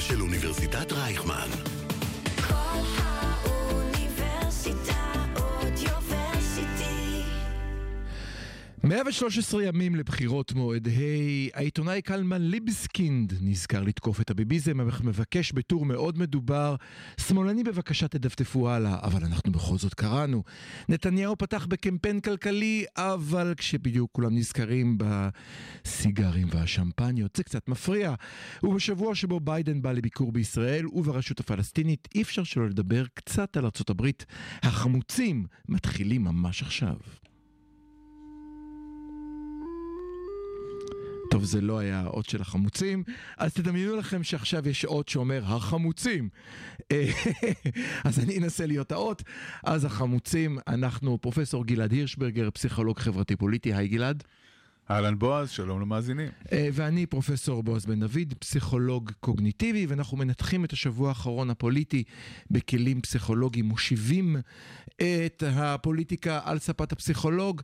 של 0.00 0.22
אוניברסיטת 0.22 0.92
רייכמן. 0.92 1.69
113 8.90 9.64
ימים 9.64 9.94
לבחירות 9.94 10.52
מועד 10.52 10.88
ה', 10.88 10.90
העיתונאי 11.58 12.02
קלמן 12.02 12.42
ליבסקינד 12.42 13.34
נזכר 13.40 13.82
לתקוף 13.82 14.20
את 14.20 14.30
הביביזם, 14.30 14.88
אך 14.88 15.00
מבקש 15.00 15.52
בטור 15.52 15.84
מאוד 15.84 16.18
מדובר, 16.18 16.76
שמאלנים 17.20 17.64
בבקשה 17.64 18.08
תדפדפו 18.08 18.70
הלאה, 18.70 18.98
אבל 19.02 19.24
אנחנו 19.24 19.52
בכל 19.52 19.78
זאת 19.78 19.94
קראנו. 19.94 20.42
נתניהו 20.88 21.36
פתח 21.38 21.66
בקמפיין 21.66 22.20
כלכלי, 22.20 22.84
אבל 22.96 23.54
כשבדיוק 23.56 24.10
כולם 24.12 24.34
נזכרים 24.36 24.98
בסיגרים 24.98 26.48
והשמפניות, 26.50 27.36
זה 27.36 27.44
קצת 27.44 27.68
מפריע. 27.68 28.14
ובשבוע 28.62 29.14
שבו 29.14 29.40
ביידן 29.40 29.82
בא 29.82 29.92
לביקור 29.92 30.32
בישראל 30.32 30.86
וברשות 30.86 31.40
הפלסטינית, 31.40 32.08
אי 32.14 32.22
אפשר 32.22 32.44
שלא 32.44 32.68
לדבר 32.68 33.04
קצת 33.14 33.56
על 33.56 33.64
הברית. 33.90 34.26
החמוצים 34.62 35.46
מתחילים 35.68 36.24
ממש 36.24 36.62
עכשיו. 36.62 36.96
טוב, 41.30 41.44
זה 41.44 41.60
לא 41.60 41.78
היה 41.78 42.00
האות 42.00 42.28
של 42.28 42.40
החמוצים, 42.40 43.04
אז 43.38 43.54
תדמיינו 43.54 43.96
לכם 43.96 44.22
שעכשיו 44.22 44.68
יש 44.68 44.84
אות 44.84 45.08
שאומר 45.08 45.42
החמוצים. 45.44 46.28
אז 48.04 48.18
אני 48.18 48.38
אנסה 48.38 48.66
להיות 48.66 48.92
האות. 48.92 49.22
אז 49.64 49.84
החמוצים, 49.84 50.58
אנחנו 50.68 51.18
פרופסור 51.20 51.64
גלעד 51.64 51.92
הירשברגר, 51.92 52.50
פסיכולוג 52.50 52.98
חברתי 52.98 53.36
פוליטי, 53.36 53.74
היי 53.74 53.88
גלעד. 53.88 54.24
אהלן 54.90 55.18
בועז, 55.18 55.50
שלום 55.50 55.80
למאזינים. 55.80 56.28
אה, 56.52 56.68
ואני 56.72 57.06
פרופסור 57.06 57.62
בועז 57.62 57.86
בן 57.86 58.00
דוד, 58.00 58.34
פסיכולוג 58.38 59.10
קוגניטיבי, 59.20 59.86
ואנחנו 59.86 60.16
מנתחים 60.16 60.64
את 60.64 60.72
השבוע 60.72 61.08
האחרון 61.08 61.50
הפוליטי 61.50 62.04
בכלים 62.50 63.00
פסיכולוגיים, 63.00 63.64
מושיבים 63.64 64.36
את 64.96 65.42
הפוליטיקה 65.46 66.40
על 66.44 66.58
ספת 66.58 66.92
הפסיכולוג. 66.92 67.62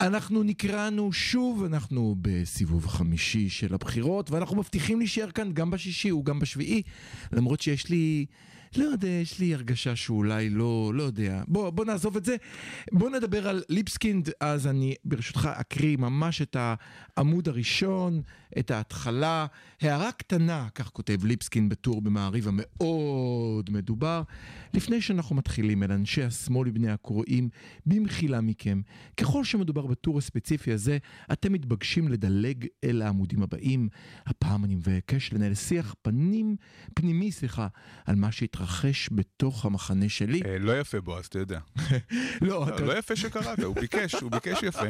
אנחנו 0.00 0.42
נקראנו 0.42 1.12
שוב, 1.12 1.64
אנחנו 1.64 2.16
בסיבוב 2.22 2.86
חמישי 2.86 3.48
של 3.48 3.74
הבחירות, 3.74 4.30
ואנחנו 4.30 4.56
מבטיחים 4.56 4.98
להישאר 4.98 5.30
כאן 5.30 5.52
גם 5.52 5.70
בשישי 5.70 6.12
וגם 6.12 6.38
בשביעי, 6.38 6.82
למרות 7.32 7.60
שיש 7.60 7.88
לי, 7.88 8.26
לא 8.78 8.84
יודע, 8.84 9.08
יש 9.08 9.38
לי 9.38 9.54
הרגשה 9.54 9.96
שאולי 9.96 10.50
לא, 10.50 10.92
לא 10.94 11.02
יודע. 11.02 11.42
בוא, 11.48 11.70
בוא 11.70 11.84
נעזוב 11.84 12.16
את 12.16 12.24
זה. 12.24 12.36
בוא 12.92 13.10
נדבר 13.10 13.48
על 13.48 13.62
ליבסקינד, 13.68 14.30
אז 14.40 14.66
אני 14.66 14.94
ברשותך 15.04 15.48
אקריא 15.52 15.96
ממש 15.96 16.42
את 16.42 16.56
העמוד 17.16 17.48
הראשון, 17.48 18.22
את 18.58 18.70
ההתחלה. 18.70 19.46
הערה 19.80 20.12
קטנה, 20.12 20.68
כך 20.74 20.88
כותב 20.88 21.24
ליבסקין 21.24 21.68
בטור 21.68 22.02
במעריב 22.02 22.48
המאוד 22.48 23.70
מדובר. 23.70 24.22
לפני 24.74 25.00
שאנחנו 25.00 25.36
מתחילים 25.36 25.82
אל 25.82 25.92
אנשי 25.92 26.22
השמאל 26.22 26.68
ובני 26.68 26.90
הקוראים, 26.90 27.48
במחילה 27.86 28.40
מכם, 28.40 28.80
ככל 29.16 29.44
שמדובר 29.44 29.86
בטור 29.86 30.18
הספציפי 30.18 30.72
הזה, 30.72 30.98
אתם 31.32 31.52
מתבקשים 31.52 32.08
לדלג 32.08 32.66
אל 32.84 33.02
העמודים 33.02 33.42
הבאים. 33.42 33.88
הפעם 34.26 34.64
אני 34.64 34.74
מבקש 34.74 35.32
לנהל 35.32 35.54
שיח 35.54 35.94
פנים, 36.02 36.56
פנימי, 36.94 37.32
סליחה, 37.32 37.66
על 38.06 38.16
מה 38.16 38.32
שהתרחש 38.32 39.08
בתוך 39.12 39.64
המחנה 39.64 40.08
שלי. 40.08 40.42
אה, 40.46 40.58
לא 40.58 40.80
יפה 40.80 41.00
בועז, 41.00 41.26
אתה 41.26 41.38
יודע. 41.38 41.60
לא, 42.42 42.68
אתה... 42.68 42.84
לא 42.84 42.98
יפה 42.98 43.16
שקראת, 43.16 43.58
הוא 43.58 43.74
ביקש, 43.74 44.14
הוא 44.14 44.30
ביקש 44.30 44.62
יפה. 44.62 44.86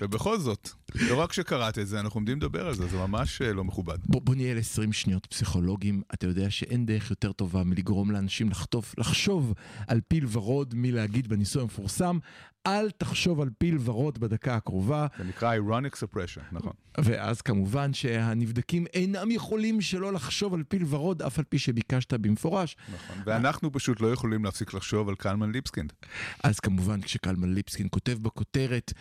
ובכל 0.00 0.38
זאת, 0.38 0.70
לא 0.94 1.20
רק 1.20 1.32
שקראת 1.32 1.78
את 1.78 1.86
זה, 1.86 2.00
אנחנו 2.00 2.18
עומדים 2.18 2.36
לדבר 2.36 2.63
על 2.66 2.74
זה, 2.74 2.86
זה 2.86 2.96
ממש 2.96 3.42
אה, 3.42 3.52
לא 3.52 3.64
מכובד. 3.64 3.98
בוא, 4.06 4.20
בוא 4.22 4.34
נהיה 4.34 4.54
ל-20 4.54 4.92
שניות 4.92 5.26
פסיכולוגים, 5.26 6.02
אתה 6.14 6.26
יודע 6.26 6.50
שאין 6.50 6.86
דרך 6.86 7.10
יותר 7.10 7.32
טובה 7.32 7.64
מלגרום 7.64 8.10
לאנשים 8.10 8.50
לחטוף, 8.50 8.94
לחשוב 8.98 9.54
על 9.86 10.00
פיל 10.08 10.26
ורוד 10.28 10.74
מלהגיד 10.76 11.28
בניסוי 11.28 11.62
המפורסם, 11.62 12.18
אל 12.66 12.90
תחשוב 12.90 13.40
על 13.40 13.50
פיל 13.58 13.78
ורוד 13.84 14.18
בדקה 14.18 14.54
הקרובה, 14.54 15.06
זה 15.18 15.24
נקרא 15.24 15.56
ironic 15.56 15.94
suppression, 15.96 16.42
נכון. 16.52 16.72
ואז 16.98 17.40
כמובן 17.40 17.94
שהנבדקים 17.94 18.86
אינם 18.94 19.30
יכולים 19.30 19.80
שלא 19.80 20.12
לחשוב 20.12 20.54
על 20.54 20.62
פיל 20.68 20.84
ורוד, 20.88 21.22
אף 21.22 21.38
על 21.38 21.44
פי 21.44 21.58
שביקשת 21.58 22.12
במפורש. 22.12 22.76
נכון. 22.94 23.16
ואנחנו 23.26 23.72
פשוט 23.72 24.00
לא 24.00 24.12
יכולים 24.12 24.44
להפסיק 24.44 24.74
לחשוב 24.74 25.08
על 25.08 25.14
קלמן 25.14 25.52
ליבסקינד. 25.52 25.92
אז 26.44 26.60
כמובן 26.60 27.00
כשקלמן 27.00 27.54
ליבסקין 27.54 27.88
כותב 27.90 28.18
בכותרת, 28.22 28.92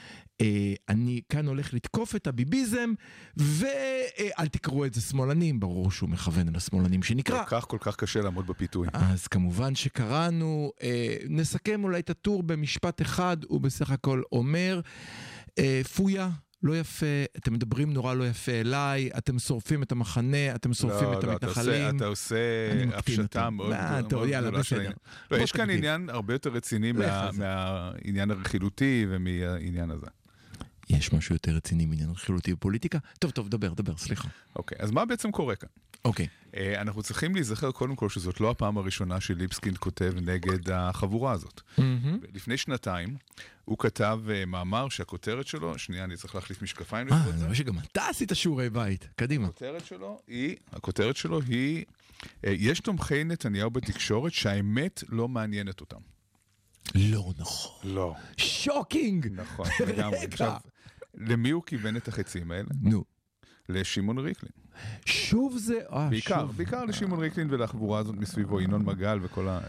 אני 0.89 1.21
כאן 1.29 1.47
הולך 1.47 1.73
לתקוף 1.73 2.15
את 2.15 2.27
הביביזם, 2.27 2.93
ואל 3.37 4.47
תקראו 4.51 4.85
את 4.85 4.93
זה 4.93 5.01
שמאלנים, 5.01 5.59
ברור 5.59 5.91
שהוא 5.91 6.09
מכוון 6.09 6.47
על 6.47 6.55
השמאלנים 6.55 7.03
שנקרא. 7.03 7.43
כל 7.43 7.59
כך 7.59 7.63
כל 7.67 7.77
כך 7.81 7.95
קשה 7.95 8.21
לעמוד 8.21 8.47
בפיתוי. 8.47 8.87
אז 8.93 9.27
כמובן 9.27 9.75
שקראנו, 9.75 10.71
אה, 10.83 11.15
נסכם 11.29 11.83
אולי 11.83 11.99
את 11.99 12.09
הטור 12.09 12.43
במשפט 12.43 13.01
אחד, 13.01 13.37
הוא 13.47 13.61
בסך 13.61 13.91
הכל 13.91 14.21
אומר, 14.31 14.81
אה, 15.59 15.81
פויה. 15.95 16.29
לא 16.65 16.77
יפה, 16.77 17.05
אתם 17.37 17.53
מדברים 17.53 17.93
נורא 17.93 18.13
לא 18.13 18.27
יפה 18.27 18.51
אליי, 18.51 19.09
אתם 19.17 19.39
שורפים 19.39 19.83
את 19.83 19.91
המחנה, 19.91 20.55
אתם 20.55 20.73
שורפים 20.73 21.07
לא, 21.11 21.19
את 21.19 21.23
לא, 21.23 21.35
אתה 21.35 21.45
עושה- 21.47 21.61
המתנחלים. 21.61 21.97
אתה 21.97 22.05
עושה 22.05 22.35
הפשטה. 22.93 23.49
מאוד 23.49 23.69
מה, 23.69 23.91
מאוד 23.99 24.09
טוב, 24.09 24.23
יאללה, 24.27 24.47
גדולה 24.47 24.63
של. 24.63 24.75
העניין. 24.75 24.93
לא, 25.31 25.37
יש 25.37 25.51
כאן. 25.51 25.69
עניין 25.69 26.09
הרבה 26.09 26.33
יותר 26.33 26.49
רציני 26.49 26.91
מה-. 26.91 27.29
מהעניין 27.37 28.31
הרכילותי 28.31 29.05
ומהעניין 29.09 29.91
הזה. 29.91 30.05
יש 30.97 31.13
משהו 31.13 31.35
יותר 31.35 31.51
רציני 31.51 31.85
מעניין 31.85 32.09
רכילותי 32.09 32.53
בפוליטיקה? 32.53 32.97
טוב, 33.19 33.31
טוב, 33.31 33.49
דבר, 33.49 33.73
דבר, 33.73 33.97
סליחה. 33.97 34.27
אוקיי, 34.55 34.77
אז 34.81 34.91
מה 34.91 35.05
בעצם 35.05 35.31
קורה 35.31 35.55
כאן? 35.55 35.69
אוקיי. 36.05 36.27
אה, 36.57 36.81
אנחנו 36.81 37.03
צריכים 37.03 37.35
להיזכר 37.35 37.71
קודם 37.71 37.95
כל 37.95 38.09
שזאת 38.09 38.41
לא 38.41 38.49
הפעם 38.49 38.77
הראשונה 38.77 39.21
שליבסקינד 39.21 39.77
כותב 39.77 40.13
נגד 40.21 40.69
החבורה 40.69 41.31
הזאת. 41.31 41.61
לפני 42.33 42.57
שנתיים 42.57 43.15
הוא 43.65 43.77
כתב 43.77 44.19
אה, 44.29 44.45
מאמר 44.45 44.89
שהכותרת 44.89 45.47
שלו, 45.47 45.77
שנייה 45.77 46.03
אני 46.03 46.17
צריך 46.17 46.35
להחליף 46.35 46.61
משקפיים 46.61 47.13
אה, 47.13 47.23
אני. 47.23 47.43
רואה 47.43 47.55
שגם 47.55 47.79
אתה 47.79 48.09
עשית 48.09 48.31
שיעורי 48.33 48.69
בית, 48.69 49.07
קדימה. 49.15 49.47
הכותרת 49.47 49.85
שלו 49.85 50.19
היא, 50.27 50.55
הכותרת 50.71 51.17
שלו 51.17 51.41
היא, 51.41 51.85
אה, 52.45 52.53
יש 52.57 52.79
תומכי 52.79 53.23
נתניהו 53.23 53.69
בתקשורת 53.69 54.33
שהאמת 54.33 55.03
לא 55.09 55.27
מעניינת 55.27 55.81
אותם. 55.81 55.99
לא 56.95 57.33
נכון. 57.37 57.91
לא. 57.91 58.15
shocking! 58.37 59.27
נכון, 59.31 59.65
לגמרי. 59.87 60.17
עכשיו, 60.17 60.53
למי 61.17 61.49
הוא 61.49 61.63
כיוון 61.65 61.97
את 61.97 62.07
החצים 62.07 62.51
האלה? 62.51 62.69
נו, 62.81 63.03
לשמעון 63.69 64.17
ריקלין. 64.17 64.51
שוב 65.05 65.57
זה... 65.57 65.79
אה, 65.91 66.09
בעיקר, 66.09 66.39
שוב. 66.39 66.57
בעיקר 66.57 66.85
לשמעון 66.85 67.19
ריקלין 67.19 67.47
ולחבורה 67.51 67.99
הזאת 67.99 68.15
מסביבו, 68.15 68.61
ינון 68.61 68.85
מגל 68.85 69.19
וכל 69.21 69.47
ה- 69.47 69.59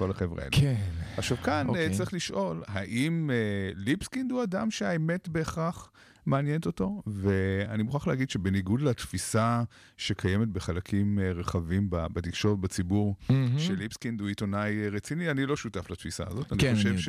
אה, 0.00 0.10
החבר'ה 0.10 0.38
האלה. 0.38 0.50
כן. 0.52 0.80
עכשיו 1.16 1.36
כאן 1.36 1.68
אוקיי. 1.68 1.90
okay. 1.90 1.96
צריך 1.96 2.14
לשאול, 2.14 2.62
האם 2.66 3.30
uh, 3.30 3.78
ליבסקינד 3.78 4.30
הוא 4.30 4.42
אדם 4.42 4.70
שהאמת 4.70 5.28
בהכרח 5.28 5.90
מעניינת 6.26 6.66
אותו? 6.66 7.02
ואני 7.06 7.82
מוכרח 7.82 8.06
להגיד 8.06 8.30
שבניגוד 8.30 8.82
לתפיסה 8.82 9.62
שקיימת 9.96 10.48
בחלקים 10.48 11.18
רחבים 11.34 11.86
בתקשורת, 11.90 12.58
בציבור, 12.58 13.16
מהמם. 13.30 13.58
שליבסקינד 13.58 14.20
הוא 14.20 14.28
עיתונאי 14.28 14.88
רציני, 14.88 15.30
אני 15.30 15.46
לא 15.46 15.56
שותף 15.56 15.90
לתפיסה 15.90 16.24
הזאת. 16.26 16.52
כן, 16.58 16.68
אני, 16.68 16.76
חושב 16.76 16.88
אני 16.88 16.98
ש... 16.98 17.08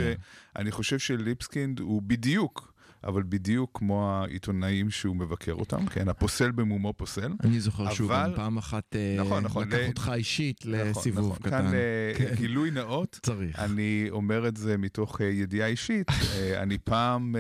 אני 0.56 0.72
חושב 0.72 1.00
שליבסקינד 1.00 1.80
הוא 1.80 2.02
בדיוק. 2.02 2.73
אבל 3.04 3.24
בדיוק 3.30 3.70
כמו 3.74 4.10
העיתונאים 4.12 4.90
שהוא 4.92 5.16
מבקר 5.16 5.54
אותם, 5.54 5.86
כן, 5.86 6.10
הפוסל 6.10 6.52
במומו 6.52 6.94
פוסל. 6.94 7.34
אני 7.44 7.60
זוכר 7.60 7.84
אבל- 7.84 8.30
גם 8.30 8.36
פעם 8.36 8.58
אחת 8.58 8.96
אה, 8.96 9.16
נכון, 9.26 9.44
נכון, 9.44 9.68
לקח 9.68 9.78
ל- 9.78 9.88
אותך 9.88 10.12
אישית 10.16 10.66
נכון, 10.66 10.88
לסיבוב 10.90 11.26
נכון. 11.26 11.38
קטן. 11.38 11.50
כאן 11.50 11.74
אה, 11.74 11.80
כן. 12.18 12.36
גילוי 12.36 12.72
נאות, 12.72 13.20
צריך. 13.24 13.60
אני 13.60 14.08
אומר 14.10 14.48
את 14.48 14.58
זה 14.58 14.78
מתוך 14.78 15.22
אה, 15.22 15.26
ידיעה 15.26 15.68
אישית. 15.68 16.08
אני 16.64 16.78
פעם 16.78 17.36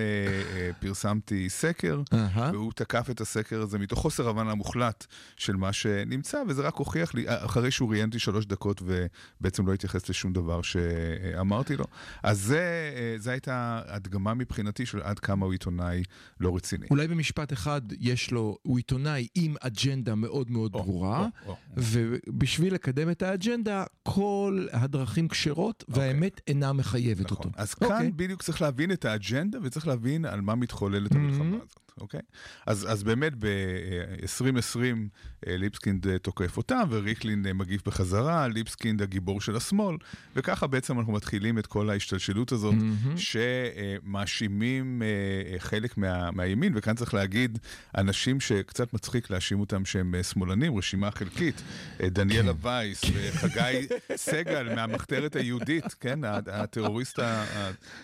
פרסמתי 0.79 1.49
סקר. 1.49 2.01
והוא 2.53 2.71
תקף 2.75 3.09
את 3.09 3.21
הסקר 3.21 3.61
הזה 3.61 3.79
מתוך 3.79 3.99
חוסר 3.99 4.29
הבנה 4.29 4.55
מוחלט 4.55 5.05
של 5.35 5.55
מה 5.55 5.73
שנמצא, 5.73 6.37
וזה 6.47 6.61
רק 6.61 6.75
הוכיח 6.75 7.13
לי, 7.15 7.23
אחרי 7.27 7.71
שהוא 7.71 7.89
ראיין 7.91 8.07
אותי 8.07 8.19
שלוש 8.19 8.45
דקות 8.45 8.81
ובעצם 8.85 9.67
לא 9.67 9.73
התייחס 9.73 10.09
לשום 10.09 10.33
דבר 10.33 10.61
שאמרתי 10.61 11.75
לו. 11.77 11.85
אז 12.23 12.39
זה, 12.41 12.63
זה 13.17 13.31
הייתה 13.31 13.53
הדגמה 13.87 14.33
מבחינתי 14.33 14.85
של 14.85 15.01
עד 15.01 15.19
כמה 15.19 15.45
הוא 15.45 15.52
עיתונאי 15.53 16.03
לא 16.39 16.55
רציני. 16.55 16.85
אולי 16.89 17.07
במשפט 17.07 17.53
אחד 17.53 17.81
יש 17.99 18.31
לו, 18.31 18.57
הוא 18.61 18.77
עיתונאי 18.77 19.27
עם 19.35 19.55
אג'נדה 19.61 20.15
מאוד 20.15 20.51
מאוד 20.51 20.75
או, 20.75 20.83
ברורה, 20.83 21.27
או, 21.45 21.51
או. 21.51 21.55
ובשביל 21.77 22.73
לקדם 22.73 23.09
את 23.09 23.21
האג'נדה, 23.21 23.83
כל 24.03 24.67
הדרכים 24.71 25.27
כשרות, 25.27 25.83
והאמת 25.87 26.41
אינה 26.47 26.73
מחייבת 26.73 27.25
נכון. 27.31 27.37
אותו. 27.37 27.49
אז 27.55 27.73
כאן 27.73 27.91
אוקיי. 27.91 28.11
בדיוק 28.11 28.41
צריך 28.41 28.61
להבין 28.61 28.91
את 28.91 29.05
האג'נדה 29.05 29.59
וצריך 29.63 29.87
להבין 29.87 30.25
על 30.25 30.41
מה 30.41 30.55
מתחוללת 30.55 31.15
המלחמה 31.15 31.55
הזאת. 31.57 31.82
אוקיי? 32.01 32.19
אז, 32.65 32.87
אז 32.91 33.03
באמת 33.03 33.33
ב-2020 33.39 34.79
אה, 35.47 35.57
ליבסקינד 35.57 36.07
אה, 36.07 36.17
תוקף 36.17 36.57
אותם, 36.57 36.81
וריקלין 36.89 37.45
אה, 37.45 37.53
מגיב 37.53 37.81
בחזרה, 37.85 38.47
ליבסקינד 38.47 39.01
הגיבור 39.01 39.41
של 39.41 39.55
השמאל, 39.55 39.97
וככה 40.35 40.67
בעצם 40.67 40.99
אנחנו 40.99 41.13
מתחילים 41.13 41.59
את 41.59 41.67
כל 41.67 41.89
ההשתלשלות 41.89 42.51
הזאת, 42.51 42.75
mm-hmm. 42.75 43.17
שמאשימים 44.03 45.01
חלק 45.57 45.97
מה, 45.97 46.31
מהימין, 46.31 46.73
וכאן 46.75 46.95
צריך 46.95 47.13
להגיד, 47.13 47.59
אנשים 47.97 48.39
שקצת 48.39 48.93
מצחיק 48.93 49.29
להאשים 49.29 49.59
אותם 49.59 49.85
שהם 49.85 50.15
שמאלנים, 50.23 50.77
רשימה 50.77 51.11
חלקית, 51.11 51.61
דניאלה 52.01 52.53
כן. 52.53 52.67
וייס 52.67 53.01
וחגי 53.13 53.87
סגל 54.15 54.75
מהמחתרת 54.75 55.35
היהודית, 55.35 55.85
כן, 55.99 56.19
הטרוריסט 56.47 57.19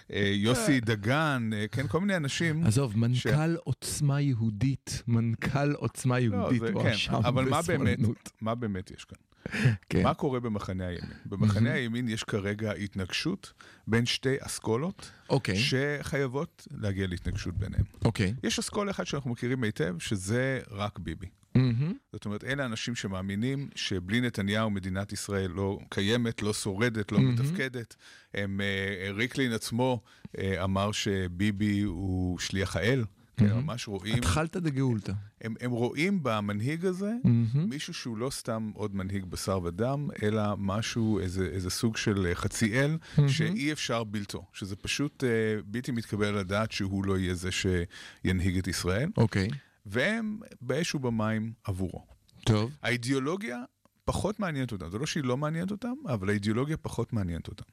יוסי 0.09 0.79
דגן, 0.79 1.49
כן, 1.71 1.87
כל 1.87 1.99
מיני 1.99 2.15
אנשים. 2.15 2.63
עזוב, 2.65 2.97
מנכ"ל 2.97 3.55
עוצמה 3.79 4.21
יהודית, 4.21 5.03
מנכ"ל 5.07 5.71
עוצמה 5.73 6.19
יהודית, 6.19 6.61
לא, 6.61 6.67
זה, 6.67 6.89
כן, 7.07 7.13
אבל 7.13 7.49
מה 7.49 7.61
באמת, 7.61 7.99
מה 8.41 8.55
באמת 8.55 8.91
יש 8.91 9.05
כאן? 9.05 9.17
כן. 9.89 10.03
מה 10.03 10.13
קורה 10.13 10.39
במחנה 10.39 10.87
הימין? 10.87 11.11
במחנה 11.25 11.73
הימין 11.73 12.09
יש 12.09 12.23
כרגע 12.23 12.71
התנגשות 12.71 13.53
בין 13.87 14.05
שתי 14.05 14.35
אסכולות, 14.39 15.01
okay. 15.01 15.29
אוקיי. 15.29 15.55
שחייבות 15.59 16.67
להגיע 16.71 17.07
להתנגשות 17.07 17.57
ביניהם. 17.57 17.83
Okay. 17.83 18.05
אוקיי. 18.05 18.33
יש 18.43 18.59
אסכולה 18.59 18.91
אחת 18.91 19.07
שאנחנו 19.07 19.29
מכירים 19.29 19.63
היטב, 19.63 19.95
שזה 19.99 20.59
רק 20.71 20.99
ביבי. 20.99 21.27
Mm-hmm. 21.57 21.93
זאת 22.13 22.25
אומרת, 22.25 22.43
אלה 22.43 22.65
אנשים 22.65 22.95
שמאמינים 22.95 23.69
שבלי 23.75 24.21
נתניהו 24.21 24.69
מדינת 24.69 25.13
ישראל 25.13 25.51
לא 25.51 25.79
קיימת, 25.89 26.41
לא 26.41 26.53
שורדת, 26.53 27.11
לא 27.11 27.17
mm-hmm. 27.17 27.21
מתפקדת. 27.21 27.95
הם, 28.33 28.59
uh, 28.59 29.11
ריקלין 29.11 29.53
עצמו 29.53 30.01
uh, 30.27 30.39
אמר 30.63 30.91
שביבי 30.91 31.81
הוא 31.81 32.39
שליח 32.39 32.75
האל. 32.75 33.03
כן, 33.39 33.53
ממש 33.53 33.87
רואים... 33.87 34.15
התחלת 34.15 34.57
דגאולתא. 34.57 35.13
הם, 35.41 35.55
הם 35.61 35.71
רואים 35.71 36.19
במנהיג 36.23 36.85
הזה 36.85 37.11
mm-hmm. 37.23 37.57
מישהו 37.57 37.93
שהוא 37.93 38.17
לא 38.17 38.29
סתם 38.29 38.71
עוד 38.73 38.95
מנהיג 38.95 39.25
בשר 39.25 39.59
ודם, 39.63 40.07
אלא 40.23 40.41
משהו, 40.57 41.19
איזה, 41.19 41.45
איזה 41.45 41.69
סוג 41.69 41.97
של 41.97 42.25
אה, 42.25 42.35
חצי 42.35 42.79
אל, 42.79 42.97
mm-hmm. 43.01 43.27
שאי 43.27 43.71
אפשר 43.71 44.03
בלתו. 44.03 44.45
שזה 44.53 44.75
פשוט 44.75 45.23
אה, 45.23 45.29
בלתי 45.65 45.91
מתקבל 45.91 46.25
על 46.25 46.37
הדעת 46.37 46.71
שהוא 46.71 47.05
לא 47.05 47.17
יהיה 47.17 47.33
זה 47.33 47.49
שינהיג 47.51 48.57
את 48.57 48.67
ישראל. 48.67 49.09
אוקיי. 49.17 49.47
Okay. 49.47 49.55
והם 49.85 50.39
באש 50.61 50.95
ובמים 50.95 51.53
עבורו. 51.63 52.05
טוב. 52.45 52.71
האידיאולוגיה 52.81 53.63
פחות 54.05 54.39
מעניינת 54.39 54.71
אותם. 54.71 54.89
זה 54.89 54.97
לא 54.97 55.05
שהיא 55.05 55.23
לא 55.23 55.37
מעניינת 55.37 55.71
אותם, 55.71 55.93
אבל 56.05 56.29
האידיאולוגיה 56.29 56.77
פחות 56.77 57.13
מעניינת 57.13 57.47
אותם. 57.47 57.63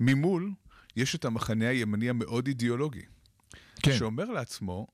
ממול, 0.00 0.52
יש 0.96 1.14
את 1.14 1.24
המחנה 1.24 1.68
הימני 1.68 2.10
המאוד 2.10 2.46
אידיאולוגי. 2.46 3.02
כן. 3.82 3.92
שאומר 3.92 4.30
לעצמו, 4.30 4.86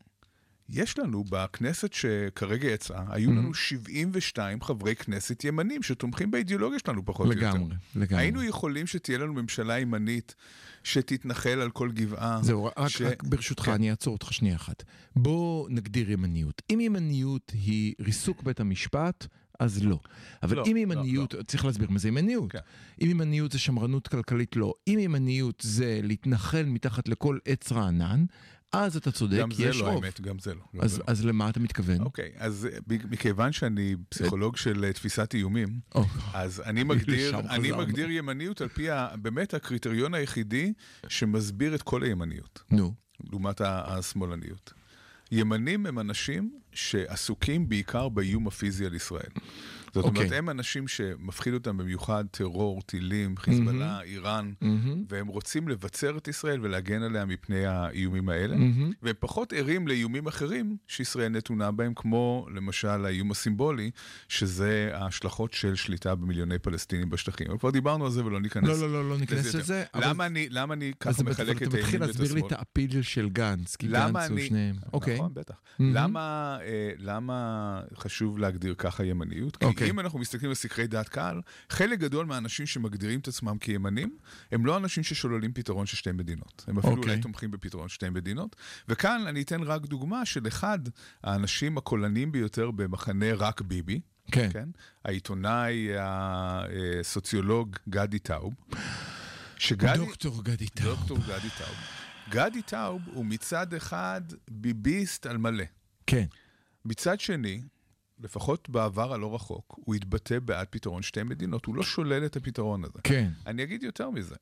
יש 0.73 0.99
לנו 0.99 1.25
בכנסת 1.29 1.93
שכרגע 1.93 2.69
יצאה, 2.69 3.05
היו 3.09 3.31
לנו 3.31 3.55
72 3.55 4.61
חברי 4.63 4.97
כנסת 4.97 5.45
ימנים 5.45 5.83
שתומכים 5.83 6.31
באידיאולוגיה 6.31 6.79
שלנו 6.79 7.05
פחות 7.05 7.29
לגמרי, 7.29 7.47
או 7.47 7.55
יותר. 7.55 7.59
לגמרי, 7.59 7.77
לגמרי. 7.95 8.23
היינו 8.23 8.45
יכולים 8.45 8.87
שתהיה 8.87 9.19
לנו 9.19 9.33
ממשלה 9.33 9.79
ימנית 9.79 10.35
שתתנחל 10.85 11.61
על 11.61 11.71
כל 11.71 11.91
גבעה. 11.93 12.39
זהו, 12.43 12.65
רק, 12.77 12.89
ש... 12.89 13.03
רק 13.03 13.23
ברשותך, 13.23 13.63
כן. 13.63 13.73
אני 13.73 13.91
אעצור 13.91 14.13
אותך 14.13 14.33
שנייה 14.33 14.57
אחת. 14.57 14.83
בוא 15.17 15.69
נגדיר 15.71 16.11
ימניות. 16.11 16.63
אם 16.71 16.81
ימניות 16.81 17.53
היא 17.55 17.95
ריסוק 18.01 18.43
בית 18.43 18.61
המשפט, 18.61 19.27
אז 19.61 19.85
לא. 19.85 20.01
אבל 20.43 20.57
לא, 20.57 20.65
אם 20.67 20.77
ימניות, 20.77 21.35
לא, 21.35 21.39
לא. 21.39 21.45
צריך 21.45 21.65
להסביר 21.65 21.91
מה 21.91 21.99
זה 21.99 22.09
ימניות. 22.09 22.53
כן. 22.53 22.59
אם 23.01 23.11
ימניות 23.11 23.53
זה 23.53 23.59
שמרנות 23.59 24.09
כלכלית, 24.09 24.57
לא. 24.57 24.75
אם 24.89 24.99
ימניות 24.99 25.61
זה 25.67 26.01
להתנחל 26.03 26.63
מתחת 26.63 27.09
לכל 27.09 27.39
עץ 27.45 27.73
רענן, 27.73 28.25
אז 28.73 28.97
אתה 28.97 29.11
צודק, 29.11 29.45
כי 29.51 29.63
יש 29.63 29.81
רוב. 29.81 29.83
גם 29.83 29.83
זה 29.83 29.85
לא 29.85 29.91
האמת, 29.91 30.21
גם 30.21 30.39
זה 30.39 30.55
לא. 30.55 30.61
אז, 30.81 30.93
זה 30.93 30.99
לא. 30.99 31.05
אז 31.07 31.25
למה 31.25 31.51
אתה 31.51 31.61
מתכוון? 31.61 32.01
אוקיי, 32.01 32.33
אז 32.37 32.69
מכיוון 33.11 33.53
שאני 33.53 33.97
פסיכולוג 34.09 34.57
של 34.57 34.85
אה, 34.85 34.93
תפיסת 34.93 35.35
איומים, 35.35 35.81
oh. 35.95 36.01
אז 36.35 36.63
אני 36.67 36.85
מגדיר, 36.91 37.39
אני 37.39 37.73
מגדיר 37.73 38.11
ימניות 38.11 38.61
על 38.61 38.69
פי 38.69 38.91
ה, 38.91 39.09
באמת 39.23 39.55
הקריטריון 39.55 40.15
היחידי 40.15 40.73
שמסביר 41.09 41.75
את 41.75 41.83
כל 41.83 42.03
הימניות. 42.03 42.63
נו. 42.71 42.95
No. 43.23 43.27
לעומת 43.31 43.61
השמאלניות. 43.65 44.73
ימנים 45.33 45.87
הם 45.87 45.99
אנשים 45.99 46.59
שעסוקים 46.73 47.69
בעיקר 47.69 48.09
באיום 48.09 48.47
הפיזי 48.47 48.87
על 48.87 48.95
ישראל. 48.95 49.31
זאת 49.95 50.05
okay. 50.05 50.09
אומרת, 50.09 50.25
אוקיי. 50.25 50.39
הם 50.39 50.51
אנשים 50.51 50.89
שמפחיד 50.89 51.55
אותם 51.55 51.77
במיוחד 51.77 52.25
טרור, 52.31 52.83
טילים, 52.83 53.37
חיזבאללה, 53.37 54.01
mm-hmm. 54.01 54.05
איראן, 54.05 54.53
mm-hmm. 54.63 54.67
והם 55.09 55.27
רוצים 55.27 55.69
לבצר 55.69 56.17
את 56.17 56.29
ישראל 56.29 56.61
ולהגן 56.63 57.03
עליה 57.03 57.25
מפני 57.25 57.67
האיומים 57.67 58.29
האלה, 58.29 58.57
mm-hmm. 58.57 58.95
והם 59.03 59.15
פחות 59.21 59.53
ערים 59.53 59.89
לאיומים 59.89 60.27
אחרים 60.27 60.77
שישראל 60.89 61.29
נתונה 61.29 61.71
בהם, 61.71 61.93
כמו 61.97 62.47
למשל 62.55 63.05
האיום 63.05 63.31
הסימבולי, 63.31 63.91
שזה 64.29 64.91
ההשלכות 64.95 65.53
של 65.53 65.75
שליטה 65.75 66.15
במיליוני 66.15 66.59
פלסטינים 66.59 67.11
בשטחים. 67.11 67.47
אבל 67.49 67.59
כבר 67.59 67.71
דיברנו 67.71 68.05
על 68.05 68.11
זה 68.11 68.25
ולא 68.25 68.41
ניכנס 68.41 68.69
לזה. 68.69 68.87
לא, 68.87 68.93
לא, 68.93 69.03
לא, 69.03 69.11
לא 69.11 69.19
ניכנס 69.19 69.55
לזה. 69.55 69.85
אבל... 69.95 70.09
למה, 70.09 70.27
אני, 70.27 70.49
למה 70.51 70.75
אני 70.75 70.93
ככה 71.01 71.23
מחלק 71.23 71.63
את 71.63 71.75
הימין 71.75 71.75
ואת 71.75 71.75
השמאל? 71.75 71.75
אתה 71.75 71.79
מתחיל 71.79 72.01
להסביר 72.01 72.35
לי 72.35 72.41
את 72.47 72.53
האפיל 72.53 73.03
של 73.03 73.29
גנץ, 73.29 73.77
כי 73.77 73.87
גנץ 73.87 74.31
הוא 74.31 74.39
שניהם. 74.39 74.77
אוקיי. 74.93 75.15
נכון, 75.15 75.35
בטח. 75.35 75.55
Mm-hmm. 75.55 75.83
למה, 75.83 76.59
אה, 76.63 76.91
למה 76.99 77.81
חשוב 77.97 78.39
להגדיר 78.39 78.75
ככה 78.79 79.05
ימניות? 79.05 79.57
כי 79.57 79.67
אוקיי. 79.81 79.91
אם 79.91 80.01
אנחנו 80.01 80.19
מסתכלים 80.19 80.51
על 80.51 80.55
סקרי 80.55 80.87
דעת 80.87 81.09
קהל, 81.09 81.41
חלק 81.71 81.99
גדול 81.99 82.27
מהאנשים 82.27 82.67
שמגדירים 82.67 83.21
את 83.21 83.29
עצמם 83.29 83.59
כימנים, 83.59 84.17
הם 84.53 84.67
לא 84.67 84.77
אנשים 84.77 85.05
ששוללים 85.05 85.53
פתרון 85.53 85.87
של 85.87 85.97
שתי 85.97 86.13
מדינות. 86.13 86.65
הם 86.69 86.79
אפילו 86.79 86.95
okay. 86.95 87.07
אולי 87.07 87.21
תומכים 87.21 87.51
בפתרון 87.51 87.89
של 87.89 87.95
שתי 87.95 88.11
מדינות. 88.11 88.57
וכאן 88.89 89.25
אני 89.27 89.43
אתן 89.43 89.63
רק 89.63 89.83
דוגמה 89.87 90.27
של 90.27 90.49
אחד 90.49 90.79
האנשים 91.23 91.79
הקולניים 91.79 92.33
ביותר 92.33 92.71
במחנה 92.71 93.35
רק 93.35 93.61
ביבי. 93.61 94.01
כן. 94.33 94.49
כן? 94.53 94.69
העיתונאי, 95.05 95.89
הסוציולוג 95.99 97.77
גדי 97.89 98.19
טאוב. 98.19 98.55
שגדי... 99.57 99.97
דוקטור 99.97 100.45
גדי 100.45 100.69
טאוב. 100.69 100.99
דוקטור 100.99 101.19
גדי 101.19 101.51
טאוב. 101.59 101.77
גדי 102.31 102.63
טאוב 102.63 103.03
הוא 103.15 103.25
מצד 103.27 103.75
אחד 103.75 104.21
ביביסט 104.51 105.27
על 105.27 105.39
מלא. 105.39 105.65
כן. 106.07 106.25
מצד 106.85 107.21
שני, 107.21 107.63
לפחות 108.23 108.69
בעבר 108.71 109.13
הלא 109.13 109.35
רחוק, 109.35 109.79
הוא 109.85 109.95
התבטא 109.95 110.39
בעד 110.39 110.67
פתרון 110.71 111.03
שתי 111.03 111.23
מדינות, 111.23 111.65
הוא 111.67 111.75
לא 111.75 111.83
שולל 111.83 112.27
את 112.27 112.37
הפתרון 112.37 112.85
הזה. 112.85 112.99
כן. 113.05 113.31
אני 113.47 113.63
אגיד 113.63 113.83
יותר 113.83 114.11
מזה. 114.11 114.35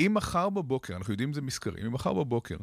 אם 0.00 0.12
מחר 0.14 0.50
בבוקר, 0.50 0.96
אנחנו 0.96 1.12
יודעים 1.12 1.28
את 1.28 1.34
זה 1.34 1.42
מסקרים, 1.42 1.86
אם 1.86 1.92
מחר 1.92 2.12
בבוקר 2.12 2.56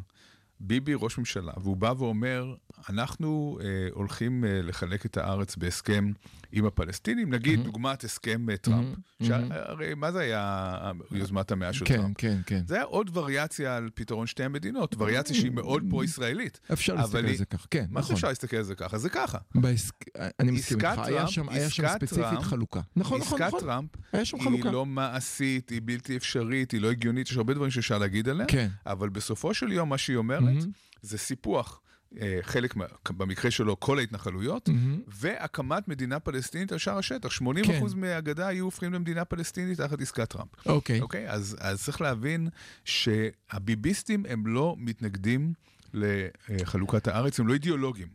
ביבי 0.59 0.93
ראש 0.95 1.17
ממשלה, 1.17 1.51
והוא 1.57 1.77
בא 1.77 1.93
ואומר, 1.97 2.55
אנחנו 2.89 3.59
אה, 3.61 3.67
הולכים 3.93 4.45
אה, 4.45 4.61
לחלק 4.61 5.05
את 5.05 5.17
הארץ 5.17 5.55
בהסכם 5.55 6.11
עם 6.51 6.65
הפלסטינים, 6.65 7.33
נגיד 7.33 7.59
mm-hmm. 7.59 7.63
דוגמת 7.63 8.03
הסכם 8.03 8.49
אה, 8.49 8.57
טראמפ, 8.57 8.95
mm-hmm. 8.95 9.25
שהרי 9.25 9.93
מה 9.93 10.11
זה 10.11 10.19
היה 10.19 10.91
יוזמת 11.11 11.51
המאה 11.51 11.73
של 11.73 11.85
כן, 11.85 11.97
טראמפ? 11.97 12.17
כן, 12.17 12.37
כן. 12.45 12.63
זה 12.67 12.75
היה 12.75 12.83
עוד 12.83 13.17
וריאציה 13.17 13.77
על 13.77 13.89
פתרון 13.95 14.27
שתי 14.27 14.43
המדינות, 14.43 14.95
וריאציה 14.97 15.35
שהיא 15.35 15.51
מאוד 15.51 15.83
פרו-ישראלית. 15.89 16.59
אפשר 16.73 16.95
להסתכל 16.95 17.17
על 17.17 17.35
זה 17.35 17.45
ככה, 17.45 17.67
כן, 17.71 17.85
מה 17.89 17.99
נכון. 17.99 18.15
אפשר 18.15 18.27
להסתכל 18.27 18.57
על 18.57 18.63
זה 18.63 18.75
ככה? 18.75 18.97
זה 18.97 19.09
ככה. 19.09 19.37
בעסק... 19.55 19.93
אני 20.39 20.51
מסכים 20.51 20.77
איתך, 20.77 20.99
היה 20.99 21.27
שם, 21.27 21.49
היה 21.49 21.69
שם 21.69 21.87
ספציפית 21.87 22.23
טראמפ, 22.23 22.43
חלוקה. 22.43 22.81
נכון, 22.95 23.19
נכון, 23.19 23.37
נכון. 23.37 23.47
עסקת 23.47 23.59
טראמפ 23.59 23.89
היא 24.13 24.65
לא 24.65 24.85
מעשית, 24.85 25.69
היא 25.69 25.81
בלתי 25.83 26.17
אפשרית, 26.17 26.71
היא 26.71 26.81
לא 26.81 26.91
הגיונית, 26.91 27.29
יש 27.29 27.37
הרבה 27.37 27.53
דברים 27.53 27.71
שאפשר 27.71 27.97
להגיד 27.97 28.29
עליה, 28.29 28.45
כן. 28.47 28.69
אבל 28.85 29.09
בסופו 29.09 29.53
של 29.53 29.71
יום 29.71 29.89
מה 29.89 29.97
שהיא 29.97 30.17
אומרת, 30.17 30.44
mm-hmm. 30.49 31.01
זה 31.01 31.17
סיפוח. 31.17 31.81
אה, 32.21 32.39
חלק, 32.41 32.75
במקרה 33.09 33.51
שלו, 33.51 33.79
כל 33.79 33.99
ההתנחלויות, 33.99 34.69
mm-hmm. 34.69 35.01
והקמת 35.07 35.87
מדינה 35.87 36.19
פלסטינית 36.19 36.71
על 36.71 36.77
שאר 36.77 36.97
השטח. 36.97 37.29
80% 37.29 37.33
כן. 37.63 37.79
מהגדה 37.95 38.47
היו 38.47 38.65
הופכים 38.65 38.93
למדינה 38.93 39.25
פלסטינית 39.25 39.77
תחת 39.77 40.01
עסקת 40.01 40.29
טראמפ. 40.29 40.49
אוקיי. 40.65 40.99
Okay. 40.99 41.01
אוקיי? 41.01 41.29
Okay? 41.29 41.31
אז, 41.31 41.57
אז 41.59 41.83
צריך 41.83 42.01
להבין 42.01 42.49
שהביביסטים 42.85 44.25
הם 44.29 44.47
לא 44.47 44.75
מתנגדים 44.77 45.53
לחלוקת 45.93 47.07
הארץ, 47.07 47.39
הם 47.39 47.47
לא 47.47 47.53
אידיאולוגים. 47.53 48.07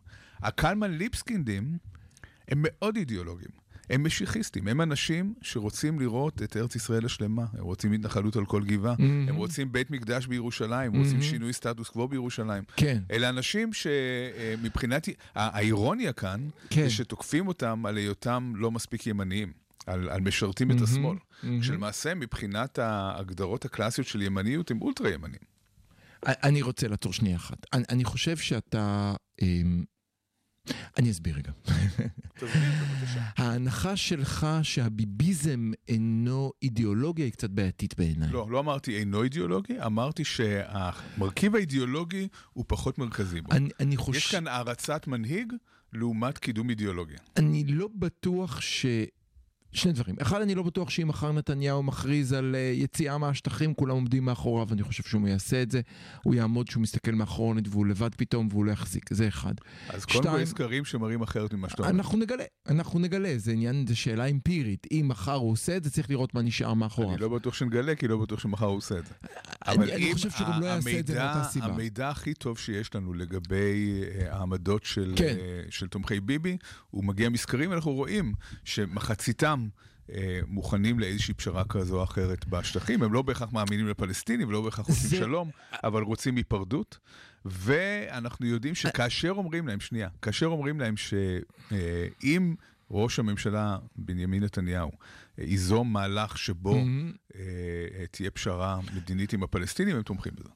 הקלמן 0.42 0.90
ליפסקינדים 0.90 1.78
הם 2.48 2.58
מאוד 2.60 2.96
אידיאולוגים. 2.96 3.50
הם 3.90 4.04
משיחיסטים, 4.04 4.68
הם 4.68 4.80
אנשים 4.80 5.34
שרוצים 5.42 6.00
לראות 6.00 6.42
את 6.42 6.56
ארץ 6.56 6.76
ישראל 6.76 7.04
השלמה, 7.04 7.44
הם 7.52 7.64
רוצים 7.64 7.92
התנחלות 7.92 8.36
על 8.36 8.44
כל 8.46 8.64
גבעה, 8.64 8.94
mm-hmm. 8.94 9.28
הם 9.28 9.36
רוצים 9.36 9.72
בית 9.72 9.90
מקדש 9.90 10.26
בירושלים, 10.26 10.94
הם 10.94 10.94
mm-hmm. 10.94 11.04
רוצים 11.04 11.22
שינוי 11.22 11.52
סטטוס 11.52 11.88
קוו 11.88 12.08
בירושלים. 12.08 12.62
כן. 12.76 13.02
אלה 13.10 13.28
אנשים 13.28 13.70
שמבחינת, 13.72 15.08
האירוניה 15.34 16.12
כאן, 16.12 16.48
כן. 16.70 16.82
זה 16.82 16.90
שתוקפים 16.90 17.48
אותם 17.48 17.86
על 17.86 17.96
היותם 17.96 18.52
לא 18.56 18.70
מספיק 18.70 19.06
ימניים. 19.06 19.52
על, 19.86 20.08
על 20.08 20.20
משרתים 20.20 20.70
mm-hmm, 20.70 20.76
את 20.76 20.80
השמאל. 20.80 21.16
Mm-hmm. 21.16 21.46
שלמעשה, 21.62 22.14
מבחינת 22.14 22.78
ההגדרות 22.78 23.64
הקלאסיות 23.64 24.06
של 24.06 24.22
ימניות, 24.22 24.70
הם 24.70 24.82
אולטרה 24.82 25.10
ימנים. 25.10 25.40
אני 26.26 26.62
רוצה 26.62 26.88
לעצור 26.88 27.12
שנייה 27.12 27.36
אחת. 27.36 27.66
אני, 27.72 27.84
אני 27.90 28.04
חושב 28.04 28.36
שאתה... 28.36 29.14
אמ, 29.42 29.84
אני 30.98 31.10
אסביר 31.10 31.36
רגע. 31.36 31.52
תסביר 32.34 32.50
בבקשה. 32.82 33.20
ההנחה 33.36 33.96
שלך 33.96 34.46
שהביביזם 34.62 35.70
אינו 35.88 36.52
אידיאולוגיה 36.62 37.24
היא 37.24 37.32
קצת 37.32 37.50
בעייתית 37.50 37.98
בעיניי. 37.98 38.30
לא, 38.30 38.46
לא 38.50 38.60
אמרתי 38.60 38.98
אינו 38.98 39.22
אידיאולוגי, 39.22 39.82
אמרתי 39.86 40.24
שהמרכיב 40.24 41.56
האידיאולוגי 41.56 42.28
הוא 42.52 42.64
פחות 42.68 42.98
מרכזי 42.98 43.40
בו. 43.40 43.52
אני, 43.52 43.68
אני 43.80 43.96
חושב... 43.96 44.18
יש 44.18 44.30
כאן 44.30 44.46
הערצת 44.46 45.06
מנהיג 45.06 45.52
לעומת 45.92 46.38
קידום 46.38 46.70
אידיאולוגיה. 46.70 47.18
אני 47.36 47.64
לא 47.64 47.88
בטוח 47.94 48.60
ש... 48.60 48.86
שני 49.72 49.92
דברים. 49.92 50.16
אחד, 50.22 50.40
אני 50.40 50.54
לא 50.54 50.62
בטוח 50.62 50.90
שאם 50.90 51.08
מחר 51.08 51.32
נתניהו 51.32 51.82
מכריז 51.82 52.32
על 52.32 52.54
אה, 52.54 52.72
יציאה 52.74 53.18
מהשטחים, 53.18 53.74
כולם 53.74 53.94
עומדים 53.94 54.24
מאחוריו, 54.24 54.72
אני 54.72 54.82
חושב 54.82 55.02
שהוא 55.02 55.28
יעשה 55.28 55.62
את 55.62 55.70
זה. 55.70 55.80
הוא 56.22 56.34
יעמוד 56.34 56.68
שהוא 56.68 56.82
מסתכל 56.82 57.10
מאחורנית 57.12 57.68
והוא 57.68 57.86
לבד 57.86 58.14
פתאום 58.14 58.48
והוא 58.50 58.64
לא 58.64 58.72
יחזיק. 58.72 59.14
זה 59.14 59.28
אחד. 59.28 59.54
אז 59.88 60.04
קודם 60.04 60.30
כל 60.30 60.40
יש 60.40 60.48
סקרים 60.48 60.84
שמראים 60.84 61.22
אחרת 61.22 61.54
ממה 61.54 61.68
שאתה 61.68 61.82
אומר. 61.82 61.94
אנחנו 61.94 62.18
נגלה, 62.18 62.44
אנחנו 62.68 62.98
נגלה. 62.98 63.32
זה 63.36 63.52
עניין, 63.52 63.86
זו 63.88 63.96
שאלה 63.96 64.24
אמפירית. 64.24 64.86
אם 64.92 65.06
מחר 65.08 65.34
הוא 65.34 65.52
עושה 65.52 65.76
את 65.76 65.84
זה, 65.84 65.90
צריך 65.90 66.10
לראות 66.10 66.34
מה 66.34 66.42
נשאר 66.42 66.74
מאחוריו. 66.74 67.12
אני 67.12 67.20
לא 67.20 67.28
בטוח 67.28 67.54
שנגלה, 67.54 67.94
כי 67.94 68.08
לא 68.08 68.16
בטוח 68.16 68.40
שמחר 68.40 68.66
הוא 68.66 68.76
עושה 68.76 68.98
את 68.98 69.06
זה. 69.06 69.14
אני, 69.68 69.94
אני 69.94 70.14
חושב 70.14 70.30
שגם 70.30 70.60
לא 70.60 70.66
יעשה 70.66 70.98
את 70.98 71.06
זה 71.06 71.14
מאותה 71.14 71.44
סיבה. 71.44 71.66
המידע 71.66 72.08
הכי 72.08 72.34
טוב 72.34 72.58
שיש 72.58 72.94
לנו 72.94 73.14
לגבי 73.14 74.02
אה, 74.02 74.36
העמדות 74.36 74.84
של, 74.84 75.14
כן. 75.16 75.36
של 75.70 75.88
תומכי 75.88 76.20
ביבי, 76.20 76.56
הוא 76.90 77.04
מגיע 77.04 77.28
מסקרים, 77.28 77.72
אנחנו 77.72 77.92
רואים 77.92 78.34
שמחציתם... 78.64 79.59
אה, 80.12 80.40
מוכנים 80.46 80.98
לאיזושהי 80.98 81.34
פשרה 81.34 81.64
כזו 81.64 81.98
או 81.98 82.04
אחרת 82.04 82.46
בשטחים. 82.46 83.02
הם 83.02 83.12
לא 83.12 83.22
בהכרח 83.22 83.52
מאמינים 83.52 83.88
לפלסטינים 83.88 84.48
ולא 84.48 84.62
בהכרח 84.62 84.86
רוצים 84.86 85.08
זה... 85.08 85.16
שלום, 85.16 85.50
אבל 85.84 86.02
רוצים 86.02 86.36
היפרדות. 86.36 86.98
ואנחנו 87.44 88.46
יודעים 88.46 88.74
שכאשר 88.74 89.30
אומרים 89.30 89.68
להם, 89.68 89.80
שנייה, 89.80 90.08
כאשר 90.22 90.46
אומרים 90.46 90.80
להם 90.80 90.94
שאם 90.96 92.54
ראש 92.90 93.18
הממשלה 93.18 93.78
בנימין 93.96 94.44
נתניהו 94.44 94.90
ייזום 95.38 95.92
מהלך 95.92 96.38
שבו 96.38 96.74
mm-hmm. 96.74 97.36
תהיה 98.10 98.30
פשרה 98.30 98.80
מדינית 98.94 99.32
עם 99.32 99.42
הפלסטינים, 99.42 99.96
הם 99.96 100.02
תומכים 100.02 100.32
בזה. 100.36 100.48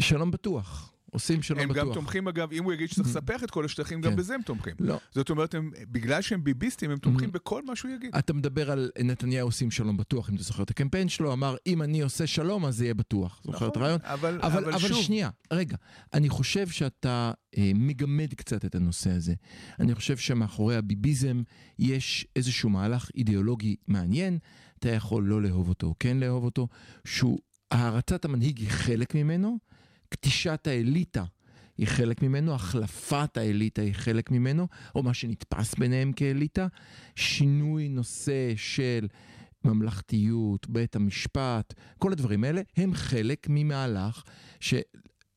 שלום 0.00 0.30
בטוח. 0.30 0.92
עושים 1.10 1.42
שלום 1.42 1.60
הם 1.60 1.68
בטוח. 1.68 1.82
הם 1.82 1.88
גם 1.88 1.94
תומכים, 1.94 2.28
אגב, 2.28 2.52
אם 2.52 2.64
הוא 2.64 2.72
יגיד 2.72 2.88
שצריך 2.88 3.08
לספח 3.08 3.44
את 3.44 3.50
כל 3.50 3.64
השטחים, 3.64 4.00
גם 4.00 4.10
כן. 4.10 4.16
בזה 4.16 4.34
הם 4.34 4.42
תומכים. 4.42 4.74
לא. 4.80 5.00
זאת 5.10 5.30
אומרת, 5.30 5.54
הם, 5.54 5.70
בגלל 5.90 6.22
שהם 6.22 6.44
ביביסטים, 6.44 6.90
הם 6.90 6.98
תומכים 6.98 7.32
בכל 7.32 7.62
מה 7.66 7.76
שהוא 7.76 7.90
יגיד. 7.90 8.14
אתה 8.18 8.32
מדבר 8.32 8.70
על 8.70 8.90
נתניהו 9.04 9.48
עושים 9.48 9.70
שלום 9.70 9.96
בטוח, 9.96 10.30
אם 10.30 10.34
אתה 10.34 10.42
זוכר 10.42 10.62
את 10.62 10.70
הקמפיין 10.70 11.08
שלו, 11.08 11.32
אמר, 11.32 11.56
אם 11.66 11.82
אני 11.82 12.00
עושה 12.00 12.26
שלום, 12.26 12.64
אז 12.64 12.76
זה 12.76 12.84
יהיה 12.84 12.94
בטוח. 12.94 13.40
זוכר 13.44 13.68
את 13.68 13.70
נכון, 13.70 13.82
הרעיון? 13.82 14.00
אבל, 14.02 14.40
אבל, 14.42 14.64
אבל, 14.64 14.74
אבל 14.74 14.88
שוב... 14.88 15.02
שנייה, 15.02 15.30
רגע. 15.52 15.76
אני 16.14 16.28
חושב 16.28 16.68
שאתה 16.68 17.32
אה, 17.58 17.72
מגמד 17.74 18.34
קצת 18.34 18.64
את 18.64 18.74
הנושא 18.74 19.10
הזה. 19.10 19.34
אני 19.80 19.94
חושב 19.94 20.16
שמאחורי 20.16 20.76
הביביזם 20.76 21.42
יש 21.78 22.26
איזשהו 22.36 22.70
מהלך 22.70 23.10
אידיאולוגי 23.14 23.76
מעניין, 23.88 24.38
אתה 24.78 24.88
יכול 24.88 25.24
לא 25.24 25.42
לאהוב 25.42 25.68
אותו 25.68 25.86
או 25.86 25.94
כן 25.98 26.16
לאהוב 26.16 26.44
אותו, 26.44 26.68
שהוא, 27.04 27.38
הערצת 27.70 28.24
המנהיג 28.24 28.58
היא 28.58 28.70
חלק 28.70 29.14
ממנו, 29.14 29.58
קטישת 30.10 30.66
האליטה. 30.66 31.24
היא 31.78 31.86
חלק 31.86 32.22
ממנו, 32.22 32.54
החלפת 32.54 33.36
האליטה 33.36 33.82
היא 33.82 33.92
חלק 33.94 34.30
ממנו, 34.30 34.68
או 34.94 35.02
מה 35.02 35.14
שנתפס 35.14 35.74
ביניהם 35.74 36.12
כאליטה, 36.12 36.66
שינוי 37.16 37.88
נושא 37.88 38.52
של 38.56 39.08
ממלכתיות, 39.64 40.68
בית 40.68 40.96
המשפט, 40.96 41.74
כל 41.98 42.12
הדברים 42.12 42.44
האלה 42.44 42.62
הם 42.76 42.94
חלק 42.94 43.46
ממהלך 43.50 44.22
ש... 44.60 44.74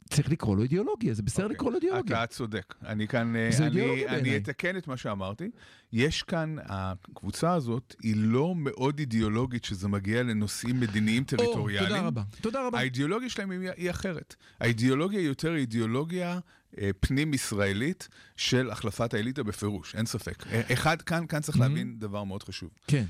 צריך 0.10 0.29
לקרוא 0.31 0.55
לו 0.55 0.63
אידיאולוגיה, 0.63 1.13
זה 1.13 1.24
בסדר 1.24 1.43
okay. 1.43 1.45
אוקיי. 1.45 1.55
לקרוא 1.55 1.72
לו 1.72 1.75
אידיאולוגיה. 1.75 2.24
אתה 2.24 2.33
צודק. 2.33 2.75
אני 2.86 3.07
כאן, 3.07 3.36
אה, 3.36 3.50
אני, 3.60 4.07
אני 4.07 4.38
אתקן 4.38 4.77
את 4.77 4.88
מה 4.88 4.98
שאמרתי. 4.98 5.50
יש 5.93 6.24
כאן, 6.24 6.55
הקבוצה 6.65 7.53
הזאת 7.53 7.95
היא 8.01 8.15
לא 8.17 8.55
מאוד 8.55 9.00
אידיאולוגית 9.00 9.65
שזה 9.65 9.88
מגיע 9.88 10.24
לנושאים 10.24 10.79
מדיניים 10.79 11.24
טריטוריאליים. 11.24 11.91
Oh, 11.91 11.98
תודה 11.98 12.07
רבה, 12.07 12.24
תודה 12.41 12.67
רבה. 12.67 12.79
האידיאולוגיה 12.79 13.29
שלהם 13.29 13.51
היא, 13.51 13.69
היא 13.77 13.89
אחרת. 13.89 14.36
האידיאולוגיה 14.60 15.19
היא 15.19 15.27
יותר 15.27 15.55
אידיאולוגיה 15.55 16.39
אה, 16.81 16.89
פנים-ישראלית 17.00 18.07
של 18.38 18.72
החלפת 18.72 19.13
האליטה 19.13 19.43
בפירוש, 19.43 19.95
אין 19.95 20.05
ספק. 20.05 20.48
אה, 20.48 20.62
אחד, 20.74 21.01
כאן, 21.01 21.27
כאן 21.27 21.39
צריך 21.39 21.57
mm-hmm. 21.57 21.62
להבין 21.62 22.00
דבר 22.00 22.24
מאוד 22.24 22.43
חשוב. 22.43 22.69
כן. 22.88 23.05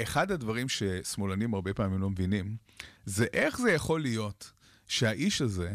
אחד 0.00 0.30
הדברים 0.30 0.68
ששמאלנים 0.68 1.54
הרבה 1.54 1.74
פעמים 1.74 2.00
לא 2.00 2.10
מבינים, 2.10 2.56
זה 3.04 3.26
איך 3.32 3.60
זה 3.60 3.72
יכול 3.72 4.00
להיות 4.00 4.52
שהאיש 4.86 5.42
הזה, 5.42 5.72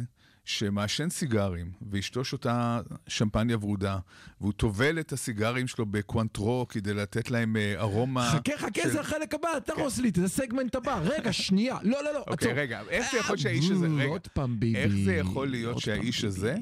שמעשן 0.50 1.10
סיגרים, 1.10 1.72
ואשתו 1.92 2.24
שותה 2.24 2.80
שמפניה 3.08 3.58
ורודה, 3.58 3.98
והוא 4.42 4.54
טובל 4.54 5.00
את 5.00 5.14
הסיגרים 5.14 5.68
שלו 5.68 5.86
בקוונטרו 5.86 6.66
כדי 6.70 6.94
לתת 6.94 7.32
להם 7.32 7.58
אה, 7.58 7.74
ארומה... 7.80 8.30
חכה, 8.32 8.58
חכה, 8.58 8.82
של... 8.84 8.90
זה 8.90 9.00
החלק 9.00 9.34
הבא, 9.34 9.50
תרוס 9.66 9.98
כן. 9.98 10.04
לי, 10.04 10.12
זה 10.16 10.28
סגמנט 10.28 10.76
הבא. 10.76 11.02
רגע, 11.04 11.34
שנייה, 11.34 11.78
לא, 11.84 12.04
לא, 12.04 12.14
לא, 12.14 12.20
אוקיי, 12.20 12.34
עצור. 12.34 12.52
רגע, 12.52 12.82
איך 12.90 13.12
זה 13.12 13.18
יכול 13.18 13.38
שהאיש 13.38 13.70
הזה... 13.70 13.88
רגע, 13.88 14.04
עוד 14.04 14.28
פעם 14.34 14.60
ביבי. 14.60 14.80
איך 14.80 14.94
זה 15.06 15.14
יכול 15.14 15.48
להיות 15.48 15.80
שהאיש 15.80 16.24
הזה... 16.24 16.56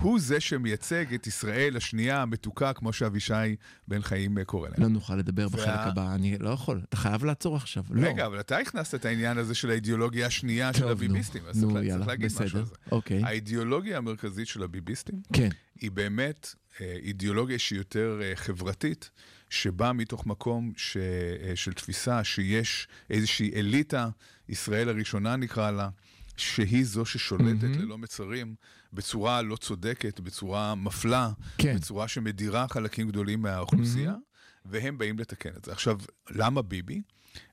הוא 0.00 0.20
זה 0.20 0.40
שמייצג 0.40 1.14
את 1.14 1.26
ישראל 1.26 1.76
השנייה 1.76 2.22
המתוקה, 2.22 2.72
כמו 2.72 2.92
שאבישי 2.92 3.56
בן 3.88 4.02
חיים 4.02 4.38
אה, 4.38 4.44
קורא 4.44 4.68
להם. 4.68 4.82
לא 4.82 4.88
נוכל 4.88 5.16
לדבר 5.16 5.48
בחלק 5.48 5.78
הבא, 5.78 6.14
אני 6.14 6.38
לא 6.38 6.50
יכול, 6.50 6.80
אתה 6.88 6.96
חייב 6.96 7.24
לעצור 7.24 7.56
עכשיו, 7.56 7.84
לא. 7.90 8.08
רגע, 8.08 8.26
אבל 8.26 8.40
אתה 8.40 8.58
הכנסת 8.58 8.94
את 8.94 9.04
העניין 9.04 9.38
הזה 9.38 9.54
של 9.54 9.70
האידיאולוגיה 9.70 10.26
השנייה 10.26 10.72
של 10.72 10.88
הביביסטים, 10.88 11.42
אז 11.48 11.64
צריך 11.90 12.06
להגיד 12.06 12.30
משהו 12.40 12.58
על 12.58 12.64
זה. 12.64 12.74
אוקיי. 12.92 13.22
האידיאולוגיה 13.24 13.98
המרכזית 13.98 14.46
של 14.46 14.62
הביביסטים, 14.62 15.20
כן. 15.32 15.48
היא 15.80 15.90
באמת 15.90 16.54
אה, 16.80 16.96
אידיאולוגיה 17.02 17.58
שהיא 17.58 17.78
יותר 17.78 18.20
אה, 18.22 18.32
חברתית, 18.34 19.10
שבאה 19.50 19.92
מתוך 19.92 20.26
מקום 20.26 20.72
ש, 20.76 20.96
של 21.54 21.72
תפיסה 21.72 22.24
שיש 22.24 22.88
איזושהי 23.10 23.50
אליטה, 23.54 24.08
ישראל 24.48 24.88
הראשונה 24.88 25.36
נקרא 25.36 25.70
לה, 25.70 25.88
שהיא 26.36 26.84
זו 26.84 27.04
ששולטת 27.04 27.62
mm-hmm. 27.62 27.78
ללא 27.78 27.98
מצרים 27.98 28.54
בצורה 28.92 29.42
לא 29.42 29.56
צודקת, 29.56 30.20
בצורה 30.20 30.74
מפלה, 30.74 31.30
כן. 31.58 31.76
בצורה 31.76 32.08
שמדירה 32.08 32.68
חלקים 32.68 33.08
גדולים 33.08 33.42
מהאוכלוסייה, 33.42 34.12
mm-hmm. 34.12 34.66
והם 34.66 34.98
באים 34.98 35.18
לתקן 35.18 35.50
את 35.56 35.64
זה. 35.64 35.72
עכשיו, 35.72 35.98
למה 36.30 36.62
ביבי? 36.62 37.02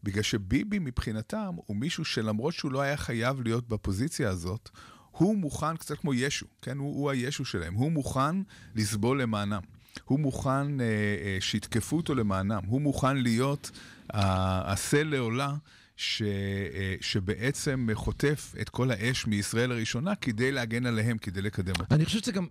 בגלל 0.03 0.23
שביבי 0.23 0.79
מבחינתם 0.79 1.55
הוא 1.55 1.77
מישהו 1.77 2.05
שלמרות 2.05 2.53
שהוא 2.53 2.71
לא 2.71 2.81
היה 2.81 2.97
חייב 2.97 3.41
להיות 3.41 3.67
בפוזיציה 3.67 4.29
הזאת, 4.29 4.69
הוא 5.11 5.37
מוכן, 5.37 5.77
קצת 5.77 5.99
כמו 5.99 6.13
ישו, 6.13 6.45
כן? 6.61 6.77
הוא, 6.77 6.95
הוא 6.95 7.09
הישו 7.09 7.45
שלהם, 7.45 7.73
הוא 7.73 7.91
מוכן 7.91 8.35
לסבול 8.75 9.21
למענם. 9.21 9.61
הוא 10.05 10.19
מוכן 10.19 10.81
אה, 10.81 10.85
אה, 10.85 11.37
שיתקפו 11.39 11.97
אותו 11.97 12.15
למענם, 12.15 12.61
הוא 12.67 12.81
מוכן 12.81 13.17
להיות 13.17 13.71
השה 14.13 15.03
לעולה 15.03 15.55
ש, 15.99 16.21
אה, 16.21 16.95
שבעצם 17.01 17.87
חוטף 17.93 18.53
את 18.61 18.69
כל 18.69 18.91
האש 18.91 19.27
מישראל 19.27 19.71
הראשונה 19.71 20.15
כדי 20.15 20.51
להגן 20.51 20.85
עליהם, 20.85 21.17
כדי 21.17 21.41
לקדם 21.41 21.73
אותם. 21.79 21.95
אני 21.95 22.05
חושב 22.05 22.19
שזה 22.19 22.31
גם... 22.31 22.47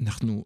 אנחנו, 0.00 0.44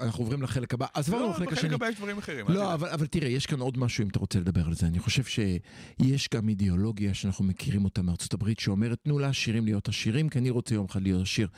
אנחנו 0.00 0.24
עוברים 0.24 0.42
לחלק 0.42 0.74
הבא, 0.74 0.86
אז 0.94 1.08
עברנו 1.08 1.24
לא, 1.24 1.30
לחלק 1.30 1.52
השני. 1.52 1.68
בחלק 1.68 1.72
הבא 1.72 1.88
יש 1.88 1.96
דברים 1.96 2.18
אחרים. 2.18 2.46
לא, 2.48 2.74
אבל, 2.74 2.88
אבל 2.88 3.06
תראה, 3.06 3.28
יש 3.28 3.46
כאן 3.46 3.60
עוד 3.60 3.78
משהו 3.78 4.04
אם 4.04 4.08
אתה 4.08 4.18
רוצה 4.18 4.38
לדבר 4.38 4.66
על 4.66 4.74
זה. 4.74 4.86
אני 4.86 4.98
חושב 4.98 5.24
שיש 5.24 6.28
גם 6.34 6.48
אידיאולוגיה 6.48 7.14
שאנחנו 7.14 7.44
מכירים 7.44 7.84
אותה 7.84 8.02
מארצות 8.02 8.34
הברית, 8.34 8.58
שאומרת, 8.58 8.98
תנו 9.02 9.18
לעשירים 9.18 9.64
להיות 9.64 9.88
עשירים, 9.88 10.28
כי 10.28 10.38
אני 10.38 10.50
רוצה 10.50 10.74
יום 10.74 10.86
אחד 10.90 11.02
להיות 11.02 11.22
עשיר. 11.22 11.48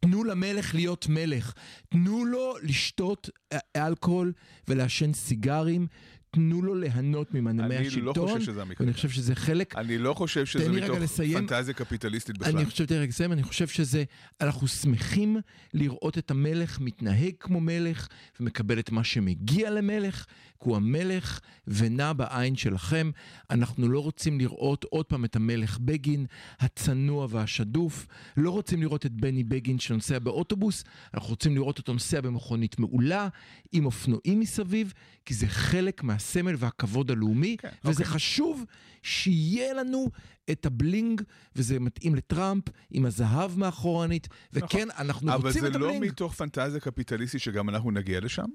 תנו 0.00 0.24
למלך 0.24 0.74
להיות 0.74 1.06
מלך. 1.08 1.52
תנו 1.88 2.24
לו 2.24 2.54
לשתות 2.62 3.30
אלכוהול 3.76 4.32
ולעשן 4.68 5.12
סיגרים. 5.12 5.86
תנו 6.30 6.62
לו 6.62 6.74
ליהנות 6.74 7.34
ממנעמי 7.34 7.76
השלטון. 7.76 7.98
אני 7.98 8.06
לא 8.06 8.12
חושב 8.12 8.40
שזה 8.40 8.62
המקרה. 8.62 8.86
אני 8.86 8.94
חושב 8.94 9.08
שזה 9.08 9.34
חלק... 9.34 9.76
אני 9.76 9.98
לא 9.98 10.14
חושב 10.14 10.46
שזה 10.46 10.72
מתוך 10.72 10.98
פנטזיה 11.16 11.74
קפיטליסטית 11.74 12.38
בכלל. 12.38 12.56
אני 12.56 12.66
חושב, 12.66 12.84
תראה, 12.84 13.06
לסיים, 13.06 13.32
אני 13.32 13.42
חושב 13.42 13.68
שזה... 13.68 14.04
אנחנו 14.40 14.68
שמחים 14.68 15.36
לראות 15.74 16.18
את 16.18 16.30
המלך 16.30 16.80
מתנהג 16.80 17.32
כמו 17.40 17.60
מלך 17.60 18.08
ומקבל 18.40 18.78
את 18.78 18.90
מה 18.90 19.04
שמגיע 19.04 19.70
למלך, 19.70 20.24
כי 20.62 20.68
הוא 20.68 20.76
המלך 20.76 21.40
ונע 21.66 22.12
בעין 22.12 22.56
שלכם. 22.56 23.10
אנחנו 23.50 23.88
לא 23.88 24.00
רוצים 24.00 24.40
לראות 24.40 24.84
עוד 24.84 25.06
פעם 25.06 25.24
את 25.24 25.36
המלך 25.36 25.78
בגין, 25.78 26.26
הצנוע 26.60 27.26
והשדוף. 27.30 28.06
לא 28.36 28.50
רוצים 28.50 28.82
לראות 28.82 29.06
את 29.06 29.12
בני 29.12 29.44
בגין 29.44 29.78
שנוסע 29.78 30.18
באוטובוס, 30.18 30.84
אנחנו 31.14 31.28
רוצים 31.28 31.54
לראות 31.54 31.78
אותו 31.78 31.92
נוסע 31.92 32.20
במכונית 32.20 32.78
מעולה, 32.78 33.28
עם 33.72 33.86
אופנועים 33.86 34.40
מסביב, 34.40 34.92
כי 35.24 35.34
זה 35.34 35.46
חלק 35.46 36.02
מה... 36.02 36.17
הסמל 36.18 36.54
והכבוד 36.58 37.10
הלאומי, 37.10 37.56
okay, 37.58 37.62
כן, 37.62 37.68
וזה 37.84 38.02
okay. 38.02 38.06
אוקיי. 38.06 38.14
חשוב 38.14 38.64
שיהיה 39.02 39.74
לנו 39.74 40.10
את 40.50 40.66
ה 40.66 40.74
bling, 40.74 41.22
וזה 41.56 41.80
מתאים 41.80 42.14
לטראמפ, 42.14 42.64
עם 42.90 43.06
הזהב 43.06 43.58
מאחורנית, 43.58 44.28
וכן, 44.52 44.88
אנחנו 44.98 45.34
אבל 45.34 45.46
רוצים 45.48 45.62
זה 45.62 45.68
את 45.68 45.74
לא 45.74 45.86
ה 45.86 45.89
bling. 45.89 46.04
מתוך 46.12 46.34
פנטזיה 46.34 46.80
קפיטליסטית 46.80 47.40
שגם 47.40 47.68
אנחנו 47.68 47.90
נגיע 47.90 48.20
לשם, 48.20 48.46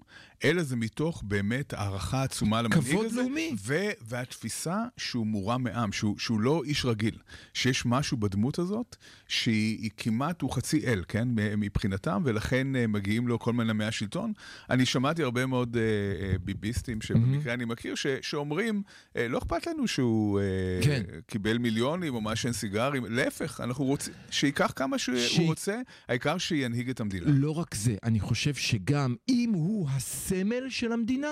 אלא 0.44 0.64
זה 0.64 0.76
מתוך 0.76 1.24
באמת 1.28 1.74
הערכה 1.74 2.24
עצומה 2.24 2.62
למנהיג 2.62 2.84
כבוד 2.84 3.06
הזה. 3.06 3.22
לאומי. 3.22 3.56
ו- 3.66 3.90
והתפיסה 4.02 4.78
שהוא 4.98 5.28
מורם 5.28 5.64
מעם, 5.64 5.92
שהוא, 5.92 6.18
שהוא 6.20 6.40
לא 6.42 6.62
איש 6.66 6.86
רגיל. 6.86 7.18
שיש 7.54 7.86
משהו 7.86 8.18
בדמות 8.18 8.60
הזאת 8.60 8.96
שהיא 9.28 9.78
היא 9.82 9.90
כמעט, 9.98 10.42
הוא 10.42 10.52
חצי 10.52 10.88
אל, 10.88 11.04
כן? 11.08 11.28
מבחינתם, 11.58 12.22
ולכן 12.26 12.76
אה, 12.76 12.88
מגיעים 12.88 13.28
לו 13.28 13.40
כל 13.40 13.54
מיני 13.54 13.74
מהשלטון. 13.74 14.34
אני 14.70 14.86
שמעתי 14.86 15.24
הרבה 15.24 15.46
מאוד 15.46 15.78
אה, 15.78 15.82
אה, 15.82 16.38
ביביסטים, 16.44 17.02
שבמקרה 17.02 17.54
אני 17.54 17.66
מכיר, 17.66 17.96
ש- 17.96 18.08
שאומרים, 18.22 18.84
אה, 19.18 19.28
לא 19.28 19.38
אכפת 19.38 19.68
לנו 19.68 19.88
שהוא 19.88 20.40
אה, 20.40 20.46
כן. 20.84 21.04
קיבל 21.28 21.58
מיליונים 21.84 22.16
או 22.16 22.22
מעשן 22.22 22.52
סיגרים, 22.52 23.06
להפך, 23.10 23.62
אנחנו 23.62 23.86
רוצים, 23.86 24.14
שייקח 24.30 24.74
כמה 24.76 24.98
שהוא 24.98 25.18
שי- 25.20 25.46
רוצה, 25.46 25.82
העיקר 26.08 26.38
שינהיג 26.38 26.90
את 26.90 27.00
המדינה. 27.00 27.26
לא 27.28 27.58
רק 27.58 27.76
זה, 27.76 27.96
אני 28.04 28.20
חושב 28.20 28.54
שגם 28.54 29.16
אם 29.30 29.52
הוא 29.54 29.90
הסמל 29.90 30.70
של 30.70 30.92
המדינה, 30.92 31.28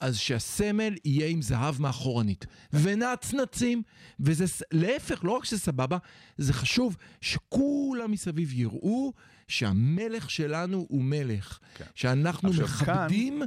אז 0.00 0.16
שהסמל 0.16 0.94
יהיה 1.04 1.26
עם 1.28 1.42
זהב 1.42 1.82
מאחורנית. 1.82 2.46
ונצנצים, 2.72 3.82
וזה 4.20 4.44
להפך, 4.72 5.24
לא 5.24 5.32
רק 5.32 5.44
שזה 5.44 5.58
סבבה, 5.58 5.98
זה 6.38 6.52
חשוב 6.52 6.96
שכולם 7.20 8.10
מסביב 8.10 8.52
יראו 8.54 9.12
שהמלך 9.48 10.30
שלנו 10.30 10.86
הוא 10.88 11.02
מלך. 11.04 11.58
כן. 11.74 11.84
שאנחנו 11.94 12.50
מכבדים 12.52 13.42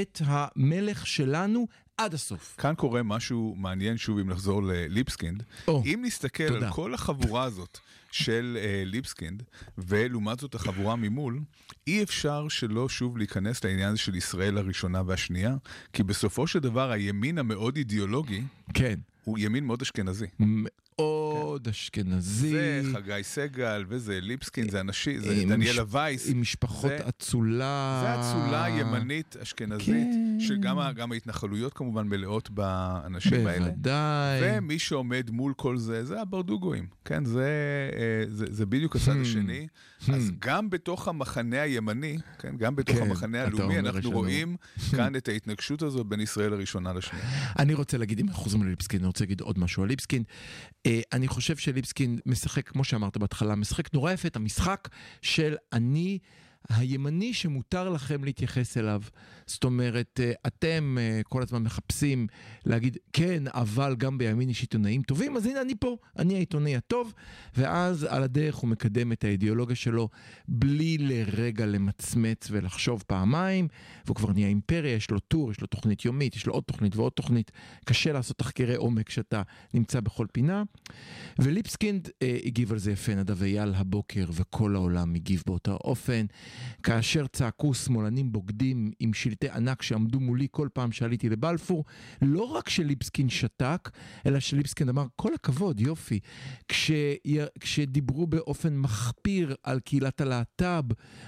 את 0.00 0.20
המלך 0.24 1.06
שלנו 1.06 1.66
עד 2.04 2.14
הסוף. 2.14 2.54
כאן 2.58 2.74
קורה 2.74 3.02
משהו 3.02 3.54
מעניין 3.58 3.96
שוב 3.96 4.18
אם 4.18 4.30
נחזור 4.30 4.62
לליבסקינד. 4.62 5.42
או, 5.68 5.82
אם 5.84 6.02
נסתכל 6.04 6.48
תודה. 6.48 6.66
על 6.66 6.72
כל 6.72 6.94
החבורה 6.94 7.44
הזאת 7.44 7.78
של 8.10 8.58
uh, 8.60 8.88
ליבסקינד, 8.88 9.42
ולעומת 9.78 10.40
זאת 10.40 10.54
החבורה 10.54 10.96
ממול, 10.96 11.40
אי 11.86 12.02
אפשר 12.02 12.48
שלא 12.48 12.88
שוב 12.88 13.18
להיכנס 13.18 13.64
לעניין 13.64 13.88
הזה 13.88 13.98
של 13.98 14.14
ישראל 14.14 14.58
הראשונה 14.58 15.02
והשנייה, 15.06 15.56
כי 15.92 16.02
בסופו 16.02 16.46
של 16.46 16.58
דבר 16.58 16.90
הימין 16.90 17.38
המאוד 17.38 17.76
אידיאולוגי 17.76 18.42
כן. 18.74 18.98
הוא 19.24 19.38
ימין 19.38 19.64
מאוד 19.64 19.82
אשכנזי. 19.82 20.26
מאוד 20.38 20.72
אשכנזי. 21.70 22.50
זה 22.50 22.82
חגי 22.94 23.22
סגל, 23.22 23.84
וזה 23.88 24.18
ליבסקינד, 24.20 24.70
זה 24.70 24.80
אנשים, 24.80 25.20
זה 25.20 25.44
דניאלה 25.48 25.82
מש- 25.84 25.88
וייס. 25.94 26.30
עם 26.30 26.40
משפחות 26.40 26.90
זה- 26.98 27.08
אצולה. 27.08 28.00
זה 28.04 28.20
אצולה 28.20 28.66
ימנית 28.80 29.36
אשכנזית, 29.42 29.86
כן. 29.88 30.36
שגם 30.40 30.78
ההתנחלויות 31.12 31.72
כמובן 31.74 32.08
מלאות 32.08 32.50
באנשים 32.50 33.46
האלה. 33.46 33.64
בוודאי. 33.68 34.40
ומי 34.42 34.78
שעומד 34.78 35.30
מול 35.30 35.52
כל 35.56 35.76
זה, 35.76 36.04
זה 36.04 36.20
הברדוגואים. 36.20 36.86
כן, 37.04 37.24
זה, 37.24 37.48
אה, 37.96 38.24
זה, 38.28 38.44
זה 38.50 38.66
בדיוק 38.66 38.96
הצד 38.96 39.12
Hmm. 39.16 39.22
השני. 39.22 39.66
אז 40.12 40.30
גם 40.38 40.70
בתוך 40.70 41.08
המחנה 41.08 41.60
הימני, 41.62 42.18
כן, 42.38 42.56
גם 42.56 42.76
בתוך 42.76 42.96
כן, 42.96 43.02
המחנה 43.02 43.42
הלאומי, 43.42 43.78
אנחנו 43.78 43.98
לנו- 44.00 44.10
רואים 44.10 44.56
כאן 44.90 45.16
את 45.16 45.28
ההתנגשות 45.28 45.82
הזאת 45.82 46.06
בין 46.06 46.20
ישראל 46.20 46.52
הראשונה 46.52 46.92
לשנייה. 46.92 47.24
אני 47.58 47.74
רוצה 47.74 47.98
להגיד, 47.98 48.18
אם 48.20 48.28
אנחנו 48.28 48.42
חוזרים 48.42 48.62
לליבסקין, 48.64 49.00
אני 49.00 49.06
רוצה 49.06 49.24
להגיד 49.24 49.40
עוד 49.40 49.58
משהו 49.58 49.82
על 49.82 49.88
ליבסקין. 49.88 50.22
אה, 50.86 51.00
אני 51.22 51.28
חושב 51.28 51.56
שליבסקין 51.56 52.18
משחק, 52.26 52.68
כמו 52.68 52.84
שאמרת 52.84 53.16
בהתחלה, 53.16 53.54
משחק 53.54 53.94
נורא 53.94 54.12
יפה 54.12 54.28
את 54.28 54.36
המשחק 54.36 54.88
של 55.22 55.56
אני... 55.72 56.18
הימני 56.68 57.34
שמותר 57.34 57.88
לכם 57.88 58.24
להתייחס 58.24 58.76
אליו. 58.76 59.02
זאת 59.46 59.64
אומרת, 59.64 60.20
אה, 60.22 60.32
אתם 60.46 60.98
אה, 61.00 61.20
כל 61.24 61.42
הזמן 61.42 61.62
מחפשים 61.62 62.26
להגיד, 62.66 62.96
כן, 63.12 63.42
אבל 63.46 63.94
גם 63.98 64.18
בימין 64.18 64.50
יש 64.50 64.60
עיתונאים 64.60 65.02
טובים, 65.02 65.36
אז 65.36 65.46
הנה 65.46 65.60
אני 65.60 65.74
פה, 65.80 65.96
אני 66.18 66.34
העיתונאי 66.34 66.76
הטוב, 66.76 67.14
ואז 67.56 68.04
על 68.04 68.22
הדרך 68.22 68.54
הוא 68.54 68.70
מקדם 68.70 69.12
את 69.12 69.24
האידיאולוגיה 69.24 69.76
שלו 69.76 70.08
בלי 70.48 70.98
לרגע 70.98 71.66
למצמץ 71.66 72.48
ולחשוב 72.50 73.04
פעמיים, 73.06 73.68
והוא 74.06 74.16
כבר 74.16 74.32
נהיה 74.32 74.48
אימפריה, 74.48 74.94
יש 74.94 75.10
לו 75.10 75.18
טור, 75.18 75.50
יש 75.50 75.60
לו 75.60 75.66
תוכנית 75.66 76.04
יומית, 76.04 76.36
יש 76.36 76.46
לו 76.46 76.52
עוד 76.52 76.64
תוכנית 76.64 76.96
ועוד 76.96 77.12
תוכנית. 77.12 77.50
קשה 77.84 78.12
לעשות 78.12 78.38
תחקירי 78.38 78.74
עומק 78.74 79.06
כשאתה 79.06 79.42
נמצא 79.74 80.00
בכל 80.00 80.26
פינה. 80.32 80.62
וליפסקינד 81.38 82.08
אה, 82.22 82.38
הגיב 82.44 82.72
על 82.72 82.78
זה 82.78 82.92
יפה, 82.92 83.14
נדב 83.14 83.42
אייל 83.42 83.74
הבוקר, 83.74 84.24
וכל 84.32 84.74
העולם 84.74 85.14
הגיב 85.14 85.42
באותו 85.46 85.78
אופן. 85.84 86.26
כאשר 86.82 87.26
צעקו 87.26 87.74
שמאלנים 87.74 88.32
בוגדים 88.32 88.90
עם 89.00 89.12
שלטי 89.14 89.50
ענק 89.50 89.82
שעמדו 89.82 90.20
מולי 90.20 90.46
כל 90.50 90.68
פעם 90.72 90.92
שעליתי 90.92 91.28
לבלפור, 91.28 91.84
לא 92.22 92.42
רק 92.42 92.68
שליפסקין 92.68 93.28
שתק, 93.28 93.90
אלא 94.26 94.40
שליפסקין 94.40 94.88
אמר, 94.88 95.06
כל 95.16 95.34
הכבוד, 95.34 95.80
יופי. 95.80 96.20
כש... 96.68 96.90
כשדיברו 97.60 98.26
באופן 98.26 98.76
מחפיר 98.76 99.54
על 99.62 99.80
קהילת 99.80 100.20
הלהט"ב, 100.20 100.84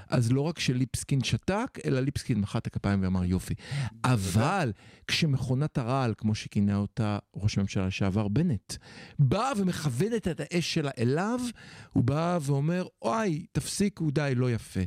אז 0.08 0.32
לא 0.32 0.40
רק 0.40 0.58
שליפסקין 0.58 1.24
שתק, 1.24 1.78
אלא 1.84 2.00
ליפסקין 2.00 2.40
מחא 2.40 2.58
את 2.58 2.66
הכפיים 2.66 3.02
ואמר 3.02 3.24
יופי. 3.24 3.54
אבל 4.04 4.72
כשמכונת 5.08 5.78
הרעל, 5.78 6.14
כמו 6.18 6.34
שכינה 6.34 6.76
אותה 6.76 7.18
ראש 7.36 7.58
הממשלה 7.58 7.86
לשעבר 7.86 8.28
בנט, 8.28 8.74
באה 9.18 9.52
ומכוונת 9.56 10.28
את 10.28 10.40
האש 10.40 10.74
שלה 10.74 10.90
אליו, 10.98 11.40
הוא 11.92 12.04
בא 12.04 12.38
ואומר, 12.42 12.86
אוי, 13.02 13.46
תפסיקו, 13.52 14.10
די, 14.10 14.32
לא 14.36 14.50
יפה. 14.50 14.80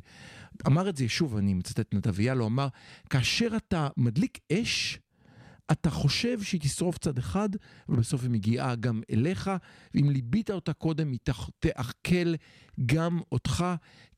אמר 0.67 0.89
את 0.89 0.97
זה, 0.97 1.09
שוב, 1.09 1.37
אני 1.37 1.53
מצטט 1.53 1.93
נדב 1.93 2.19
אייל, 2.19 2.37
הוא 2.37 2.47
אמר, 2.47 2.67
כאשר 3.09 3.47
אתה 3.57 3.87
מדליק 3.97 4.39
אש, 4.53 4.99
אתה 5.71 5.89
חושב 5.89 6.41
שהיא 6.41 6.61
תשרוף 6.61 6.97
צד 6.97 7.17
אחד, 7.17 7.49
אבל 7.89 7.97
בסוף 7.97 8.21
היא 8.21 8.29
מגיעה 8.29 8.75
גם 8.75 9.01
אליך, 9.11 9.51
ואם 9.93 10.09
ליבית 10.09 10.51
אותה 10.51 10.73
קודם, 10.73 11.11
היא 11.11 11.19
תעכל 11.59 12.35
גם 12.85 13.19
אותך, 13.31 13.65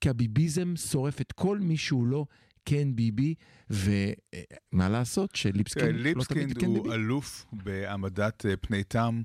כי 0.02 0.10
הביביזם 0.10 0.76
שורף 0.76 1.22
את 1.22 1.32
כל 1.32 1.60
מי 1.60 1.78
שהוא 1.78 2.08
לא 2.08 2.26
כן 2.70 2.96
ביבי, 2.96 3.36
ומה 3.70 4.90
לעשות 4.90 5.36
שליבסקין 5.36 5.84
תראה, 5.84 5.94
לא 5.94 6.00
תמיד 6.02 6.18
ליבסקינד 6.18 6.58
כן 6.58 6.66
הוא 6.66 6.84
ביבי. 6.84 6.96
אלוף 6.96 7.46
בהעמדת 7.52 8.46
אה, 8.46 8.58
פני 8.58 8.84
תם 8.84 9.22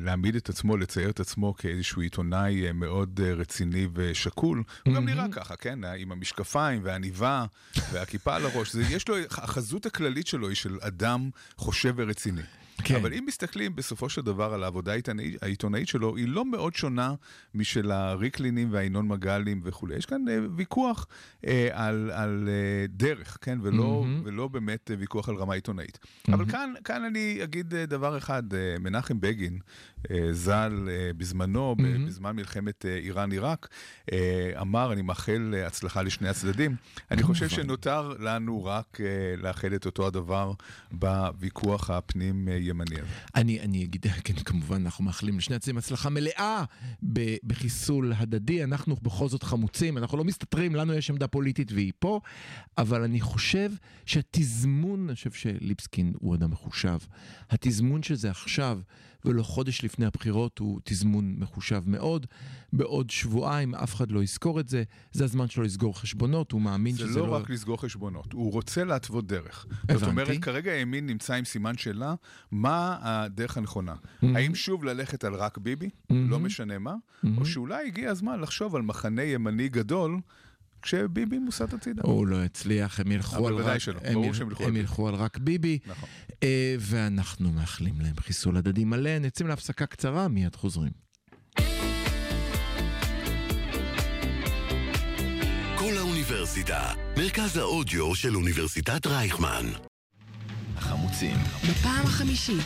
ולהעמיד 0.00 0.36
את 0.36 0.48
עצמו, 0.48 0.76
לצייר 0.76 1.10
את 1.10 1.20
עצמו 1.20 1.54
כאיזשהו 1.54 2.02
עיתונאי 2.02 2.66
אה, 2.66 2.72
מאוד 2.72 3.20
אה, 3.24 3.34
רציני 3.34 3.88
ושקול. 3.92 4.62
הוא 4.86 4.94
גם 4.94 5.04
נראה 5.04 5.26
ככה, 5.32 5.56
כן? 5.56 5.78
עם 5.84 6.12
המשקפיים 6.12 6.80
והעניבה 6.84 7.44
והכיפה 7.92 8.36
על 8.36 8.46
הראש. 8.46 8.74
יש 8.90 9.08
לו, 9.08 9.16
החזות 9.30 9.86
הכללית 9.86 10.26
שלו 10.26 10.48
היא 10.48 10.56
של 10.56 10.78
אדם 10.80 11.30
חושב 11.56 11.94
ורציני. 11.96 12.42
כן. 12.84 12.94
אבל 12.96 13.12
אם 13.14 13.24
מסתכלים 13.28 13.76
בסופו 13.76 14.08
של 14.08 14.22
דבר 14.22 14.54
על 14.54 14.62
העבודה 14.64 14.92
העיתונאית- 15.42 15.88
שלו, 15.88 16.16
היא 16.16 16.28
לא 16.28 16.44
מאוד 16.44 16.74
שונה 16.74 17.14
משל 17.54 17.90
הריקלינים 17.90 18.68
והינון 18.72 19.08
מגלים 19.08 19.60
וכולי. 19.64 19.96
יש 19.96 20.06
כאן 20.06 20.28
אה, 20.28 20.38
ויכוח 20.56 21.06
אה, 21.46 21.68
על, 21.72 22.10
על 22.14 22.48
אה, 22.48 22.86
דרך, 22.88 23.38
כן? 23.40 23.58
ולא, 23.62 24.02
מהמם. 24.04 24.22
ולא 24.24 24.48
באמת 24.48 24.90
אה, 24.90 24.96
ויכוח 24.98 25.28
על 25.28 25.34
רמה 25.34 25.54
עיתונאית. 25.54 25.98
אבל 26.28 26.46
כאן, 26.50 26.72
כאן 26.84 27.04
אני 27.04 27.40
אגיד 27.44 27.74
אה, 27.74 27.86
דבר 27.86 28.18
אחד, 28.18 28.42
מנחם 28.80 29.20
בגין, 29.20 29.58
ז"ל 30.32 30.88
בזמנו, 31.16 31.74
מהמם. 31.78 32.06
בזמן 32.06 32.36
מלחמת 32.36 32.84
איראן-עיראק, 32.86 33.68
אמר, 34.60 34.92
אני 34.92 35.02
מאחל 35.02 35.54
הצלחה 35.66 36.02
לשני 36.02 36.28
הצדדים. 36.28 36.76
אני 37.10 37.22
חושב 37.22 37.48
כמובן. 37.48 37.62
שנותר 37.62 38.12
לנו 38.18 38.64
רק 38.64 38.98
לאחד 39.38 39.72
את 39.72 39.86
אותו 39.86 40.06
הדבר 40.06 40.52
בוויכוח 40.92 41.90
הפנים-ימני 42.70 43.00
הזה. 43.00 43.10
אני, 43.34 43.60
אני 43.60 43.84
אגיד, 43.84 44.06
כן, 44.24 44.34
כמובן, 44.34 44.82
אנחנו 44.84 45.04
מאחלים 45.04 45.38
לשני 45.38 45.56
הצדדים 45.56 45.78
הצלחה 45.78 46.08
מלאה 46.10 46.64
בחיסול 47.44 48.12
הדדי. 48.16 48.64
אנחנו 48.64 48.96
בכל 49.02 49.28
זאת 49.28 49.42
חמוצים, 49.42 49.98
אנחנו 49.98 50.18
לא 50.18 50.24
מסתתרים, 50.24 50.74
לנו 50.74 50.94
יש 50.94 51.10
עמדה 51.10 51.26
פוליטית 51.26 51.72
והיא 51.72 51.92
פה, 51.98 52.20
אבל 52.78 53.02
אני 53.02 53.20
חושב 53.20 53.70
שהתזמון, 54.06 55.06
אני 55.08 55.14
חושב 55.14 55.32
שליבסקין 55.32 56.12
הוא 56.18 56.34
אדם 56.34 56.50
מחושב. 56.50 56.98
התזמון 57.50 58.02
של 58.02 58.14
זה 58.14 58.30
עכשיו, 58.30 58.80
ולא 59.24 59.42
חודש 59.42 59.84
לפני 59.84 60.06
הבחירות, 60.06 60.58
הוא 60.58 60.80
תזמון 60.84 61.34
מחושב 61.38 61.82
מאוד. 61.86 62.26
בעוד 62.72 63.10
שבועיים 63.10 63.74
אף 63.74 63.94
אחד 63.94 64.10
לא 64.10 64.22
יזכור 64.22 64.60
את 64.60 64.68
זה, 64.68 64.82
זה 65.12 65.24
הזמן 65.24 65.48
שלו 65.48 65.64
לסגור 65.64 66.00
חשבונות, 66.00 66.52
הוא 66.52 66.60
מאמין 66.60 66.94
זה 66.94 66.98
שזה 66.98 67.20
לא 67.20 67.26
לא... 67.26 67.34
רק 67.34 67.50
לסגור 67.50 67.80
חשבונות, 67.80 68.32
הוא 68.32 68.52
רוצה 68.52 68.84
להתוות 68.84 69.26
דרך. 69.26 69.66
זאת 69.68 69.90
הבנתי. 69.90 70.06
אומרת, 70.06 70.42
כרגע 70.42 70.72
הימין 70.72 71.06
נמצא 71.06 71.34
עם 71.34 71.44
סימן 71.44 71.76
שאלה, 71.76 72.14
מה 72.50 72.98
הדרך 73.00 73.56
הנכונה? 73.56 73.94
Mm-hmm. 73.94 74.26
האם 74.34 74.54
שוב 74.54 74.84
ללכת 74.84 75.24
על 75.24 75.34
רק 75.34 75.58
ביבי, 75.58 75.90
לא 76.10 76.40
משנה 76.40 76.78
מה, 76.78 76.94
או 77.36 77.46
שאולי 77.46 77.86
הגיע 77.86 78.10
הזמן 78.10 78.40
לחשוב 78.40 78.76
על 78.76 78.82
מחנה 78.82 79.22
ימני 79.22 79.68
גדול, 79.68 80.20
כשביבי 80.82 81.38
מוסט 81.38 81.72
הצידה. 81.74 82.02
הוא 82.04 82.26
לא 82.26 82.44
יצליח, 82.44 83.00
הם 83.00 83.12
ילכו 83.12 83.48
על 83.48 83.54
רק, 83.54 83.78
שלא, 83.78 84.00
הם, 84.04 84.12
ברור 84.14 84.26
יל- 84.26 84.32
שהם 84.34 84.48
ילכו 84.48 84.62
על 84.64 84.68
הם. 84.68 84.76
ילכו 84.76 85.08
על 85.08 85.14
רק 85.14 85.38
ביבי, 85.38 85.78
נכון. 85.86 86.08
אה, 86.42 86.74
ואנחנו 86.80 87.52
מאחלים 87.52 88.00
להם 88.00 88.14
חיסול 88.20 88.56
הדדי 88.56 88.84
מלא. 88.84 89.18
נצאים 89.18 89.48
להפסקה 89.48 89.86
קצרה, 89.86 90.28
מיד 90.28 90.56
חוזרים. 90.56 90.92
כל 95.78 95.96
האוניברסיטה, 95.98 96.80
מרכז 97.18 97.56
האודיו 97.56 98.14
של 98.14 98.36
אוניברסיטת 98.36 99.06
רייכמן. 99.06 99.66
החמוצים. 100.76 101.36
בפעם 101.70 102.04
החמישית. 102.06 102.64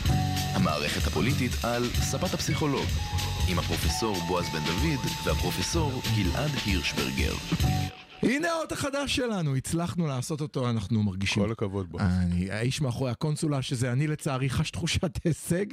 המערכת 0.53 1.07
הפוליטית 1.07 1.51
על 1.63 1.83
ספת 1.93 2.33
הפסיכולוג. 2.33 2.85
עם 3.49 3.59
הפרופסור 3.59 4.17
בועז 4.27 4.45
בן 4.45 4.59
דוד 4.65 4.99
והפרופסור 5.25 6.01
גלעד 6.17 6.51
הירשברגר. 6.65 7.33
הנה 8.21 8.47
האות 8.47 8.71
החדש 8.71 9.15
שלנו, 9.15 9.55
הצלחנו 9.55 10.07
לעשות 10.07 10.41
אותו, 10.41 10.69
אנחנו 10.69 11.03
מרגישים. 11.03 11.43
כל 11.43 11.51
הכבוד 11.51 11.89
בו. 11.89 11.99
אני, 11.99 12.51
האיש 12.51 12.81
מאחורי 12.81 13.11
הקונסולה, 13.11 13.61
שזה 13.61 13.91
אני 13.91 14.07
לצערי 14.07 14.49
חש 14.49 14.71
תחושת 14.71 15.25
הישג. 15.25 15.65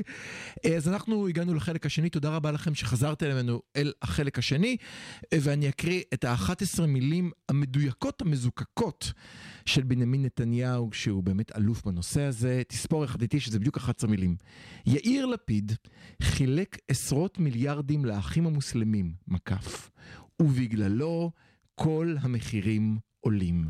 אז 0.77 0.89
אנחנו 0.89 1.29
הגענו 1.29 1.55
לחלק 1.55 1.87
השני, 1.87 2.11
תודה 2.11 2.31
רבה 2.31 2.51
לכם 2.51 2.75
שחזרתם 2.75 3.27
אלינו 3.27 3.63
אל 3.77 3.93
החלק 4.03 4.39
השני, 4.39 4.77
ואני 5.35 5.69
אקריא 5.69 6.03
את 6.15 6.25
ה-11 6.25 6.87
מילים 6.87 7.31
המדויקות 7.49 8.23
המזוקקות 8.23 9.13
של 9.67 9.83
בנימין 9.83 10.25
נתניהו, 10.25 10.89
שהוא 10.93 11.23
באמת 11.23 11.57
אלוף 11.57 11.85
בנושא 11.87 12.23
הזה. 12.23 12.63
תספור 12.69 13.05
יחד 13.05 13.23
איתי 13.23 13.41
שזה 13.41 13.59
בדיוק 13.59 13.77
11 13.77 14.11
מילים. 14.11 14.37
יאיר 14.87 15.27
לפיד 15.27 15.73
חילק 16.23 16.79
עשרות 16.89 17.39
מיליארדים 17.39 18.05
לאחים 18.05 18.47
המוסלמים, 18.47 19.13
מקף, 19.29 19.91
ובגללו 20.43 21.31
כל 21.83 22.17
המחירים 22.21 22.99
עולים. 23.21 23.69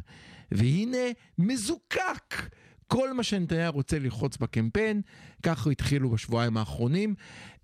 והנה 0.50 1.06
מזוקק 1.38 2.34
כל 2.86 3.12
מה 3.12 3.22
שנתניהו 3.22 3.72
רוצה 3.72 3.98
ללחוץ 3.98 4.36
בקמפיין, 4.36 5.02
ככה 5.42 5.70
התחילו 5.70 6.10
בשבועיים 6.10 6.56
האחרונים. 6.56 7.14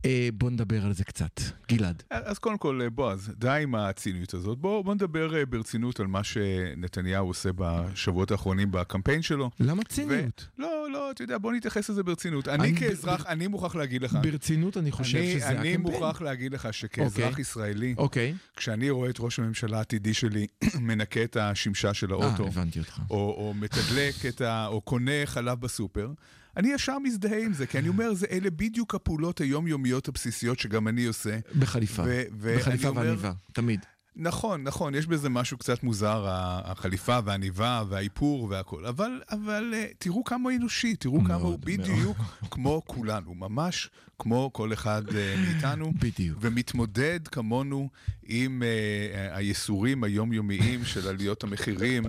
אה, 0.05 0.29
בוא 0.35 0.51
נדבר 0.51 0.85
על 0.85 0.93
זה 0.93 1.05
קצת. 1.05 1.41
גלעד. 1.69 2.03
אז 2.11 2.39
קודם 2.39 2.59
כל, 2.59 2.89
בועז, 2.93 3.33
די 3.39 3.61
עם 3.63 3.75
הציניות 3.75 4.35
הזאת. 4.35 4.59
בוא, 4.59 4.85
בוא 4.85 4.95
נדבר 4.95 5.37
אה, 5.37 5.47
ברצינות 5.47 6.01
על 6.01 6.07
מה 6.07 6.25
שנתניהו 6.25 7.27
עושה 7.27 7.51
בשבועות 7.57 8.31
האחרונים 8.31 8.71
בקמפיין 8.71 9.23
שלו. 9.23 9.51
למה 9.61 9.85
ציניות? 9.85 10.49
ו... 10.59 10.63
לא, 10.63 10.87
לא, 10.93 11.11
אתה 11.11 11.23
יודע, 11.23 11.39
בוא 11.39 11.53
נתייחס 11.53 11.91
לזה 11.91 12.03
ברצינות. 12.03 12.49
אני, 12.49 12.69
אני 12.69 12.77
כאזרח, 12.77 13.25
ב... 13.25 13.27
אני 13.27 13.47
מוכרח 13.47 13.75
להגיד 13.75 14.03
לך... 14.03 14.19
ברצינות 14.23 14.77
אני 14.77 14.91
חושב 14.91 15.19
אני, 15.19 15.33
שזה 15.33 15.49
אני 15.49 15.55
הקמפיין. 15.55 15.75
אני 15.75 15.83
מוכרח 15.83 16.23
להגיד 16.23 16.53
לך 16.53 16.75
שכאזרח 16.75 17.25
okay. 17.25 17.29
אוקיי. 17.29 17.43
ישראלי, 17.43 17.95
okay. 17.97 18.01
אוקיי. 18.01 18.35
כשאני 18.57 18.91
רואה 18.91 19.11
את 19.11 19.17
ראש 19.21 19.39
הממשלה 19.39 19.79
העתידי 19.79 20.15
שלי 20.15 20.47
מנקה 20.81 21.25
את 21.25 21.37
השמשה 21.37 21.95
של 21.95 22.13
האוטו, 22.13 22.49
아. 22.49 23.01
או, 23.11 23.17
או 23.17 23.55
מתדלק 23.55 24.15
את 24.29 24.41
ה... 24.41 24.67
או 24.67 24.81
קונה 24.81 25.13
חלב 25.25 25.61
בסופר, 25.61 26.11
אני 26.57 26.69
ישר 26.69 26.99
מזדהה 26.99 27.39
עם 27.45 27.53
זה, 27.53 27.67
כי 27.67 27.79
אני 27.79 27.89
אומר, 27.89 28.15
זה 28.15 28.27
אלה 28.31 28.51
בדיוק 28.51 28.95
הפעולות 28.95 29.41
היומיומיות 29.41 30.09
הבסיסיות 30.09 30.59
שגם 30.59 30.89
אני 30.89 31.05
עושה. 31.05 31.39
בחליפה, 31.59 32.03
בחליפה 32.43 32.89
אומר, 32.89 33.01
ועניבה, 33.03 33.33
תמיד. 33.53 33.81
נכון, 34.17 34.63
נכון, 34.63 34.95
יש 34.95 35.07
בזה 35.07 35.29
משהו 35.29 35.59
קצת 35.59 35.83
מוזר, 35.83 36.25
החליפה 36.65 37.19
והעניבה 37.25 37.83
והאיפור 37.89 38.47
והכל, 38.51 38.87
אבל, 38.87 39.23
אבל 39.31 39.75
תראו 39.99 40.25
כמה 40.25 40.51
אנושי, 40.57 40.97
תראו 40.97 41.25
כמה 41.25 41.35
הוא 41.35 41.59
בדיוק 41.59 42.19
כמו 42.51 42.83
כולנו, 42.87 43.35
ממש 43.35 43.91
כמו 44.19 44.51
כל 44.53 44.73
אחד 44.73 45.03
מאיתנו. 45.39 45.93
בדיוק. 46.03 46.39
ומתמודד 46.41 47.29
כמונו 47.29 47.89
עם 48.23 48.63
uh, 48.63 49.37
הייסורים 49.37 50.05
היומיומיים 50.05 50.85
של 50.85 51.09
עליות 51.09 51.45
המחירים 51.45 52.05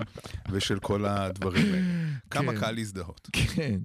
ושל 0.51 0.79
כל 0.79 1.05
הדברים 1.05 1.65
האלה. 1.65 1.85
כמה 2.31 2.53
כן. 2.53 2.59
קל 2.59 2.71
להזדהות. 2.71 3.29
כן. 3.31 3.79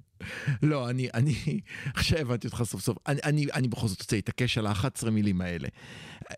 לא, 0.61 0.89
אני, 0.89 1.09
אני, 1.13 1.59
עכשיו 1.93 2.19
הבנתי 2.19 2.47
אותך 2.47 2.63
סוף 2.63 2.81
סוף, 2.81 2.97
אני, 3.07 3.19
אני, 3.23 3.45
אני 3.53 3.67
בכל 3.67 3.87
זאת 3.87 4.01
רוצה 4.01 4.15
להתעקש 4.15 4.57
על 4.57 4.67
ה-11 4.67 5.09
מילים 5.09 5.41
האלה. 5.41 5.67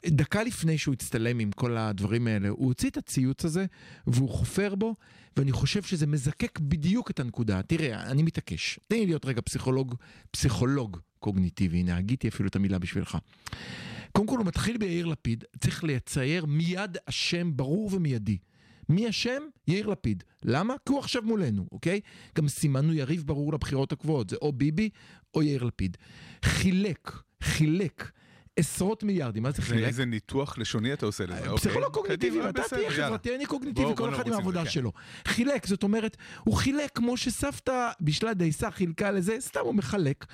דקה 0.05 0.43
לפני 0.43 0.77
שהוא 0.77 0.93
הצטלם 0.93 1.39
עם 1.39 1.51
כל 1.51 1.77
הדברים 1.77 2.27
האלה, 2.27 2.49
הוא 2.49 2.67
הוציא 2.67 2.89
את 2.89 2.97
הציוץ 2.97 3.45
הזה, 3.45 3.65
והוא 4.07 4.29
חופר 4.29 4.75
בו, 4.75 4.95
ואני 5.37 5.51
חושב 5.51 5.83
שזה 5.83 6.07
מזקק 6.07 6.59
בדיוק 6.59 7.11
את 7.11 7.19
הנקודה. 7.19 7.61
תראה, 7.61 8.03
אני 8.11 8.23
מתעקש. 8.23 8.79
תן 8.87 8.95
לי 8.95 9.05
להיות 9.05 9.25
רגע 9.25 9.41
פסיכולוג, 9.41 9.95
פסיכולוג 10.31 10.97
קוגניטיבי, 11.27 11.77
הנה, 11.77 11.97
הגיתי 11.97 12.27
אפילו 12.27 12.49
את 12.49 12.55
המילה 12.55 12.79
בשבילך. 12.79 13.17
קודם 14.11 14.27
כל 14.27 14.37
הוא 14.37 14.45
מתחיל 14.45 14.77
ביאיר 14.77 15.05
לפיד, 15.05 15.43
צריך 15.59 15.83
לצייר 15.83 16.45
מיד 16.45 16.97
אשם 17.05 17.51
ברור 17.55 17.89
ומיידי. 17.93 18.37
מי 18.89 19.09
אשם? 19.09 19.41
יאיר 19.67 19.87
לפיד. 19.87 20.23
למה? 20.43 20.73
כי 20.85 20.91
הוא 20.91 20.99
עכשיו 20.99 21.21
מולנו, 21.21 21.67
אוקיי? 21.71 21.99
גם 22.37 22.47
סימנו 22.47 22.93
יריב 22.93 23.23
ברור 23.25 23.53
לבחירות 23.53 23.91
הקבועות, 23.91 24.29
זה 24.29 24.35
או 24.41 24.51
ביבי 24.51 24.89
או 25.33 25.43
יאיר 25.43 25.63
לפיד. 25.63 25.97
חילק, 26.45 27.21
חילק. 27.43 28.11
עשרות 28.57 29.03
מיליארדים, 29.03 29.43
מה 29.43 29.51
זה 29.51 29.61
חילק? 29.61 29.83
איזה 29.83 30.05
ניתוח 30.05 30.57
לשוני 30.57 30.93
אתה 30.93 31.05
עושה 31.05 31.25
לזה, 31.25 31.49
אוקיי? 31.49 31.57
פסיכולוג 31.57 31.93
קוגניטיבי, 31.93 32.49
אתה 32.49 32.61
תהיה 32.69 32.91
חברתי, 32.91 33.35
אני 33.35 33.45
קוגניטיבי, 33.45 33.95
כל 33.95 34.15
אחד 34.15 34.27
עם 34.27 34.33
העבודה 34.33 34.65
שלו. 34.65 34.91
חילק, 35.27 35.67
זאת 35.67 35.83
אומרת, 35.83 36.17
הוא 36.43 36.55
חילק 36.55 36.91
כמו 36.95 37.17
שסבתא 37.17 37.89
בשלה 38.01 38.33
דייסה 38.33 38.71
חילקה 38.71 39.11
לזה, 39.11 39.37
סתם 39.39 39.59
הוא 39.63 39.75
מחלק. 39.75 40.25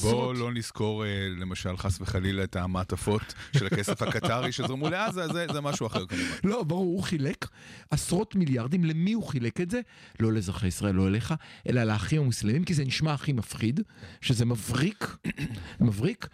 בוא 0.00 0.34
לא 0.34 0.52
נזכור 0.52 1.04
למשל 1.40 1.76
חס 1.76 2.00
וחלילה 2.00 2.44
את 2.44 2.56
המעטפות 2.56 3.34
של 3.56 3.66
הכסף 3.66 4.02
הקטרי 4.02 4.52
שזרמו 4.52 4.90
לעזה, 4.90 5.26
זה 5.52 5.60
משהו 5.60 5.86
אחר 5.86 6.06
כמובן. 6.06 6.24
לא, 6.44 6.62
ברור, 6.62 6.84
הוא 6.84 7.02
חילק 7.02 7.48
עשרות 7.90 8.34
מיליארדים, 8.34 8.84
למי 8.84 9.12
הוא 9.12 9.24
חילק 9.24 9.60
את 9.60 9.70
זה? 9.70 9.80
לא 10.20 10.32
לאזרחי 10.32 10.66
ישראל, 10.66 10.94
לא 10.94 11.06
אליך, 11.06 11.34
אלא 11.68 11.84
לאחים 11.84 12.22
המוסלמים, 12.22 12.64
כי 12.64 12.74
זה 12.74 12.84
נשמע 12.84 13.14
הכי 13.14 13.32
מפחיד, 13.32 13.80
שזה 14.20 14.44
מבריק, 14.44 15.16
מבריק. 15.80 16.26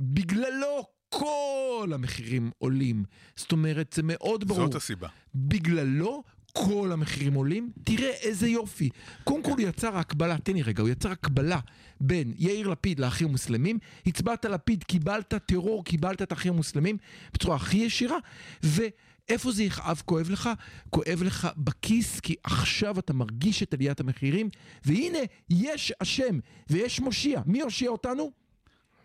בגללו 0.00 0.86
כל 1.08 1.90
המחירים 1.94 2.50
עולים. 2.58 3.04
זאת 3.36 3.52
אומרת, 3.52 3.92
זה 3.92 4.02
מאוד 4.04 4.48
ברור. 4.48 4.66
זאת 4.66 4.74
הסיבה. 4.74 5.08
בגללו 5.34 6.22
כל 6.52 6.90
המחירים 6.92 7.34
עולים. 7.34 7.70
תראה 7.84 8.10
איזה 8.10 8.48
יופי. 8.48 8.88
קודם 9.24 9.42
כל 9.42 9.50
הוא 9.50 9.60
יצר 9.60 9.96
הקבלה, 9.96 10.38
תן 10.38 10.52
לי 10.52 10.62
רגע, 10.62 10.82
הוא 10.82 10.88
יצר 10.88 11.10
הקבלה 11.10 11.60
בין 12.00 12.32
יאיר 12.36 12.68
לפיד 12.68 13.00
לאחים 13.00 13.28
המוסלמים. 13.28 13.78
הצבעת 14.06 14.44
לפיד, 14.44 14.84
קיבלת 14.84 15.34
טרור, 15.34 15.84
קיבלת 15.84 16.22
את 16.22 16.32
האחים 16.32 16.52
המוסלמים 16.52 16.96
בצורה 17.32 17.56
הכי 17.56 17.76
ישירה, 17.76 18.18
ו... 18.64 18.82
איפה 19.28 19.52
זה 19.52 19.62
יכאב 19.62 20.02
כואב 20.04 20.30
לך? 20.30 20.50
כואב 20.90 21.22
לך 21.22 21.48
בכיס, 21.56 22.20
כי 22.20 22.34
עכשיו 22.44 22.98
אתה 22.98 23.12
מרגיש 23.12 23.62
את 23.62 23.74
עליית 23.74 24.00
המחירים, 24.00 24.50
והנה, 24.84 25.18
יש 25.50 25.92
אשם 26.02 26.38
ויש 26.70 27.00
מושיע. 27.00 27.40
מי 27.46 27.60
הושיע 27.60 27.90
אותנו? 27.90 28.30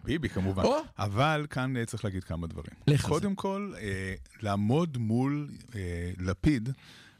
ביבי 0.05 0.29
כמובן, 0.29 0.63
או? 0.63 0.77
אבל 0.99 1.45
כאן 1.49 1.73
uh, 1.77 1.85
צריך 1.85 2.05
להגיד 2.05 2.23
כמה 2.23 2.47
דברים. 2.47 2.71
לך 2.87 3.05
קודם 3.05 3.29
זה. 3.29 3.35
כל, 3.35 3.73
uh, 3.75 3.79
לעמוד 4.43 4.97
מול 4.97 5.47
uh, 5.71 5.75
לפיד, 6.19 6.69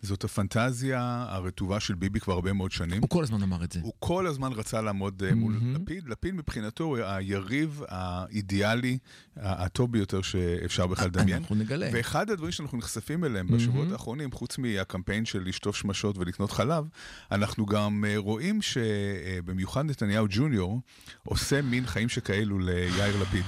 זאת 0.06 0.24
הפנטזיה 0.24 1.26
הרטובה 1.30 1.80
של 1.80 1.96
ביבי 1.96 2.20
כבר 2.20 2.34
הרבה 2.34 2.54
מאוד 2.54 2.72
שנים. 2.72 3.02
הוא 3.02 3.10
כל 3.10 3.24
הזמן 3.24 3.44
אמר 3.44 3.64
את 3.64 3.72
זה. 3.72 3.80
הוא 3.84 3.94
כל 4.00 4.28
הזמן 4.28 4.52
רצה 4.52 4.82
לעמוד 4.82 5.24
uh, 5.24 5.36
מול. 5.36 5.60
לפיד. 5.74 6.08
לפיד 6.08 6.36
מבחינתו 6.36 6.84
הוא 6.84 6.98
היריב 6.98 7.82
האידיאלי, 7.88 8.98
הטוב 9.38 9.92
ביותר 9.92 10.22
שאפשר 10.22 10.88
בכלל 10.88 11.08
לדמיין. 11.08 11.38
אנחנו 11.38 11.56
נגלה. 11.56 11.90
ואחד 11.94 12.30
הדברים 12.30 12.52
שאנחנו 12.52 12.78
נחשפים 12.78 13.24
אליהם 13.24 13.46
מהמם. 13.46 13.58
בשבועות 13.58 13.92
האחרונים, 13.92 14.32
חוץ 14.32 14.58
מהקמפיין 14.58 15.26
של 15.26 15.44
לשטוף 15.46 15.76
שמשות 15.76 16.18
ולקנות 16.18 16.52
חלב, 16.52 16.86
אנחנו 17.32 17.66
גם 17.66 18.04
uh, 18.08 18.18
רואים 18.18 18.62
שבמיוחד 18.62 19.86
נתניהו 19.86 20.26
ג'וניור 20.30 20.82
עושה 21.24 21.62
מין 21.62 21.86
חיים 21.86 22.10
שכאלו 22.10 22.60
ליאיר 22.60 23.22
לפיד. 23.22 23.46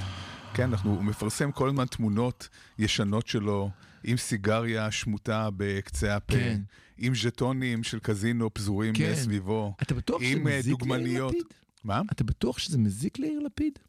כן, 0.54 0.70
אנחנו, 0.70 0.92
הוא 0.92 1.04
מפרסם 1.04 1.52
כל 1.52 1.70
הזמן 1.70 1.86
תמונות 1.86 2.50
ישנות 2.80 3.28
שלו, 3.28 3.70
עם 4.04 4.18
סיגריה 4.18 4.92
שמוטה 4.92 5.50
בקצה 5.58 6.16
הפה, 6.16 6.34
כן. 6.34 6.62
עם 6.98 7.16
ז'טונים 7.16 7.84
של 7.84 8.00
קזינו 8.00 8.54
פזורים 8.54 8.94
כן. 8.94 9.04
אה, 9.10 9.16
סביבו, 9.16 9.74
אתה 9.82 9.96
בטוח 9.96 10.22
שזה 10.22 10.32
עם 10.32 10.48
אה, 10.48 10.58
מזיק 10.58 10.66
ליאיר 10.66 10.78
דוגמניות. 10.78 11.36
מה? 11.84 12.02
אתה 12.12 12.24
בטוח 12.24 12.58
שזה 12.58 12.78
מזיק 12.78 13.20
ליאיר 13.20 13.40
לפיד? 13.40 13.80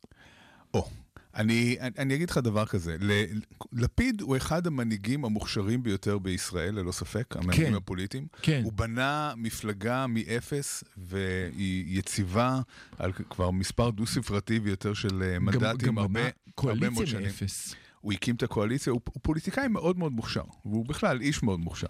או, 0.74 0.88
אני, 1.34 1.76
אני, 1.80 1.90
אני 1.98 2.14
אגיד 2.14 2.30
לך 2.30 2.38
דבר 2.38 2.66
כזה, 2.66 2.96
ל- 3.00 3.24
לפיד 3.72 4.20
הוא 4.20 4.36
אחד 4.36 4.66
המנהיגים 4.66 5.24
המוכשרים 5.24 5.82
ביותר 5.82 6.18
בישראל, 6.18 6.74
ללא 6.74 6.92
ספק, 6.92 7.36
המנהיגים 7.36 7.66
כן. 7.66 7.74
הפוליטיים. 7.74 8.26
כן. 8.42 8.60
הוא 8.64 8.72
בנה 8.72 9.32
מפלגה 9.36 10.06
מאפס, 10.06 10.84
והיא 10.96 11.98
יציבה 11.98 12.60
על 12.98 13.12
כבר 13.12 13.50
מספר 13.50 13.90
דו-ספרתי 13.90 14.58
ויותר 14.58 14.94
של 14.94 15.22
אה, 15.22 15.38
מנדטים, 15.38 15.98
הרבה, 15.98 16.20
הרבה 16.20 16.30
מאוד 16.30 16.32
קואליציה 16.54 17.06
שנים. 17.06 17.24
מאפס. 17.26 17.74
הוא 18.00 18.12
הקים 18.12 18.34
את 18.34 18.42
הקואליציה, 18.42 18.92
הוא, 18.92 19.00
הוא 19.04 19.20
פוליטיקאי 19.22 19.68
מאוד 19.68 19.98
מאוד 19.98 20.12
מוכשר, 20.12 20.44
והוא 20.64 20.86
בכלל 20.86 21.20
איש 21.20 21.42
מאוד 21.42 21.60
מוכשר. 21.60 21.88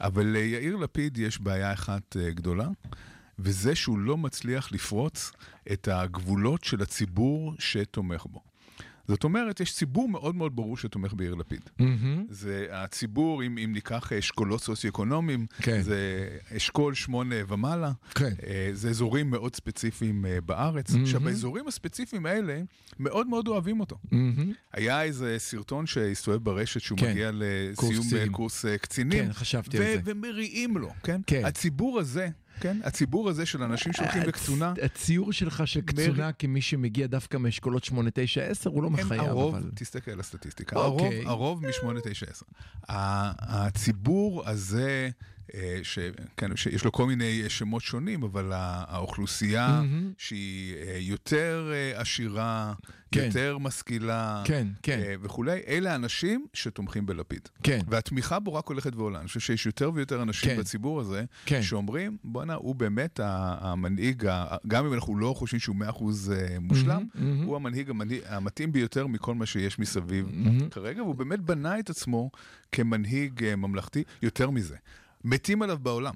אבל 0.00 0.26
ליאיר 0.26 0.76
לפיד 0.76 1.18
יש 1.18 1.40
בעיה 1.40 1.72
אחת 1.72 2.16
אה, 2.16 2.30
גדולה, 2.30 2.68
וזה 3.38 3.74
שהוא 3.74 3.98
לא 3.98 4.16
מצליח 4.16 4.72
לפרוץ 4.72 5.32
את 5.72 5.88
הגבולות 5.88 6.64
של 6.64 6.82
הציבור 6.82 7.54
שתומך 7.58 8.26
בו. 8.26 8.40
זאת 9.08 9.24
אומרת, 9.24 9.60
יש 9.60 9.74
ציבור 9.74 10.08
מאוד 10.08 10.34
מאוד 10.36 10.56
ברור 10.56 10.76
שתומך 10.76 11.14
ביאיר 11.14 11.34
לפיד. 11.34 11.60
מהמם. 11.78 12.24
זה 12.30 12.66
הציבור, 12.70 13.42
אם, 13.42 13.58
אם 13.64 13.72
ניקח 13.72 14.12
אשכולות 14.12 14.62
סוציו-אקונומיים, 14.62 15.46
כן. 15.62 15.82
זה 15.82 16.28
אשכול 16.56 16.94
שמונה 16.94 17.36
ומעלה, 17.48 17.92
כן. 18.14 18.32
אה, 18.46 18.70
זה 18.72 18.88
אזורים 18.90 19.30
מאוד 19.30 19.56
ספציפיים 19.56 20.26
אה, 20.26 20.40
בארץ. 20.40 20.90
מהמם. 20.90 21.02
עכשיו, 21.04 21.20
באזורים 21.20 21.68
הספציפיים 21.68 22.26
האלה, 22.26 22.62
מאוד 22.98 23.26
מאוד 23.26 23.48
אוהבים 23.48 23.80
אותו. 23.80 23.96
מהמם. 24.10 24.52
היה 24.72 25.02
איזה 25.02 25.34
סרטון 25.38 25.86
שהסתובב 25.86 26.44
ברשת 26.44 26.80
שהוא 26.80 26.98
כן. 26.98 27.10
מגיע 27.10 27.30
קורס 27.74 27.90
לסיום. 27.98 28.20
קורס, 28.20 28.30
קורס 28.32 28.64
אה, 28.64 28.78
קצינים. 28.78 29.24
כן, 29.26 29.32
חשבתי 29.32 29.78
ו- 29.78 29.82
על 29.82 29.92
זה. 29.92 30.00
ומריעים 30.04 30.76
לו, 30.76 30.90
כן? 31.02 31.20
כן. 31.26 31.44
הציבור 31.44 31.98
הזה 31.98 32.28
כן, 32.60 32.78
הציבור 32.84 33.28
הזה 33.28 33.46
של 33.46 33.62
אנשים 33.62 33.92
שהולכים 33.92 34.22
לקצונה, 34.22 34.74
הציור 34.82 35.32
שלך 35.32 35.66
של 35.66 35.80
קצונה 35.80 36.32
כמי 36.32 36.60
שמגיע 36.60 37.06
דווקא 37.06 37.36
מאשכולות 37.36 37.84
8, 37.84 38.10
9, 38.14 38.42
10, 38.42 38.70
הוא 38.70 38.82
לא 38.82 38.90
מחייב, 38.90 39.20
הרוב, 39.20 39.54
אבל... 39.54 39.70
תסתכל 39.74 40.10
על 40.10 40.20
הסטטיסטיקה, 40.20 40.76
הרוב, 40.76 41.00
אוקיי. 41.00 41.26
הרוב 41.26 41.66
מ-8, 41.66 42.00
9, 42.04 42.26
10. 42.30 42.46
הציבור 42.88 44.48
הזה, 44.48 45.10
ש, 45.82 45.98
כן, 46.36 46.56
שיש 46.56 46.84
לו 46.84 46.92
כל 46.92 47.06
מיני 47.06 47.42
אה, 47.42 47.48
שמות 47.48 47.82
שונים, 47.82 48.22
אבל 48.22 48.52
האוכלוסייה 48.54 49.68
מהמם. 49.68 50.12
שהיא 50.18 50.74
אה, 50.76 50.98
יותר 51.00 51.72
אה, 51.72 52.00
עשירה, 52.00 52.74
כן. 53.12 53.26
יותר 53.26 53.58
משכילה, 53.58 54.42
כן, 54.44 54.66
כן, 54.82 54.98
אה, 54.98 55.14
וכולי, 55.22 55.60
אלה 55.66 55.92
האנשים 55.92 56.46
שתומכים 56.52 57.06
בלפיד. 57.06 57.48
כן, 57.62 57.78
והתמיכה 57.88 58.38
בו 58.38 58.54
רק 58.54 58.66
הולכת 58.66 58.96
ועולה. 58.96 59.18
אני 59.18 59.28
חושב 59.28 59.40
שיש 59.40 59.66
יותר 59.66 59.90
ויותר 59.94 60.22
אנשים 60.22 60.50
כן. 60.50 60.58
בציבור 60.58 61.00
הזה, 61.00 61.24
כן. 61.46 61.62
שאומרים, 61.62 62.16
בואנה, 62.24 62.54
הוא 62.54 62.74
באמת 62.74 63.20
המנהיג, 63.22 64.28
גם 64.66 64.86
אם 64.86 64.92
אנחנו 64.92 65.18
לא 65.18 65.34
חושבים 65.36 65.60
שהוא 65.60 65.76
100% 65.76 65.82
אה, 66.32 66.56
מושלם, 66.60 67.06
מהמם, 67.14 67.30
מהמם. 67.30 67.46
הוא 67.46 67.56
המנהיג 67.56 67.90
המתאים 68.26 68.72
ביותר 68.72 69.06
מכל 69.06 69.34
מה 69.34 69.46
שיש 69.46 69.78
מסביב 69.78 70.28
מהמם. 70.32 70.68
כרגע, 70.68 71.02
והוא 71.02 71.14
באמת 71.14 71.40
בנה 71.40 71.78
את 71.78 71.90
עצמו 71.90 72.30
כמנהיג 72.72 73.44
אה, 73.44 73.56
ממלכתי. 73.56 74.02
יותר 74.22 74.50
מזה, 74.50 74.76
מתים 75.26 75.62
עליו 75.62 75.78
בעולם. 75.78 76.14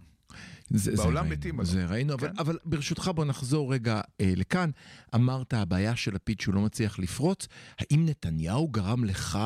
זה, 0.71 0.97
בעולם 0.97 1.29
זה 1.29 1.35
מתים 1.35 1.61
ראינו, 1.61 1.63
עליו. 1.63 1.73
זה 1.73 1.87
ראינו, 1.87 2.15
אבל, 2.15 2.29
כן. 2.29 2.35
אבל 2.39 2.59
ברשותך 2.65 3.11
בוא 3.15 3.25
נחזור 3.25 3.73
רגע 3.75 4.01
אה, 4.21 4.33
לכאן. 4.37 4.71
אמרת 5.15 5.55
הבעיה 5.55 5.97
של 5.97 6.15
לפיד 6.15 6.41
שהוא 6.41 6.55
לא 6.55 6.61
מצליח 6.61 6.99
לפרוץ. 6.99 7.49
האם 7.79 8.07
נתניהו 8.07 8.69
גרם 8.69 9.05
לך 9.05 9.39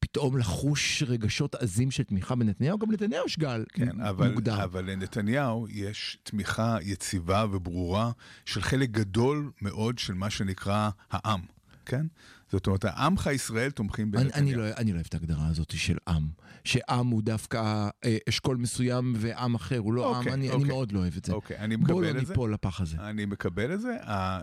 פתאום 0.00 0.36
לחוש 0.36 1.02
רגשות 1.06 1.54
עזים 1.54 1.90
של 1.90 2.02
תמיכה 2.02 2.34
בנתניהו? 2.34 2.78
גם 2.78 2.90
לנתניהו 2.90 3.26
יש 3.26 3.38
גל 3.38 3.64
כן, 3.72 4.00
אבל, 4.00 4.30
מוגדר. 4.30 4.64
אבל 4.64 4.90
לנתניהו 4.90 5.66
יש 5.70 6.18
תמיכה 6.22 6.76
יציבה 6.82 7.46
וברורה 7.50 8.10
של 8.44 8.62
חלק 8.62 8.90
גדול 8.90 9.50
מאוד 9.62 9.98
של 9.98 10.14
מה 10.14 10.30
שנקרא 10.30 10.90
העם, 11.10 11.40
כן? 11.86 12.06
זאת 12.52 12.66
אומרת, 12.66 12.84
העמך 12.84 13.30
ישראל 13.34 13.70
תומכים 13.70 14.10
אני, 14.14 14.24
בנתניהו. 14.24 14.60
אני, 14.60 14.70
לא, 14.70 14.76
אני 14.76 14.90
לא 14.92 14.96
אוהב 14.96 15.06
את 15.08 15.14
ההגדרה 15.14 15.46
הזאת 15.46 15.70
של 15.76 15.96
עם. 16.08 16.28
שעם 16.64 17.06
הוא 17.06 17.22
דווקא 17.22 17.88
אה, 18.04 18.16
אשכול 18.28 18.56
מסוים 18.56 19.14
ועם 19.16 19.54
אחר 19.54 19.78
הוא 19.78 19.92
לא 19.92 20.16
אוקיי, 20.16 20.32
עם. 20.32 20.38
אני, 20.38 20.46
אני 20.48 20.54
אוקיי. 20.54 20.68
מאוד 20.68 20.92
לא 20.92 20.98
אוהב 20.98 21.16
את 21.16 21.24
זה. 21.24 21.32
אוקיי, 21.32 21.58
אני 21.58 21.76
בואו 21.76 21.98
מקבל 21.98 22.14
לא 22.14 22.20
את 22.20 22.26
זה. 22.26 22.32
ניפול 22.32 22.52
לפח 22.52 22.80
הזה. 22.80 22.96
אני 23.00 23.24
מקבל 23.26 23.74
את 23.74 23.80
זה. 23.80 23.96
ה- 24.02 24.40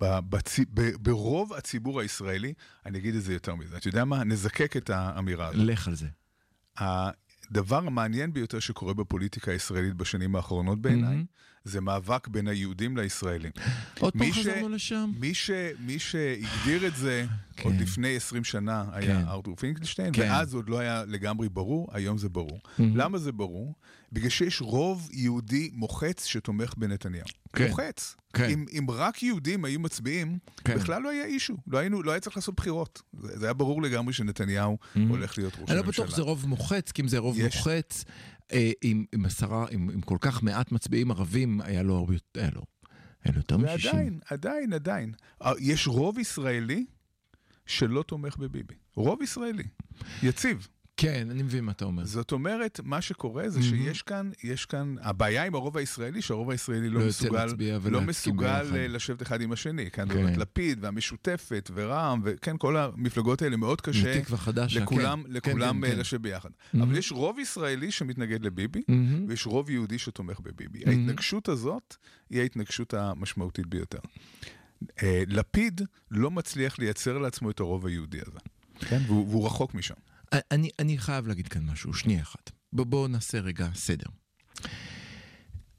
ב- 0.00 0.18
בצי- 0.36 0.64
ב- 0.74 0.96
ברוב 1.02 1.52
הציבור 1.52 2.00
הישראלי, 2.00 2.52
אני 2.86 2.98
אגיד 2.98 3.14
את 3.14 3.22
זה 3.22 3.32
יותר 3.32 3.54
מזה. 3.54 3.76
אתה 3.76 3.88
יודע 3.88 4.04
מה? 4.04 4.24
נזקק 4.24 4.76
את 4.76 4.90
האמירה 4.90 5.46
הזאת. 5.48 5.60
לך 5.66 5.88
על 5.88 5.94
זה. 5.94 6.06
הדבר 6.78 7.76
המעניין 7.86 8.32
ביותר 8.32 8.58
שקורה 8.58 8.94
בפוליטיקה 8.94 9.50
הישראלית 9.50 9.94
בשנים 9.94 10.36
האחרונות 10.36 10.80
בעיניי, 10.82 11.02
מהמם. 11.14 11.24
זה 11.68 11.80
מאבק 11.80 12.28
בין 12.28 12.48
היהודים 12.48 12.96
לישראלים. 12.96 13.50
עוד 14.00 14.12
פעם 14.12 14.32
חזרנו 14.32 14.68
לשם? 14.68 15.10
מי, 15.20 15.34
ש, 15.34 15.50
מי 15.80 15.98
שהגדיר 15.98 16.86
את 16.86 16.96
זה 16.96 17.24
כן. 17.56 17.62
עוד 17.68 17.80
לפני 17.80 18.16
20 18.16 18.44
שנה 18.44 18.84
היה 18.92 19.20
כן. 19.22 19.28
ארתור 19.28 19.56
פינקלשטיין, 19.56 20.10
כן. 20.14 20.22
ואז 20.22 20.54
עוד 20.54 20.68
לא 20.68 20.78
היה 20.78 21.04
לגמרי 21.06 21.48
ברור, 21.48 21.88
היום 21.92 22.18
זה 22.18 22.28
ברור. 22.28 22.60
מהמם. 22.78 22.96
למה 22.96 23.18
זה 23.18 23.32
ברור? 23.32 23.74
בגלל 24.12 24.28
שיש 24.28 24.60
רוב 24.60 25.08
יהודי 25.12 25.70
מוחץ 25.72 26.24
שתומך 26.26 26.74
בנתניהו. 26.76 27.26
כן. 27.56 27.68
מוחץ. 27.68 28.16
כן. 28.32 28.50
אם, 28.50 28.64
אם 28.78 28.86
רק 28.90 29.22
יהודים 29.22 29.64
היו 29.64 29.80
מצביעים, 29.80 30.38
כן. 30.64 30.74
בכלל 30.74 31.02
לא 31.02 31.10
היה 31.10 31.24
אישו. 31.24 31.56
לא, 31.66 31.78
היינו, 31.78 32.02
לא 32.02 32.10
היה 32.10 32.20
צריך 32.20 32.36
לעשות 32.36 32.54
בחירות. 32.56 33.02
זה, 33.20 33.38
זה 33.38 33.46
היה 33.46 33.52
ברור 33.52 33.82
לגמרי 33.82 34.12
שנתניהו 34.12 34.78
מהמם. 34.94 35.08
הולך 35.08 35.38
להיות 35.38 35.52
ראש 35.60 35.70
אני 35.70 35.76
לא 35.76 35.82
הממשלה. 35.82 36.04
בטוח 36.04 36.14
שזה 36.14 36.22
רוב 36.22 36.46
מוחץ, 36.48 36.92
כי 36.92 37.02
אם 37.02 37.08
זה 37.08 37.18
רוב 37.18 37.36
יש- 37.40 37.56
מוחץ, 37.56 38.04
עם, 38.82 39.04
עם 39.12 39.24
עשרה, 39.24 39.66
עם, 39.70 39.90
עם 39.90 40.00
כל 40.00 40.16
כך 40.20 40.42
מעט 40.42 40.72
מצביעים 40.72 41.10
ערבים, 41.10 41.60
היה 41.60 41.82
לו 41.82 41.96
הרבה 41.96 42.14
היה 42.34 42.50
לו, 42.54 42.62
היה 43.24 43.32
לו 43.32 43.38
יותר 43.38 43.56
מ-60. 43.56 43.66
ועדיין, 43.66 44.20
עדיין, 44.30 44.72
עדיין. 44.72 45.12
אה, 45.42 45.52
יש 45.60 45.86
רוב 45.86 46.18
ישראלי 46.18 46.86
שלא 47.66 48.02
תומך 48.02 48.36
בביבי. 48.36 48.74
רוב 48.94 49.22
ישראלי. 49.22 49.64
יציב. 50.22 50.68
כן, 51.00 51.28
אני 51.30 51.42
מבין 51.42 51.64
מה 51.64 51.72
אתה 51.72 51.84
אומר. 51.84 52.04
זאת 52.04 52.32
אומרת, 52.32 52.80
מה 52.84 53.00
שקורה 53.00 53.48
זה 53.48 53.60
מהמם. 53.60 53.70
שיש 53.70 54.02
כאן, 54.02 54.30
יש 54.44 54.66
כאן, 54.66 54.94
הבעיה 55.00 55.44
עם 55.44 55.54
הרוב 55.54 55.76
הישראלי, 55.76 56.22
שהרוב 56.22 56.50
הישראלי 56.50 56.90
לא, 56.90 57.00
לא 57.00 57.06
מסוגל, 57.06 57.46
לא 57.84 58.00
מסוגל. 58.00 58.66
אה, 58.76 58.88
לשבת 58.88 59.22
אחד 59.22 59.40
עם 59.40 59.52
השני. 59.52 59.90
כאן 59.90 60.08
כן. 60.08 60.40
לפיד 60.40 60.78
והמשותפת 60.84 61.70
ורע"מ, 61.74 62.20
וכן, 62.24 62.56
כל 62.58 62.76
המפלגות 62.76 63.42
האלה 63.42 63.56
מאוד 63.56 63.80
קשה 63.80 64.20
תקווה 64.20 64.38
חדשה, 64.38 64.80
לכולם, 64.80 65.22
כן. 65.22 65.32
לכולם 65.32 65.76
כן, 65.78 65.84
אה, 65.84 65.88
כן, 65.88 65.94
כן. 65.94 66.00
לשבת 66.00 66.20
ביחד. 66.20 66.50
מהמם. 66.72 66.88
אבל 66.88 66.98
יש 66.98 67.12
רוב 67.12 67.38
ישראלי 67.38 67.90
שמתנגד 67.90 68.42
לביבי, 68.42 68.82
מהמם. 68.88 69.24
ויש 69.28 69.46
רוב 69.46 69.70
יהודי 69.70 69.98
שתומך 69.98 70.40
בביבי. 70.40 70.78
מהמם. 70.86 70.98
ההתנגשות 70.98 71.48
הזאת 71.48 71.96
היא 72.30 72.40
ההתנגשות 72.40 72.94
המשמעותית 72.94 73.66
ביותר. 73.66 73.98
אה, 75.02 75.22
לפיד 75.26 75.80
לא 76.10 76.30
מצליח 76.30 76.78
לייצר 76.78 77.18
לעצמו 77.18 77.50
את 77.50 77.60
הרוב 77.60 77.86
היהודי 77.86 78.18
הזה. 78.26 78.38
כן? 78.80 79.00
והוא, 79.06 79.28
והוא 79.28 79.46
רחוק 79.46 79.74
משם. 79.74 79.94
אני, 80.32 80.70
אני 80.78 80.98
חייב 80.98 81.26
להגיד 81.26 81.48
כאן 81.48 81.64
משהו, 81.64 81.94
שנייה 81.94 82.22
אחת. 82.22 82.50
בוא, 82.72 82.84
בואו 82.84 83.08
נעשה 83.08 83.40
רגע 83.40 83.68
סדר. 83.74 84.06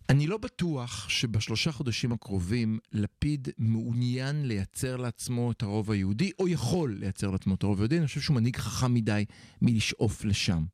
אני 0.09 0.27
לא 0.27 0.37
בטוח 0.37 1.09
שבשלושה 1.09 1.71
חודשים 1.71 2.11
הקרובים 2.11 2.79
לפיד 2.91 3.47
מעוניין 3.57 4.47
לייצר 4.47 4.97
לעצמו 4.97 5.51
את 5.51 5.63
הרוב 5.63 5.91
היהודי, 5.91 6.31
או 6.39 6.47
יכול 6.47 6.97
לייצר 6.99 7.31
לעצמו 7.31 7.55
את 7.55 7.63
הרוב 7.63 7.79
היהודי, 7.79 7.97
אני 7.97 8.07
חושב 8.07 8.21
שהוא 8.21 8.35
מנהיג 8.35 8.57
חכם 8.57 8.93
מדי 8.93 9.25
מלשאוף 9.61 10.25
לשם. 10.25 10.65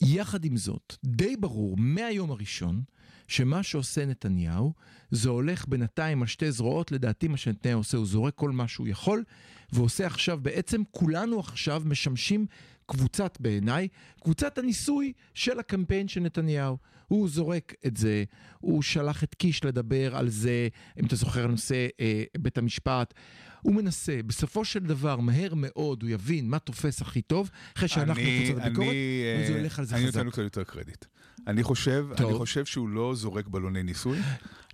יחד 0.00 0.44
עם 0.44 0.56
זאת, 0.56 0.96
די 1.04 1.36
ברור 1.36 1.76
מהיום 1.78 2.30
הראשון, 2.30 2.82
שמה 3.28 3.62
שעושה 3.62 4.06
נתניהו, 4.06 4.72
זה 5.10 5.28
הולך 5.28 5.68
בינתיים 5.68 6.22
על 6.22 6.28
שתי 6.28 6.52
זרועות, 6.52 6.92
לדעתי 6.92 7.28
מה 7.28 7.36
שנתניהו 7.36 7.80
עושה, 7.80 7.96
הוא 7.96 8.06
זורק 8.06 8.34
כל 8.34 8.50
מה 8.50 8.68
שהוא 8.68 8.88
יכול, 8.88 9.24
ועושה 9.72 10.06
עכשיו, 10.06 10.38
בעצם 10.42 10.82
כולנו 10.90 11.40
עכשיו 11.40 11.82
משמשים 11.84 12.46
קבוצת 12.86 13.38
בעיניי, 13.40 13.88
קבוצת 14.22 14.58
הניסוי 14.58 15.12
של 15.34 15.58
הקמפיין 15.58 16.08
של 16.08 16.20
נתניהו. 16.20 16.76
הוא 17.08 17.28
זורק 17.28 17.74
את 17.86 17.96
זה, 17.96 18.24
הוא 18.58 18.82
שלח 18.82 19.24
את 19.24 19.34
קיש 19.34 19.64
לדבר 19.64 20.16
על 20.16 20.28
זה, 20.28 20.68
אם 21.00 21.06
אתה 21.06 21.16
זוכר, 21.16 21.46
נושא 21.46 21.86
אה, 22.00 22.24
בית 22.38 22.58
המשפט. 22.58 23.14
הוא 23.62 23.74
מנסה, 23.74 24.20
בסופו 24.26 24.64
של 24.64 24.78
דבר, 24.78 25.16
מהר 25.16 25.52
מאוד 25.56 26.02
הוא 26.02 26.10
יבין 26.10 26.48
מה 26.48 26.58
תופס 26.58 27.02
הכי 27.02 27.22
טוב, 27.22 27.50
אחרי 27.76 27.88
שאנחנו 27.88 28.22
אני- 28.22 28.44
קבוצת 28.46 28.64
הביקורת, 28.66 28.88
אני, 28.88 29.22
ואז 29.38 29.48
הוא 29.48 29.56
אה, 29.56 29.62
ילך 29.62 29.78
על 29.78 29.84
זה 29.84 29.96
אני 29.96 30.06
חזק. 30.06 30.14
נותן 30.16 30.26
לו 30.26 30.32
קצת 30.32 30.42
יותר 30.42 30.64
קרדיט. 30.64 31.04
אני 31.46 31.62
חושב, 31.62 32.06
טוב. 32.16 32.28
אני 32.30 32.38
חושב 32.38 32.64
שהוא 32.64 32.88
לא 32.88 33.14
זורק 33.14 33.46
בלוני 33.48 33.82
ניסוי. 33.82 34.18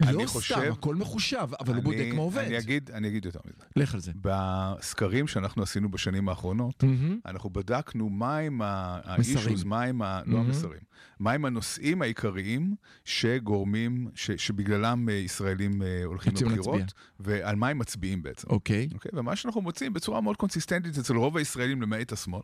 לא 0.01 0.09
אני 0.09 0.19
סתם, 0.19 0.27
חושב... 0.27 0.55
הכל 0.73 0.95
מחושב, 0.95 1.37
אבל 1.61 1.69
הוא 1.69 1.75
אני- 1.75 1.83
בודק 1.83 2.11
מה 2.15 2.21
עובד. 2.23 2.39
אני 2.45 2.59
אגיד, 2.59 2.91
אני 2.91 3.09
אגיד 3.09 3.25
יותר 3.25 3.41
מזה. 3.45 3.65
לך 3.77 3.95
על 3.95 4.01
זה. 4.01 4.13
בסקרים 4.23 5.27
שאנחנו 5.29 5.63
עשינו 5.63 5.91
בשנים 5.91 6.29
האחרונות, 6.29 6.83
מהמם. 6.83 7.19
אנחנו 7.27 7.51
בדקנו 7.51 8.09
מהם. 8.11 8.63
ה-issues, 8.63 9.65
מהם 9.65 10.03
ה... 10.03 10.21
לא 10.27 10.33
מהמם. 10.37 10.47
המסרים, 10.47 10.81
מהם 11.21 11.45
הנושאים 11.45 12.03
העיקריים 12.03 12.75
שגורמים, 13.05 14.09
ש- 14.15 14.31
שבגללם 14.31 15.09
אה, 15.09 15.15
ישראלים 15.15 15.83
אה, 15.83 16.05
הולכים 16.05 16.33
לבחירות. 16.41 16.81
ועל 17.21 17.57
מה 17.57 17.69
הם 17.69 17.79
מצביעים 17.79 18.23
בעצם. 18.23 18.49
אוקיי. 18.51 18.89
אוקיי? 18.95 19.11
ומה 19.15 19.37
שאנחנו 19.37 19.61
מוצאים 19.61 19.93
בצורה 19.93 20.21
מאוד 20.21 20.37
קונסיסטנטית 20.37 20.99
אצל 20.99 21.17
רוב 21.17 21.37
הישראלים 21.37 21.83
למעט 21.83 22.13
השמאל, 22.13 22.41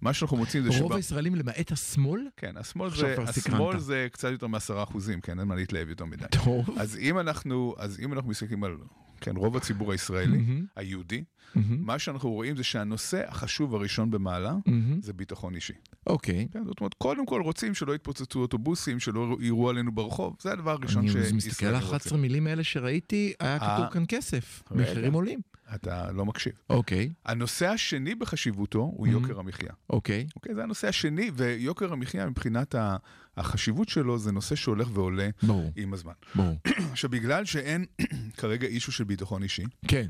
מה 0.00 0.12
שאנחנו 0.12 0.36
מוצאים 0.36 0.62
זה 0.62 0.78
רוב 0.80 0.92
הישראלים 0.92 1.34
למעט 1.34 1.72
השמאל? 1.72 2.20
כן, 2.36 2.56
השמאל 2.56 2.90
זה. 2.90 3.16
השמאל 3.18 3.78
זה 3.78 4.06
קצת 4.12 4.28
יותר 4.30 4.46
מעשרה 4.46 4.82
אחוזים, 4.82 5.20
כן, 5.20 5.40
אין 5.40 5.48
מה 5.48 5.54
להתלהב 5.54 5.88
יותר 5.88 6.04
מדי. 6.04 6.24
טוב. 6.44 6.70
אז 6.78 6.96
אם 6.96 7.18
אנחנו, 7.18 7.74
אז 7.78 8.00
אם 8.00 8.12
אנחנו 8.12 8.30
מסתכלים 8.30 8.64
על, 8.64 8.76
כן, 9.20 9.36
רוב 9.36 9.56
הציבור 9.56 9.92
הישראלי. 9.92 10.38
היהודי. 10.76 11.24
מה 11.54 11.98
שאנחנו 11.98 12.30
רואים 12.30 12.56
זה 12.56 12.64
שהנושא 12.64 13.22
החשוב 13.28 13.74
הראשון 13.74 14.10
במעלה. 14.10 14.54
זה 15.00 15.12
ביטחון 15.12 15.54
אישי. 15.54 15.72
אוקיי. 16.06 16.48
כן, 16.52 16.64
זאת 16.64 16.80
אומרת, 16.80 16.94
קודם 16.94 17.26
כל 17.26 17.42
רוצים 17.42 17.74
שלא 17.74 17.94
יתפוצצו 17.94 18.40
אוטובוסים, 18.40 19.00
שלא 19.00 19.36
יירו 19.40 19.68
עלינו 19.68 19.92
ברחוב, 19.92 20.36
זה 20.40 20.52
הדבר 20.52 20.70
הראשון 20.70 21.02
אני 21.02 21.12
שישראל 21.12 21.32
מסתכל 21.32 21.66
על 21.66 21.74
רוצה. 21.74 21.86
11 21.86 22.18
מילים 22.18 22.46
האלה 22.46 22.64
שראיתי, 22.64 23.32
היה 23.40 23.58
כתוב 23.58 23.84
אה, 23.84 23.90
כאן 23.90 24.04
כסף. 24.08 24.62
מחירים 24.70 25.12
עולים. 25.12 25.40
אתה 25.74 26.12
לא 26.12 26.26
מקשיב. 26.26 26.52
אוקיי, 26.70 27.10
הנושא 27.24 27.68
השני 27.68 28.14
בחשיבותו 28.14 28.78
הוא 28.78 29.06
Mhm. 29.06 29.10
יוקר 29.10 29.38
המחיה. 29.40 29.70
אוקיי. 29.90 30.26
אוקיי, 30.36 30.54
זה 30.54 30.62
הנושא 30.62 30.88
השני, 30.88 31.30
ויוקר 31.34 31.92
המחיה 31.92 32.26
מבחינת 32.26 32.74
החשיבות 33.36 33.88
שלו 33.88 34.18
זה 34.18 34.32
נושא 34.32 34.54
שהולך 34.54 34.88
ועולה 34.94 35.28
ברור, 35.42 35.72
עם 35.76 35.92
הזמן. 35.94 36.12
ברור. 36.34 36.56
עכשיו, 36.90 37.10
בגלל 37.10 37.44
שאין 37.44 37.84
כרגע 38.38 38.66
אישו 38.66 38.92
של 38.92 39.04
ביטחון 39.04 39.42
אישי, 39.42 39.64
כן. 39.88 40.06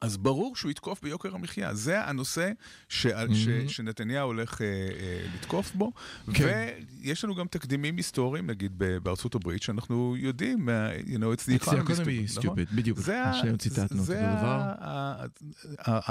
אז 0.00 0.16
ברור 0.16 0.56
שהוא 0.56 0.70
יתקוף 0.70 1.02
ביוקר 1.02 1.34
המחיה. 1.34 1.74
זה 1.74 2.04
הנושא 2.04 2.52
ש... 2.88 3.06
ש... 3.06 3.06
Mhm. 3.06 3.68
שנתניהו 3.68 4.26
הולך 4.26 4.62
אה, 4.62 4.66
אה, 4.66 5.26
לתקוף 5.34 5.74
בו. 5.74 5.92
כן. 6.34 6.68
ויש 7.02 7.24
לנו 7.24 7.34
גם 7.34 7.46
תקדימים 7.46 7.96
היסטוריים, 7.96 8.46
נגיד 8.46 8.72
ב- 8.78 8.98
בארצות 8.98 9.34
הברית, 9.34 9.62
שאנחנו 9.62 10.14
יודעים, 10.18 10.68
אה, 10.68 10.98
you 11.00 11.18
know, 11.18 11.36
it's 11.40 11.48
the 11.48 11.64
economy 11.64 12.38
stupid, 12.38 12.44
נכון? 12.44 12.56
בדיוק. 12.72 12.98
זה, 12.98 13.22
ה- 13.24 13.32
ציטטנו 13.58 13.84
אותו 13.84 14.02
זה 14.02 14.14
דבר. 14.14 14.60
ה- 14.78 15.24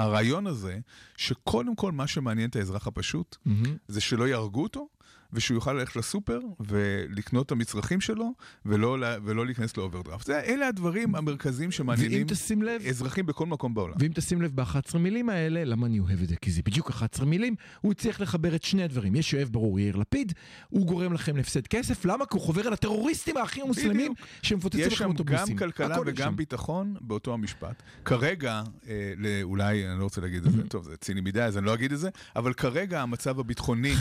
הרעיון 0.02 0.46
הזה, 0.46 0.78
שקודם 1.16 1.74
כל 1.76 1.92
מה 1.92 2.06
שמעניין 2.06 2.50
את 2.50 2.56
האזרח 2.56 2.86
הפשוט, 2.86 3.36
מהמם. 3.46 3.76
זה 3.88 4.00
שלא 4.00 4.28
יהרגו 4.28 4.62
אותו, 4.62 4.88
ושהוא 5.32 5.54
יוכל 5.54 5.72
ללכת 5.72 5.96
לסופר 5.96 6.38
ולקנות 6.60 7.46
את 7.46 7.52
המצרכים 7.52 8.00
שלו, 8.00 8.32
ולא, 8.66 8.96
ולא 9.24 9.46
להיכנס 9.46 9.76
לאוברדרפט. 9.76 10.26
זה- 10.26 10.40
אלה 10.40 10.68
הדברים 10.68 11.14
המרכזיים 11.14 11.70
שמעניינים 11.70 12.26
לב, 12.62 12.82
אזרחים 12.88 13.26
בכל 13.26 13.46
מקום 13.46 13.74
בעולם. 13.74 13.94
ואם 14.00 14.12
תשים 14.14 14.42
לב 14.42 14.52
ב-11 14.54 14.98
מילים 14.98 15.28
האלה, 15.28 15.64
למה 15.64 15.86
אני 15.86 16.00
אוהב 16.00 16.22
את 16.22 16.28
זה? 16.28 16.36
כי 16.36 16.50
זה 16.50 16.62
בדיוק 16.64 16.90
11 16.90 17.26
מילים, 17.26 17.54
הוא 17.80 17.92
הצליח 17.92 18.20
לחבר 18.20 18.54
את 18.54 18.62
שני 18.62 18.82
הדברים. 18.82 19.14
יש 19.14 19.34
אוהב 19.34 19.48
ברור 19.48 19.80
יאיר 19.80 19.96
לפיד, 19.96 20.32
הוא 20.68 20.86
גורם 20.86 21.12
לכם 21.12 21.36
להפסד 21.36 21.66
כסף, 21.66 22.04
למה? 22.04 22.26
כי 22.26 22.36
הוא 22.36 22.42
חובר 22.42 22.66
על 22.66 22.72
הטרוריסטים 22.72 23.36
האחים 23.36 23.64
המוסלמים 23.64 24.12
שמפוצצים 24.42 24.80
יש 24.80 24.86
לכם 24.86 24.96
שם 24.96 25.10
אוטובוסים. 25.10 25.56
גם 25.56 25.58
כלכלה 25.58 25.94
הכל 25.94 26.04
יש 26.08 26.14
וגם 26.14 26.30
שם. 26.30 26.36
ביטחון 26.36 26.94
באותו 27.00 27.34
המשפט. 27.34 27.82
כרגע, 28.04 28.62
אה, 28.88 29.12
לא- 29.16 29.28
אולי, 29.42 29.88
אני 29.88 29.98
לא 29.98 30.04
רוצה 30.04 30.20
להגיד 30.20 30.46
את 30.46 30.52
זה, 30.52 30.68
טוב, 30.68 30.84
זה 30.84 30.96
ציני 30.96 31.20
מדי, 31.20 31.42
אז 31.42 31.58
אני 31.58 31.66
לא 31.66 31.74
אגיד 31.74 31.92
את 31.92 31.98
זה, 31.98 32.08
אבל 32.36 32.52
כרגע 32.52 33.02
המצב 33.02 33.40
הביטחוני 33.40 33.92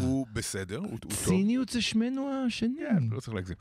הוא 0.00 0.26
בסדר, 0.32 0.73
הוא 0.78 0.88
הוא 0.90 0.98
טוב. 0.98 1.12
ציניות 1.12 1.68
זה 1.68 1.82
שמנו 1.82 2.30
השני. 2.46 2.74
כן, 2.88 3.02
לא 3.10 3.20
צריך 3.20 3.34
להגזים. 3.34 3.56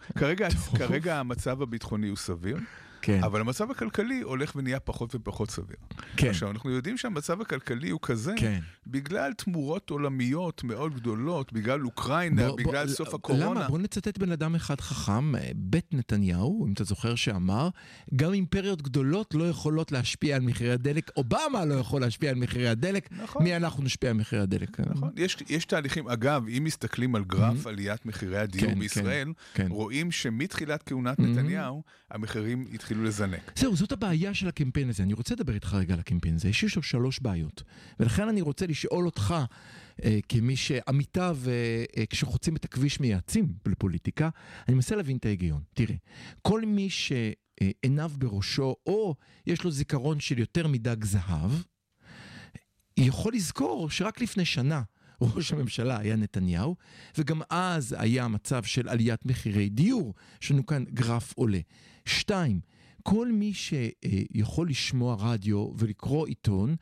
כרגע 0.78 1.20
המצב 1.20 1.62
הביטחוני 1.62 2.08
הוא 2.08 2.18
סביר, 2.18 2.58
כן, 3.06 3.24
אבל 3.24 3.42
המצב 3.42 3.72
הכלכלי 3.72 4.22
הולך 4.22 4.56
ונהיה 4.56 4.80
פחות 4.80 5.16
ופחות 5.16 5.52
סביר. 5.52 5.76
כן, 6.18 6.30
עכשיו, 6.30 6.52
אנחנו 6.52 6.70
יודעים 6.70 6.98
שהמצב 6.98 7.42
הכלכלי 7.42 7.90
הוא 7.90 8.00
כזה, 8.04 8.34
כן. 8.38 8.60
בגלל 8.88 9.34
תמורות 9.34 9.90
עולמיות 9.90 10.64
מאוד 10.64 10.96
גדולות, 10.96 11.54
בגלל 11.54 11.86
אוקראינה, 11.86 12.48
בוא- 12.48 12.58
בגלל 12.58 12.86
בוא- 12.86 12.96
סוף 12.96 13.14
הקורונה. 13.14 13.46
למה? 13.46 13.68
בוא 13.68 13.80
נצטט 13.80 14.18
בן 14.18 14.32
אדם 14.32 14.56
אחד 14.56 14.82
חכם, 14.82 15.36
אה, 15.36 15.52
בית 15.56 15.94
נתניהו, 15.94 16.66
אם 16.68 16.74
אתה 16.74 16.84
זוכר 16.84 17.16
שאמר, 17.16 17.70
גם 18.16 18.34
אימפריות 18.34 18.82
גדולות 18.82 19.34
לא 19.34 19.50
יכולות 19.50 19.92
להשפיע 19.92 20.36
על 20.36 20.42
מחירי 20.42 20.72
הדלק, 20.72 21.12
אובמה 21.18 21.66
לא 21.66 21.74
יכול 21.74 22.02
להשפיע 22.02 22.30
על 22.30 22.36
מחירי 22.36 22.68
הדלק, 22.68 23.10
נכון. 23.24 23.44
מי 23.44 23.56
אנחנו 23.56 23.84
נשפיע 23.84 24.10
על 24.10 24.16
מחירי 24.18 24.42
הדלק? 24.42 24.80
נכון, 24.80 25.10
יש, 25.18 25.38
יש 25.50 25.66
תהליכים, 25.66 26.08
אגב, 26.10 26.44
אם 26.58 26.64
מסתכלים 26.64 27.16
על 27.16 27.24
גרף 27.24 27.68
עליית 27.68 28.06
מחירי 28.06 28.38
הדיור 28.40 28.72
כן, 28.72 28.80
בישראל, 28.80 29.34
כן. 29.54 29.68
רואים 29.70 30.12
שמתחילת 30.12 30.84
כהונת 30.86 31.20
נתניהו, 31.20 31.84
המחירים 32.12 32.66
התחילו 32.74 32.93
לזנק. 33.02 33.52
זהו, 33.56 33.76
זאת 33.76 33.92
הבעיה 33.92 34.34
של 34.34 34.48
הקמפיין 34.48 34.90
הזה. 34.90 35.04
אני 35.04 35.14
רוצה 35.14 35.36
לדבר 35.36 35.54
איתך 35.54 35.74
רגע 35.74 35.94
על 35.94 36.00
הקמפיין 36.00 36.36
הזה. 36.36 36.50
יש 36.50 36.76
לו 36.76 36.84
שלוש 36.84 37.20
בעיות. 37.20 37.64
ולכן 38.00 38.28
אני 38.28 38.42
רוצה 38.42 38.68
לשאול 38.68 39.06
אותך, 39.06 39.36
אה, 40.04 40.20
כמי 40.30 40.56
שעמיתיו, 40.56 41.38
אה, 41.48 41.84
אה, 41.98 42.06
כשחוצים 42.06 42.56
את 42.56 42.66
הכביש 42.66 43.00
מייעצים 43.00 43.54
לפוליטיקה, 43.66 44.30
אני 44.68 44.76
מנסה 44.76 44.96
להבין 44.96 45.18
את 45.18 45.26
ההיגיון. 45.26 45.62
תראה, 45.74 45.96
כל 46.42 46.62
מי 46.66 46.90
שעיניו 46.90 48.12
בראשו, 48.18 48.76
או 48.86 49.16
יש 49.48 49.64
לו 49.64 49.72
זיכרון 49.72 50.20
של 50.20 50.40
יותר 50.40 50.68
מדג 50.68 51.04
זהב, 51.04 51.52
יכול 52.98 53.34
לזכור 53.34 53.90
שרק 53.90 54.22
לפני 54.22 54.46
שנה 54.46 54.82
ראש 55.22 55.54
הממשלה 55.54 56.00
היה 56.00 56.16
נתניהו, 56.16 56.76
וגם 57.18 57.42
אז 57.50 57.96
היה 58.00 58.28
מצב 58.28 58.64
של 58.64 58.90
עליית 58.90 59.26
מחירי 59.26 59.70
דיור. 59.70 60.14
יש 60.42 60.52
לנו 60.52 60.66
כאן 60.66 60.84
גרף 60.94 61.34
עולה. 61.36 61.60
שתיים, 62.06 62.60
כל 63.04 63.32
מי 63.32 63.54
שיכול 63.54 64.70
לשמוע 64.70 65.16
רדיו 65.20 65.70
ולקרוא 65.78 66.28
עיתון, 66.28 66.76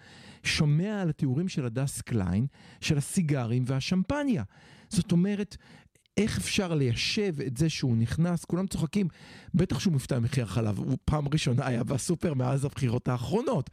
שומע 0.43 1.01
על 1.01 1.09
התיאורים 1.09 1.47
של 1.47 1.65
הדס 1.65 2.01
קליין, 2.01 2.47
של 2.81 2.97
הסיגרים 2.97 3.63
והשמפניה. 3.65 4.43
זאת 4.89 5.11
אומרת, 5.11 5.57
איך 6.17 6.37
אפשר 6.37 6.73
ליישב 6.73 7.35
את 7.47 7.57
זה 7.57 7.69
שהוא 7.69 7.97
נכנס, 7.97 8.45
כולם 8.45 8.67
צוחקים, 8.67 9.07
בטח 9.53 9.79
שהוא 9.79 9.93
מופתע 9.93 10.19
ממחיר 10.19 10.43
החלב, 10.43 10.77
הוא 10.77 10.97
פעם 11.05 11.27
ראשונה 11.27 11.67
היה 11.67 11.83
בסופר 11.83 12.33
מאז 12.33 12.65
הבחירות 12.65 13.07
האחרונות. 13.07 13.69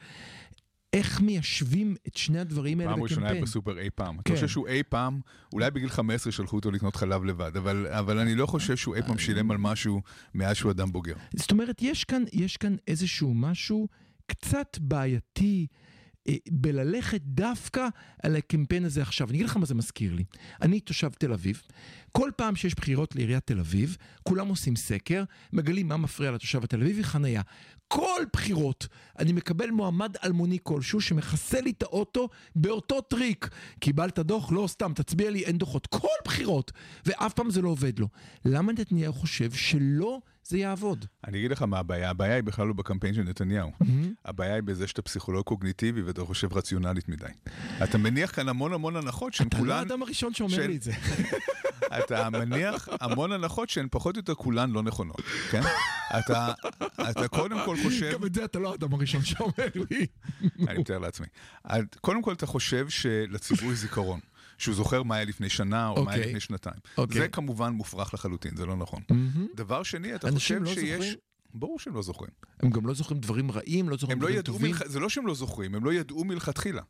איך 0.92 1.20
מיישבים 1.20 1.94
את 2.09 2.16
שני 2.16 2.40
הדברים 2.40 2.81
האלה 2.81 2.92
פעם 2.92 3.03
ראשונה 3.03 3.20
היה 3.20 3.29
בקמפיין? 3.29 3.44
בסופר 3.44 3.79
אי 3.79 3.90
פעם. 3.90 4.16
כן. 4.24 4.35
חושב 4.35 4.48
שהוא 4.48 4.68
אי 4.68 4.83
פעם, 4.83 5.20
אולי 5.53 5.70
בגיל 5.70 5.88
15 5.88 6.33
שלחו 6.33 6.57
אותו 6.57 6.70
לקנות 6.70 6.96
חלב 6.96 7.24
לבד, 7.24 7.57
אבל, 7.57 7.87
אבל 7.87 8.18
אני 8.18 8.35
לא 8.35 8.46
חושב 8.46 8.77
שהוא 8.77 8.94
אי 8.94 9.03
פעם 9.03 9.18
שילם 9.18 9.51
על 9.51 9.57
משהו 9.59 10.03
מאז 10.35 10.57
שהוא 10.57 10.70
אדם 10.70 10.92
בוגר. 10.92 11.14
זאת 11.37 11.51
אומרת, 11.51 11.83
יש 11.83 12.05
כאן, 12.05 12.24
יש 12.33 12.57
כאן 12.57 12.77
איזשהו 12.88 13.35
משהו 13.35 13.88
קצת 14.27 14.79
בעייתי 14.81 15.66
אה, 15.70 15.97
בללכת 16.50 17.20
דווקא 17.24 17.88
על 18.22 18.36
הקמפיין 18.36 18.84
הזה 18.84 19.02
עכשיו. 19.02 19.28
אני 19.28 19.36
אגיד 19.36 19.46
לך 19.46 19.56
מה 19.56 19.66
זה 19.66 19.74
מזכיר 19.74 20.14
לי. 20.14 20.24
אני 20.62 20.80
תושב 20.80 21.10
תל 21.18 21.32
אביב, 21.32 21.62
כל 22.12 22.30
פעם 22.36 22.56
שיש 22.56 22.74
בחירות 22.74 23.16
לעיריית 23.16 23.46
תל 23.46 23.58
אביב, 23.58 23.96
כולם 24.22 24.48
עושים 24.48 24.76
סקר, 24.76 25.24
מגלים 25.52 25.88
מה 25.88 25.96
מפריע 25.96 26.30
לתושב 26.30 26.64
התל 26.64 26.80
אביבי, 26.82 27.04
חנייה. 27.04 27.42
כל 27.88 28.22
בחירות 28.32 28.86
אני 29.18 29.32
מקבל 29.32 29.70
מועמד 29.70 30.16
אלמוני 30.24 30.58
כלשהו 30.62 31.00
שמכסה 31.00 31.60
לי 31.60 31.70
את 31.70 31.82
האוטו 31.82 32.28
באותו 32.56 33.00
טריק. 33.00 33.48
קיבלת 33.78 34.18
דוח? 34.18 34.52
לא 34.52 34.66
סתם, 34.66 34.92
תצביע 34.94 35.30
לי, 35.30 35.44
אין 35.44 35.58
דוחות. 35.58 35.86
כל 35.86 36.08
בחירות, 36.24 36.72
ואף 37.06 37.32
פעם 37.34 37.50
זה 37.50 37.62
לא 37.62 37.68
עובד 37.68 37.98
לו. 37.98 38.08
למה 38.44 38.72
נתניהו 38.72 39.12
חושב 39.12 39.52
שלא 39.52 40.20
זה 40.48 40.58
יעבוד? 40.58 41.06
אני 41.26 41.38
אגיד 41.38 41.50
לך 41.50 41.62
מה 41.62 41.78
הבעיה, 41.78 42.11
הבעיה 42.11 42.34
היא 42.34 42.42
בכלל 42.42 42.66
לא 42.66 42.72
בקמפיין 42.72 43.14
של 43.14 43.22
נתניהו. 43.22 43.70
הבעיה 44.24 44.54
היא 44.54 44.62
בזה 44.62 44.87
שאתה 44.87 45.02
פסיכולוג 45.02 45.44
קוגניטיבי 45.44 46.02
ואתה 46.02 46.24
חושב 46.24 46.52
רציונלית 46.52 47.08
מדי. 47.08 47.26
אתה 47.84 47.98
מניח 47.98 48.30
כאן 48.34 48.48
המון 48.48 48.72
המון 48.72 48.96
הנחות 48.96 49.34
שהן 49.34 49.48
אתה 49.48 49.56
לא 49.56 49.62
כולן... 49.62 49.78
האדם 49.78 50.02
הראשון 50.02 50.34
שאומר 50.34 50.66
לי 50.66 50.76
את 50.76 50.82
זה. 50.82 50.92
אתה 51.98 52.30
מניח 52.30 52.88
המון 53.00 53.32
הנחות 53.32 53.70
שהן 53.70 53.87
פחות 53.90 54.16
או 54.16 54.18
יותר 54.18 54.34
כולן 54.34 54.70
לא 54.70 54.82
נכונות, 54.82 55.20
כן? 55.50 55.61
אתה, 56.18 56.52
אתה 57.11 57.28
קודם 57.28 57.58
כל 57.64 57.76
חושב... 57.82 58.12
גם 58.12 58.26
את 58.26 58.34
זה 58.34 58.44
אתה 58.44 58.58
לא 58.58 58.72
האדם 58.72 58.94
הראשון 58.94 59.22
שאומר 59.22 59.68
לי. 59.90 60.06
אני 60.68 60.78
מתאר 60.78 60.98
לעצמי. 60.98 61.26
קודם 62.00 62.22
כל 62.22 62.32
אתה 62.32 62.46
חושב 62.46 62.88
שלציבור 62.88 63.72
יש 63.72 63.78
זיכרון. 63.78 64.20
שהוא 64.59 64.75
זוכר 64.75 65.03
מה 65.03 65.14
היה 65.16 65.25
לפני 65.25 65.49
שנה 65.49 65.88
או 65.88 66.05
מה 66.05 66.11
היה 66.11 66.18
אוקיי. 66.18 66.29
לפני 66.29 66.40
שנתיים. 66.40 66.77
אוקיי. 66.99 67.21
זה 67.21 67.29
כמובן 67.29 67.73
מופרך 67.73 68.14
לחלוטין, 68.14 68.57
זה 68.57 68.66
לא 68.66 68.77
נכון. 68.77 69.03
דבר 69.55 69.83
שני, 69.83 70.14
אתה 70.14 70.31
חושב 70.31 70.62
לא 70.62 70.75
שיש... 70.75 70.90
זוכרים? 70.94 71.14
ברור 71.55 71.79
שהם 71.79 71.94
לא 71.94 72.03
זוכרים. 72.03 72.31
הם 72.61 72.71
גם 72.71 72.87
לא 72.87 72.94
זוכרים 72.94 73.21
דברים 73.21 73.51
רעים, 73.51 73.88
לא 73.88 73.97
זוכרים 73.97 74.18
לא 74.18 74.27
דברים 74.27 74.38
ידעו, 74.38 74.55
טובים. 74.55 74.71
מלכ... 74.71 74.87
זה 74.87 75.01
לא 75.01 75.09
שהם 75.09 75.27
לא 75.27 75.35
זוכרים, 75.35 75.75
הם 75.75 75.85
לא 75.85 75.92
ידעו 75.92 76.25
מלכתחילה. 76.25 76.83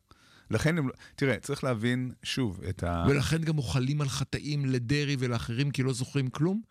לכן 0.51 0.77
הם... 0.77 0.87
לא- 0.87 0.93
תראה, 1.15 1.39
צריך 1.39 1.63
להבין, 1.63 2.11
שוב, 2.23 2.61
את 2.69 2.83
ה... 2.83 3.05
ולכן 3.09 3.41
גם 3.41 3.55
מוחלים 3.55 4.01
על 4.01 4.09
חטאים 4.09 4.65
לדרעי 4.65 5.15
ולאחרים 5.19 5.71
כי 5.71 5.83
לא 5.83 5.93
זוכרים 5.93 6.29
כלום? 6.29 6.61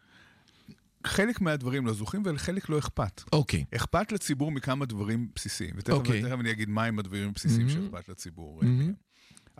חלק 1.06 1.40
מהדברים 1.40 1.86
לא 1.86 1.92
זוכרים 1.92 2.22
ולחלק 2.26 2.68
לא 2.68 2.78
אכפת. 2.78 3.22
אוקיי. 3.32 3.64
אכפת 3.76 4.12
לציבור 4.12 4.52
מכמה 4.52 4.86
דברים 4.86 5.28
בסיסיים, 5.34 5.70
ותכף 5.76 5.92
אוקיי. 5.92 6.22
תכף 6.22 6.36
אני 6.40 6.50
אגיד 6.50 6.68
מהם 6.68 6.98
הדברים 6.98 7.28
הבסיסיים 7.28 7.66
Mhm. 7.66 7.70
שאכפת 7.70 8.08
לציבור. 8.08 8.60
מהמם. 8.62 8.92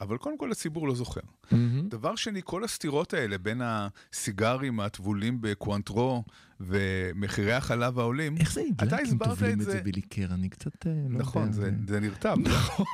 אבל 0.00 0.16
קודם 0.16 0.38
כל 0.38 0.52
הציבור 0.52 0.88
לא 0.88 0.94
זוכר. 0.94 1.20
מהמם. 1.50 1.88
דבר 1.88 2.16
שני, 2.16 2.40
כל 2.44 2.64
הסתירות 2.64 3.14
האלה 3.14 3.38
בין 3.38 3.60
הסיגרים 3.64 4.80
הטבולים 4.80 5.40
בקוונטרו 5.40 6.24
ומחירי 6.60 7.52
החלב 7.52 7.98
העולים, 7.98 8.36
איך 8.36 8.52
זה 8.52 8.60
אתה 8.76 8.84
עיגלקים 8.84 9.06
הסברת 9.06 9.28
טובלים 9.28 9.60
את 9.60 9.64
זה. 9.64 9.80
בליקר? 9.84 10.26
אני 10.34 10.48
קצת 10.48 10.86
אה, 10.86 10.92
לא 11.08 11.18
נכון, 11.18 11.42
יודע. 11.42 11.52
זה, 11.54 11.70
זה 11.88 12.00
נרטב. 12.00 12.36
נכון, 12.48 12.86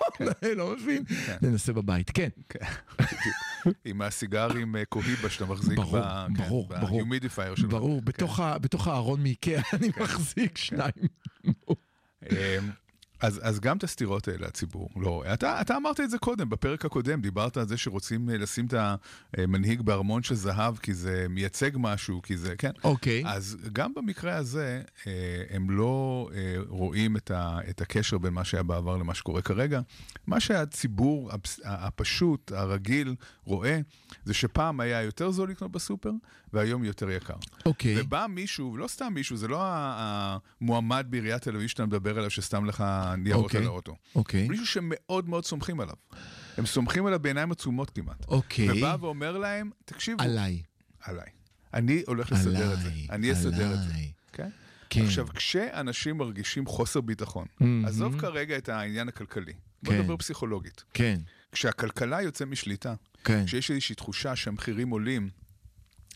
לא 0.57 0.77
מבין. 0.77 1.05
כן. 1.05 1.37
ננסה 1.43 1.73
בבית, 1.73 2.11
כן. 2.11 2.29
כן. 2.49 2.59
עם 3.85 4.03
הסיגרים 4.03 4.77
אה, 4.77 4.85
קוהיבה 4.85 5.31
שאתה 5.31 5.45
מחזיק 5.47 5.79
ברור, 5.79 6.69
ב- 6.69 6.75
כן. 6.75 6.81
בהומידיפייר 6.81 7.55
שלו. 7.55 7.69
ברור, 7.69 8.03
בתוך 8.61 8.89
הארון 8.89 9.23
מאיקאה 9.23 9.63
אני 9.73 9.89
מחזיק 10.01 10.59
שניים. 10.59 10.93
אז, 13.25 13.41
אז 13.43 13.61
גם 13.61 13.77
את 13.77 13.85
הסתירות 13.85 14.29
האלה 14.29 14.47
הציבור 14.47 14.89
לא 14.97 15.09
רואה. 15.09 15.35
אתה, 15.35 15.61
אתה 15.61 15.77
אמרת 15.77 16.01
את 16.01 16.11
זה 16.11 16.19
קודם, 16.19 16.51
בפרק 16.51 16.85
הקודם, 16.85 17.21
דיברת 17.21 17.57
על 17.57 17.69
זה 17.69 17.77
שרוצים 17.77 18.31
אה, 18.31 18.37
לשים 18.37 18.67
את 18.67 18.75
המנהיג 19.39 19.83
בארמון 19.83 20.23
של 20.23 20.35
זהב, 20.35 20.77
כי 20.77 20.95
זה 20.95 21.27
מייצג 21.31 21.71
משהו, 21.75 22.23
כי 22.23 22.37
זה, 22.37 22.57
כן. 22.57 22.71
אוקיי. 22.85 23.23
אז 23.27 23.57
גם 23.73 23.95
במקרה 23.95 24.37
הזה, 24.37 24.83
אה, 25.07 25.13
הם 25.51 25.71
לא 25.71 26.29
אה, 26.35 26.55
רואים 26.69 27.17
את, 27.17 27.31
ה, 27.31 27.59
את 27.71 27.81
הקשר 27.81 28.19
בין 28.19 28.33
מה 28.33 28.45
שהיה 28.45 28.63
בעבר 28.63 28.97
למה 28.97 29.15
שקורה 29.15 29.43
כרגע. 29.43 29.81
מה 30.27 30.41
שהציבור 30.41 31.31
הפשוט, 31.65 32.53
הרגיל, 32.53 33.15
רואה, 33.45 33.81
זה 34.25 34.35
שפעם 34.35 34.81
היה 34.81 35.03
יותר 35.03 35.31
זול 35.31 35.51
לקנות 35.51 35.73
בסופר, 35.73 36.11
והיום 36.53 36.85
יותר 36.85 37.11
יקר. 37.11 37.35
אוקיי. 37.67 38.01
ובא 38.01 38.27
מישהו, 38.29 38.77
לא 38.77 38.89
סתם 38.89 39.15
מישהו, 39.15 39.37
זה 39.37 39.49
לא 39.49 39.61
המועמד 39.65 41.07
בעיריית 41.11 41.43
תל 41.43 41.57
אביב 41.57 41.69
שאתה 41.69 41.87
מדבר 41.87 42.19
עליו, 42.19 42.31
שסתם 42.31 42.65
לך 42.65 42.85
ניירות 43.17 43.45
אוקיי. 43.45 43.61
על 43.61 43.67
האוטו. 43.67 43.97
אוקיי. 44.15 44.49
מישהו 44.49 44.67
שמאוד 44.67 45.29
מאוד 45.29 45.45
סומכים 45.45 45.81
עליו. 45.81 45.95
הם 46.57 46.67
סומכים 46.67 47.07
עליו 47.07 47.21
בעיניים 47.21 47.53
עצומות 47.53 47.91
כמעט. 47.91 48.25
אוקיי. 48.29 48.71
ובא 48.71 48.97
ואומר 49.01 49.39
להם, 49.39 49.71
תקשיבו, 49.85 50.23
עליי. 50.23 50.63
עליי. 51.03 51.29
אני 51.75 52.03
הולך 52.07 52.33
לסדר 52.33 52.73
את 52.73 52.79
זה. 52.79 52.89
עליי. 52.89 53.07
אני 53.11 53.33
אסדר 53.33 53.75
את 53.75 53.79
זה. 53.79 53.89
עליי. 53.89 54.13
כן? 54.33 54.49
כן. 54.91 55.05
עכשיו, 55.05 55.27
כשאנשים 55.35 56.17
מרגישים 56.17 56.67
חוסר 56.67 57.01
ביטחון, 57.01 57.47
מהמם. 57.61 57.85
עזוב 57.85 58.21
כרגע 58.21 58.57
את 58.57 58.69
העניין 58.69 59.09
הכלכלי, 59.09 59.53
בוא 59.83 59.93
כן. 59.93 60.01
נדבר 60.01 60.17
פסיכולוגית. 60.17 60.85
כן, 60.95 61.21
כשהכלכלה 61.53 62.23
יוצא 62.23 62.45
משליטה, 62.45 62.95
כן. 63.25 63.45
כשיש 63.47 63.71
איזושהי 63.71 63.95
תחושה 63.95 64.37
שהמחירים 64.37 64.91
עולים, 64.91 65.31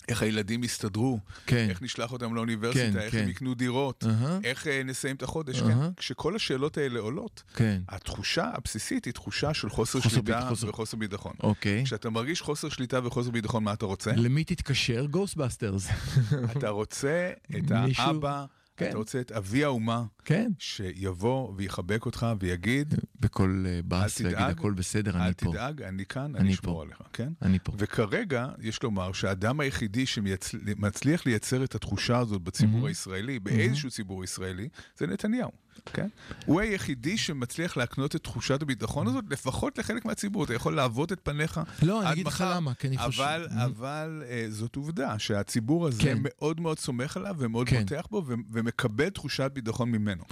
איך 0.08 0.22
הילדים 0.22 0.64
יסתדרו, 0.64 1.18
כן. 1.46 1.66
איך 1.70 1.82
נשלח 1.82 2.12
אותם 2.12 2.34
לאוניברסיטה, 2.34 2.92
כן, 2.92 2.98
איך 2.98 3.12
כן. 3.12 3.22
הם 3.22 3.28
יקנו 3.28 3.54
דירות, 3.54 4.04
אהה. 4.08 4.38
איך 4.44 4.66
אה, 4.66 4.82
נסיים 4.84 5.16
את 5.16 5.22
החודש, 5.22 5.62
אהה. 5.62 5.68
כן. 5.70 5.90
כשכל 5.96 6.36
השאלות 6.36 6.78
האלה 6.78 7.00
עולות, 7.00 7.42
כן. 7.54 7.82
התחושה 7.88 8.50
הבסיסית 8.54 9.04
היא 9.04 9.12
תחושה 9.12 9.54
של 9.54 9.68
חוסר 9.70 10.00
חוסר 10.00 10.08
שליטה 10.14 10.46
חוסר- 10.48 10.68
וחוסר 10.68 10.96
ביטחון. 10.96 11.32
אוקיי. 11.42 11.84
כשאתה 11.84 12.10
מרגיש 12.10 12.40
חוסר 12.40 12.68
שליטה 12.68 13.06
וחוסר 13.06 13.30
ביטחון, 13.30 13.64
מה 13.64 13.72
אתה 13.72 13.86
רוצה? 13.86 14.12
למי 14.16 14.44
תתקשר? 14.44 15.06
Ghostbusters. 15.10 15.88
אתה 16.56 16.68
רוצה 16.68 17.30
את 17.58 17.72
מישהו- 17.72 18.04
האבא, 18.04 18.44
כן. 18.78 18.88
אתה 18.88 18.96
רוצה 18.98 19.20
את 19.20 19.32
אבי 19.32 19.64
האומה, 19.64 20.04
כן. 20.24 20.50
שיבוא 20.58 21.52
ויחבק 21.56 22.06
אותך 22.06 22.26
ויגיד, 22.40 22.94
בקול 23.20 23.66
אה, 23.68 23.80
בס 23.88 24.20
אל 24.20 24.26
ויגיד 24.26 24.40
הכל 24.42 24.72
בסדר, 24.72 25.16
אל 25.16 25.20
אני 25.20 25.32
פה. 25.34 25.50
תדאג, 25.52 25.82
אני 25.82 26.06
כאן, 26.06 26.36
אני. 26.36 26.52
אשמור 26.54 26.82
עליך, 26.82 26.98
כן? 27.12 27.28
אני 27.42 27.58
פה. 27.62 27.72
וכרגע, 27.78 28.46
יש 28.60 28.82
לומר 28.82 29.12
שהאדם 29.12 29.60
היחידי 29.60 30.06
שמצליח 30.06 31.26
לייצר 31.26 31.64
את 31.64 31.74
התחושה 31.74 32.18
הזאת 32.18 32.42
בציבור 32.42 32.84
Mhm. 32.84 32.88
הישראלי, 32.88 33.38
באיזשהו 33.38 33.90
ציבור 33.90 34.24
ישראלי, 34.24 34.68
זה 34.96 35.06
נתניהו, 35.06 35.50
כן? 35.92 36.08
הוא 36.46 36.60
היחידי 36.60 37.18
שמצליח 37.18 37.76
להקנות 37.76 38.16
את 38.16 38.22
תחושת 38.22 38.62
הביטחון 38.62 39.06
הזאת, 39.06 39.24
לפחות 39.30 39.78
לחלק 39.78 40.04
מהציבור. 40.04 40.44
אתה 40.44 40.54
יכול 40.54 40.76
לעבוד 40.76 41.12
את 41.12 41.20
פניך 41.22 41.60
לא, 41.82 42.02
אני 42.02 42.12
אגיד 42.12 42.26
לך 42.26 42.44
למה, 42.50 42.74
כי 42.74 42.88
אני 42.88 42.98
חושב... 42.98 43.22
אבל, 43.22 43.48
אבל 43.64 44.22
אה, 44.28 44.46
זאת 44.48 44.76
עובדה, 44.76 45.18
שהציבור 45.18 45.86
הזה 45.86 46.02
כן. 46.02 46.18
מאוד 46.20 46.60
מאוד 46.60 46.78
סומך 46.78 47.16
עליו 47.16 47.34
ומאוד 47.38 47.68
כן. 47.68 47.80
בוטח 47.80 48.06
בו 48.10 48.22
ומקבל 48.26 49.08
תחושת 49.08 49.50
ביטחון 49.54 49.90
ממנו. 49.90 50.22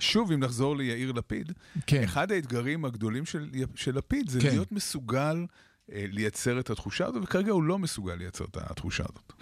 שוב, 0.00 0.32
אם 0.32 0.40
נחזור 0.40 0.76
ליאיר 0.76 1.12
לפיד, 1.12 1.52
כן. 1.86 2.02
אחד 2.02 2.32
האתגרים 2.32 2.84
הגדולים 2.84 3.26
של, 3.26 3.50
של 3.74 3.96
לפיד 3.96 4.28
זה 4.28 4.40
כן. 4.40 4.48
להיות 4.48 4.72
מסוגל 4.72 5.46
אה, 5.92 6.04
לייצר 6.08 6.60
את 6.60 6.70
התחושה 6.70 7.06
הזאת, 7.06 7.22
וכרגע 7.22 7.52
הוא 7.52 7.62
לא 7.62 7.78
מסוגל 7.78 8.14
לייצר 8.14 8.44
את 8.44 8.56
התחושה 8.56 9.04
הזאת. 9.08 9.32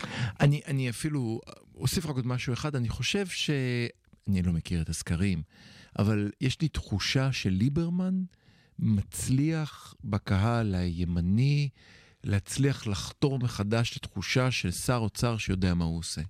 אני, 0.41 0.61
אני 0.67 0.91
אפילו 0.91 1.41
אוסיף 1.75 2.07
רק 2.07 2.17
עוד 2.17 2.27
משהו 2.27 2.53
אחד, 2.53 2.77
אני 2.77 2.89
חושב 2.89 3.27
ש... 3.27 3.51
אני 4.29 4.43
לא 4.43 4.53
מכיר 4.53 4.83
את 4.83 4.89
הסקרים, 4.89 5.43
אבל 5.99 6.31
יש 6.41 6.61
לי 6.61 6.69
תחושה 6.69 7.33
שליברמן 7.33 8.23
מצליח 8.79 9.95
בקהל 10.05 10.75
הימני 10.75 11.69
להצליח 12.25 12.87
לחתור 12.87 13.39
מחדש 13.39 13.97
לתחושה 13.97 14.51
של 14.51 14.71
שר 14.71 14.97
אוצר 14.97 15.37
שיודע 15.37 15.75
מה 15.75 15.85
הוא 15.85 15.99
עושה. 15.99 16.23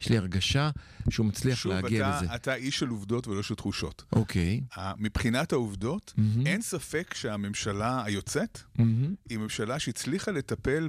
יש 0.00 0.08
לי 0.08 0.18
הרגשה 0.18 0.70
שהוא 1.10 1.26
מצליח 1.26 1.58
שוב, 1.58 1.72
להגיע 1.72 2.08
אתה, 2.08 2.22
לזה. 2.24 2.34
אתה 2.34 2.54
איש 2.54 2.78
של 2.78 2.88
עובדות 2.88 3.28
ולא 3.28 3.42
של 3.42 3.54
תחושות. 3.54 4.04
אוקיי. 4.12 4.60
ה- 4.76 4.92
מבחינת 4.98 5.52
העובדות, 5.52 6.14
מהמם. 6.16 6.46
אין 6.46 6.62
ספק 6.62 7.14
שהממשלה 7.14 8.04
היוצאת 8.04 8.60
מהמם. 8.78 9.14
היא 9.28 9.38
ממשלה 9.38 9.78
שהצליחה 9.78 10.30
לטפל 10.30 10.88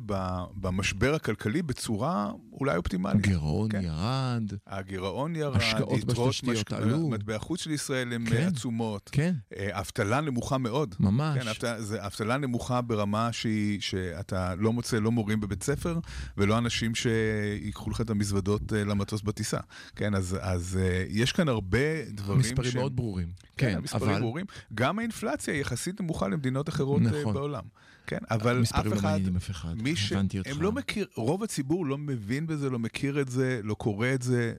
במשבר 0.56 1.16
הכלכלי 1.16 1.62
בצורה 1.62 2.32
אולי 2.52 2.76
אופטימלית. 2.78 3.22
גירעון 3.22 3.70
כן. 3.72 3.82
ירד. 3.84 4.44
הגירעון 4.68 5.36
ירד, 5.36 5.56
השקעות 5.58 6.04
בתשתיות 6.06 6.44
משק- 6.44 6.74
עלו. 6.74 7.10
מטבע 7.10 7.40
חוץ 7.40 7.62
של 7.62 7.72
ישראל 7.72 8.14
הן 8.14 8.30
כן. 8.30 8.48
עצומות. 8.56 9.10
כן, 9.12 9.34
אה, 9.58 9.80
אבטלה 9.80 10.22
נמוכה 10.22 10.58
מאוד. 10.58 10.96
ממש. 11.00 11.38
כן, 11.60 11.68
אבטלה, 12.06 12.38
נמוכה 12.38 12.82
ברמה 12.82 13.30
שהיא, 13.32 13.82
שאתה 13.82 14.56
לא 14.56 14.74
מוצא 14.74 15.00
לא 15.00 15.12
מורים 15.12 15.40
בבית 15.40 15.64
ספר 15.64 16.00
ולא 16.38 16.58
אנשים 16.58 16.92
שיקחו 16.96 17.90
לך 17.90 18.02
את 18.02 18.10
המזוודות 18.10 18.74
אה, 18.74 18.84
למטוס 18.98 19.22
בטיסה. 19.22 19.60
כן, 19.96 20.16
אז, 20.16 20.38
אז 20.42 20.80
אה, 20.82 21.06
יש 21.10 21.32
כאן 21.32 21.50
הרבה 21.50 22.04
דברים 22.10 22.40
מספרים 22.40 22.72
שהם- 22.72 22.82
מאוד 22.82 22.96
ברורים. 22.96 23.28
כן, 23.58 23.70
כן, 23.72 23.78
המספרים 23.78 24.12
אבל... 24.12 24.20
ברורים. 24.20 24.46
גם 24.74 25.00
האינפלציה 25.00 25.54
היא 25.54 25.62
יחסית 25.62 26.02
נמוכה 26.02 26.28
למדינות 26.28 26.70
אחרות 26.70 27.02
אה, 27.02 27.08
נכון. 27.22 27.34
בעולם. 27.34 27.64
כן, 28.08 28.18
אבל 28.32 28.64
אף 28.64 28.86
לא 28.86 28.96
אחד... 28.96 29.04
מעניינים 29.04 29.36
אף 29.36 29.50
אחד. 29.50 29.74
מי 29.82 29.96
ש... 29.96 30.12
הם 30.46 30.62
לא 30.62 30.72
מכיר, 30.72 31.08
רוב 31.16 31.44
הציבור 31.44 31.86
לא 31.86 31.98
מבין 31.98 32.48
בזה, 32.48 32.70
לא 32.70 32.80
מכיר 32.80 33.22
את 33.22 33.30
זה, 33.30 33.60
לא 33.64 33.74
קורא 33.74 34.08
את 34.14 34.22
זה, 34.22 34.54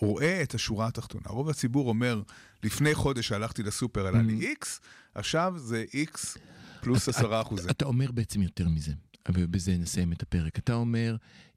רואה 0.00 0.42
את 0.42 0.54
השורה 0.54 0.86
התחתונה. 0.86 1.24
רוב 1.28 1.48
הציבור 1.48 1.88
אומר, 1.88 2.22
לפני 2.62 2.94
חודש 2.94 3.32
הלכתי 3.32 3.62
לסופר, 3.62 4.06
עלה. 4.06 4.22
לי 4.22 4.46
איקס, 4.46 4.80
עכשיו 5.14 5.54
זה 5.56 5.84
איקס 5.94 6.38
פלוס 6.80 7.08
עשרה 7.08 7.40
אחוזים. 7.40 7.70
אתה 7.70 7.84
אומר 7.84 8.12
בעצם 8.12 8.42
יותר 8.42 8.68
מזה, 8.68 8.92
ובזה 9.28 9.76
נסיים 9.76 10.12
את 10.12 10.22
הפרק. 10.22 10.58
אתה 10.58 10.74
אומר, 10.74 11.16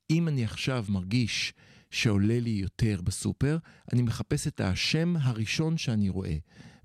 אם 0.10 0.28
אני 0.28 0.44
עכשיו 0.44 0.86
מרגיש 0.90 1.54
שעולה 1.92 2.40
לי 2.40 2.50
יותר 2.50 3.02
בסופר, 3.04 3.58
אני 3.94 4.02
מחפש 4.02 4.48
את 4.48 4.60
האשם 4.60 5.16
הראשון 5.22 5.78
שאני 5.78 6.10
רואה. 6.10 6.38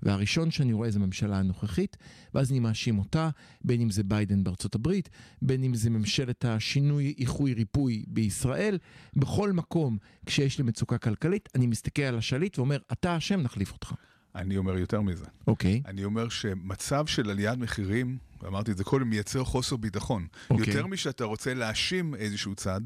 והראשון 0.03 0.51
שאני 0.51 0.73
רואה 0.73 0.91
זה 0.91 0.99
הממשלה 0.99 1.39
הנוכחית, 1.39 1.97
ואז 2.33 2.51
אני 2.51 2.59
מאשים 2.59 2.99
אותה, 2.99 3.29
בין 3.61 3.81
אם 3.81 3.89
זה 3.89 4.03
ביידן 4.03 4.43
בארצות 4.43 4.75
הברית, 4.75 5.09
בין 5.41 5.63
אם 5.63 5.75
זה 5.75 5.89
ממשלת 5.89 6.45
השינוי, 6.45 7.13
איחוי, 7.17 7.53
ריפוי 7.53 8.05
בישראל. 8.07 8.77
בכל 9.15 9.51
מקום, 9.51 9.97
כשיש 10.25 10.57
לי 10.57 10.63
מצוקה 10.63 10.97
כלכלית, 10.97 11.49
אני 11.55 11.67
מסתכל 11.67 12.01
על 12.01 12.17
השליט 12.17 12.59
ואומר, 12.59 12.77
אתה 12.91 13.17
אשם, 13.17 13.41
נחליף 13.41 13.71
אותך. 13.71 13.93
אני 14.35 14.57
אומר 14.57 14.77
יותר 14.77 15.01
מזה. 15.01 15.25
אוקיי? 15.47 15.81
אני 15.85 16.03
אומר 16.03 16.29
שמצב 16.29 17.05
של 17.05 17.29
עליית 17.29 17.59
מחירים, 17.59 18.17
ואמרתי 18.41 18.71
את 18.71 18.77
זה 18.77 18.83
קודם, 18.83 19.09
מייצר 19.09 19.43
חוסר 19.43 19.75
ביטחון. 19.75 20.27
אוקיי. 20.49 20.67
יותר 20.73 20.87
משאתה 20.87 21.23
רוצה 21.23 21.53
להאשים 21.53 22.15
איזשהו 22.15 22.55
צד, 22.55 22.81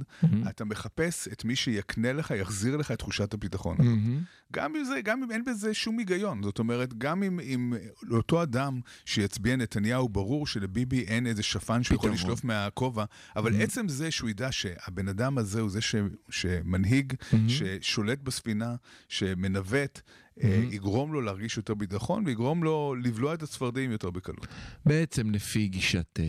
אתה 0.50 0.66
מחפש 0.66 1.28
את 1.28 1.46
מי 1.46 1.56
שיקנה 1.56 2.14
לך, 2.14 2.32
יחזיר 2.38 2.78
לך 2.78 2.92
את 2.92 3.00
תחושת 3.00 3.34
הביטחון. 3.34 3.78
מהמם. 3.80 4.20
גם 4.54 4.76
אם, 4.76 4.84
זה, 4.84 5.02
גם 5.02 5.24
אם 5.24 5.32
אין 5.32 5.44
בזה 5.46 5.74
שום 5.74 5.98
היגיון. 6.00 6.44
זאת 6.44 6.60
אומרת, 6.60 6.94
גם 6.98 7.24
אם, 7.24 7.40
אם 7.40 7.74
לאותו 8.04 8.44
אדם 8.44 8.80
שיצביע 9.06 9.56
נתניהו, 9.56 10.10
ברור 10.10 10.48
שלביבי 10.48 11.04
אין 11.04 11.28
איזה 11.28 11.44
שפן 11.44 11.84
שהוא 11.84 11.96
יכול. 11.96 12.12
לשלוף 12.12 12.44
מהכובע, 12.44 13.06
אבל 13.36 13.52
Mhm. 13.52 13.64
עצם 13.64 13.88
זה 13.88 14.12
שהוא 14.12 14.30
ידע 14.30 14.48
שהבן 14.52 15.08
אדם 15.08 15.38
הזה 15.38 15.62
הוא 15.62 15.70
זה 15.70 15.82
ש, 15.82 15.96
שמנהיג, 16.30 17.14
Mhm. 17.32 17.36
ששולט 17.48 18.20
בספינה, 18.24 18.76
שמנווט, 19.10 20.02
Mhm. 20.38 20.44
יגרום 20.72 21.14
לו 21.14 21.22
להרגיש 21.22 21.58
יותר 21.58 21.74
ביטחון 21.74 22.24
ויגרום 22.26 22.64
לו 22.64 22.96
לבלוע 23.04 23.34
את 23.34 23.44
הצפרדעים 23.44 23.92
יותר 23.92 24.10
בקלות. 24.10 24.48
בעצם 24.86 25.30
לפי 25.32 25.68
גישת 25.68 26.20
אה, 26.20 26.26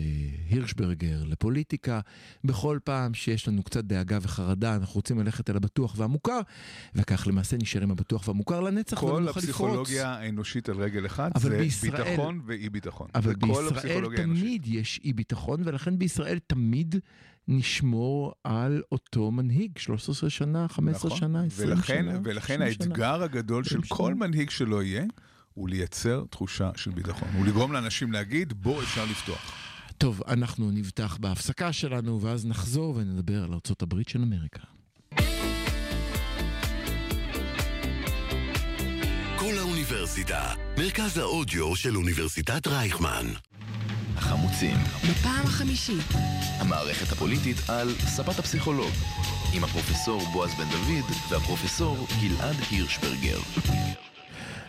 הירשברגר 0.49 1.23
לפוליטיקה, 1.23 1.99
בכל 2.43 2.79
פעם 2.83 3.13
שיש 3.13 3.47
לנו 3.47 3.63
קצת 3.63 3.83
דאגה 3.83 4.17
וחרדה, 4.21 4.75
אנחנו 4.75 4.93
רוצים 4.95 5.19
ללכת 5.19 5.49
אל 5.49 5.55
הבטוח 5.55 5.93
והמוכר, 5.97 6.39
וכך 6.95 7.27
למעשה 7.27 7.57
נשאר 7.57 7.81
עם 7.83 7.91
הבטוח 7.91 8.27
והמוכר 8.27 8.59
לנצח 8.61 9.03
ולא 9.03 9.11
כל 9.11 9.19
נוכל 9.19 9.29
לפרוץ. 9.29 9.43
הפסיכולוגיה 9.43 10.09
האנושית 10.09 10.69
על 10.69 10.77
רגל 10.77 11.05
אחת 11.05 11.31
אבל 11.35 11.49
זה 11.49 11.57
בישראל- 11.57 12.03
ביטחון 12.03 12.41
ואי 12.45 12.69
ביטחון. 12.69 13.07
אבל 13.15 13.33
כל 13.35 13.47
בישראל 13.47 13.67
הפסיכולוגיה 13.67 14.19
האנושית. 14.19 14.43
תמיד 14.43 14.67
יש 14.67 14.99
אי 15.03 15.13
ביטחון, 15.13 15.61
ולכן 15.65 15.99
בישראל 15.99 16.39
תמיד 16.47 16.95
נשמור 17.51 18.33
על 18.43 18.81
אותו 18.91 19.31
מנהיג, 19.31 19.77
13 19.77 20.29
שנה, 20.29 20.67
15 20.67 21.07
נכון. 21.07 21.19
שנה, 21.19 21.43
20 21.43 21.69
ולכן, 21.69 22.05
שנה. 22.09 22.19
ולכן 22.23 22.57
30 22.57 22.71
שנה. 22.71 22.85
האתגר 22.85 23.23
הגדול 23.23 23.63
של 23.63 23.69
20 23.69 23.83
כל 23.87 24.11
שנה. 24.15 24.27
מנהיג 24.27 24.49
שלא 24.49 24.83
יהיה, 24.83 25.03
הוא 25.53 25.69
לייצר 25.69 26.23
תחושה 26.29 26.71
של 26.75 26.91
ביטחון. 26.91 27.27
הוא 27.37 27.45
לגרום 27.45 27.73
לאנשים 27.73 28.11
להגיד, 28.11 28.53
בוא 28.53 28.81
אפשר 28.83 29.05
לפתוח. 29.05 29.51
טוב, 29.97 30.21
אנחנו 30.27 30.71
נבטח 30.71 31.17
בהפסקה 31.17 31.73
שלנו, 31.73 32.21
ואז 32.21 32.45
נחזור 32.45 32.95
ונדבר 32.95 33.43
על 33.43 33.53
הברית 33.81 34.09
של 34.09 34.21
אמריקה. 34.21 34.63
כל 39.39 39.57
האוניברסיטה, 39.57 40.53
מרכז 40.77 41.17
האודיו 41.17 41.75
של 41.75 41.97
אוניברסיטת 41.97 42.67
רייכמן. 42.67 43.25
החמוצים, 44.19 44.77
בפעם 45.09 45.45
החמישית, 45.45 46.07
המערכת 46.59 47.11
הפוליטית 47.11 47.57
על 47.69 47.89
ספת 47.91 48.39
הפסיכולוג, 48.39 48.91
עם 49.53 49.63
הפרופסור 49.63 50.21
בועז 50.33 50.51
בן 50.53 50.69
דוד 50.69 51.05
והפרופסור 51.29 52.07
גלעד 52.21 52.55
הירשברגר. 52.71 53.39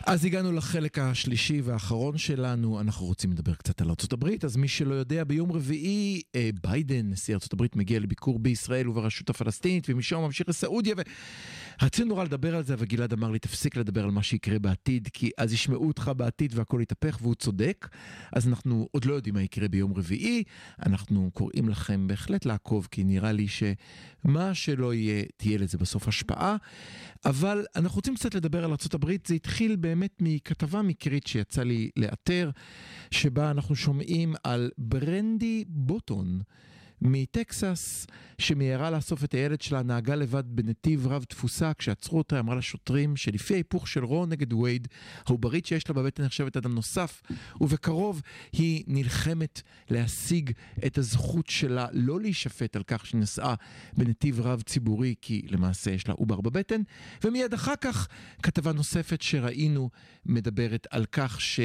אז 0.07 0.25
הגענו 0.25 0.53
לחלק 0.53 0.99
השלישי 0.99 1.61
והאחרון 1.61 2.19
שלנו, 2.19 2.81
אנחנו 2.81 3.07
רוצים 3.07 3.33
לדבר 3.33 3.55
קצת 3.55 3.81
על 3.81 3.89
ארה"ב, 3.89 4.45
אז 4.45 4.57
מי 4.57 4.69
שלא 4.69 4.95
יודע, 4.95 5.25
ביום 5.25 5.53
רביעי 5.53 6.23
אה, 6.35 6.51
ביידן, 6.63 7.11
נשיא 7.11 7.35
ארה"ב, 7.35 7.67
מגיע 7.75 8.01
לביקור 8.01 8.39
בישראל 8.39 8.89
וברשות 8.89 9.31
הפלסטינית, 9.31 9.87
ומשם 9.89 10.17
הוא 10.17 10.27
ממשיך 10.27 10.49
לסעודיה, 10.49 10.95
ורצינו 11.83 12.09
נורא 12.09 12.25
לדבר 12.25 12.57
על 12.57 12.63
זה, 12.63 12.75
אבל 12.75 12.87
גלעד 12.87 13.13
אמר 13.13 13.31
לי, 13.31 13.39
תפסיק 13.39 13.77
לדבר 13.77 14.05
על 14.05 14.11
מה 14.11 14.23
שיקרה 14.23 14.59
בעתיד, 14.59 15.09
כי 15.13 15.31
אז 15.39 15.53
ישמעו 15.53 15.89
אותך 15.89 16.11
בעתיד 16.17 16.53
והכל 16.55 16.79
יתהפך, 16.83 17.19
והוא 17.23 17.35
צודק. 17.35 17.89
אז 18.33 18.49
אנחנו 18.49 18.89
עוד 18.91 19.05
לא 19.05 19.15
יודעים 19.15 19.35
מה 19.35 19.43
יקרה 19.43 19.69
ביום 19.69 19.93
רביעי, 19.93 20.43
אנחנו 20.87 21.31
קוראים 21.35 21.69
לכם 21.69 22.07
בהחלט 22.07 22.45
לעקוב, 22.45 22.89
כי 22.91 23.05
נראה 23.05 23.33
לי 23.33 23.47
שמה 23.49 24.55
שלא 24.55 24.95
יהיה, 24.95 25.25
תהיה 25.37 25.59
לזה 25.59 25.79
בסוף 25.79 26.09
השפעה. 26.09 26.57
אבל 27.25 27.65
אנחנו 27.77 27.97
רוצים 27.97 28.15
קצת 28.15 28.35
לדבר 28.35 28.65
על 28.65 28.71
ארה"ב, 28.71 29.11
זה 29.27 29.35
התחיל 29.35 29.77
באמת 29.77 30.17
מכתבה 30.21 30.83
מקרית 30.83 31.27
שיצא 31.27 31.63
לי 31.63 31.91
לאתר, 31.97 32.51
שבה 33.11 33.51
אנחנו 33.51 33.77
שומעים 33.77 34.35
על 34.45 34.71
ברנדי 34.79 35.65
בוטון. 35.69 36.41
מטקסס, 37.03 38.07
שמיהרה 38.39 38.91
לאסוף 38.91 39.25
את 39.25 39.33
הילד 39.33 39.61
שלה, 39.61 39.83
נהגה 39.83 40.15
לבד 40.15 40.45
בנתיב 40.47 41.07
רב 41.07 41.25
תפוסה, 41.25 41.73
כשעצרו 41.75 42.19
אותה 42.19 42.41
אמרה 42.41 42.55
לשוטרים 42.55 43.17
שלפי 43.17 43.55
ההיפוך 43.55 43.89
של 43.89 44.05
רו 44.05 44.27
נגד 44.27 44.53
וייד, 44.53 44.89
העוברית 45.27 45.67
שיש 45.67 45.89
לה 45.89 45.95
בבטן 45.95 46.25
נחשבת 46.25 46.57
אדם 46.57 46.75
נוסף, 46.75 47.23
ובקרוב 47.61 48.23
היא 48.53 48.85
נלחמת 48.87 49.63
להשיג 49.91 50.51
את 50.87 50.99
הזכות 50.99 51.47
שלה 51.47 51.87
לא 51.93 52.21
להישפט 52.21 52.77
על 52.77 52.83
כך 52.87 53.07
שנסעה 53.07 53.55
בנתיב 53.97 54.41
רב 54.41 54.63
ציבורי, 54.63 55.15
כי 55.21 55.47
למעשה 55.51 55.91
יש 55.91 56.09
לה 56.09 56.15
עובר 56.15 56.41
בבטן, 56.41 56.83
ומיד 57.25 57.55
אחר 57.55 57.77
כך 57.81 58.09
כתבה 58.43 58.73
נוספת 58.73 59.23
שראינו 59.23 59.91
מדברת 60.27 60.87
על 60.91 61.07
כך 61.13 61.41
ש... 61.41 61.61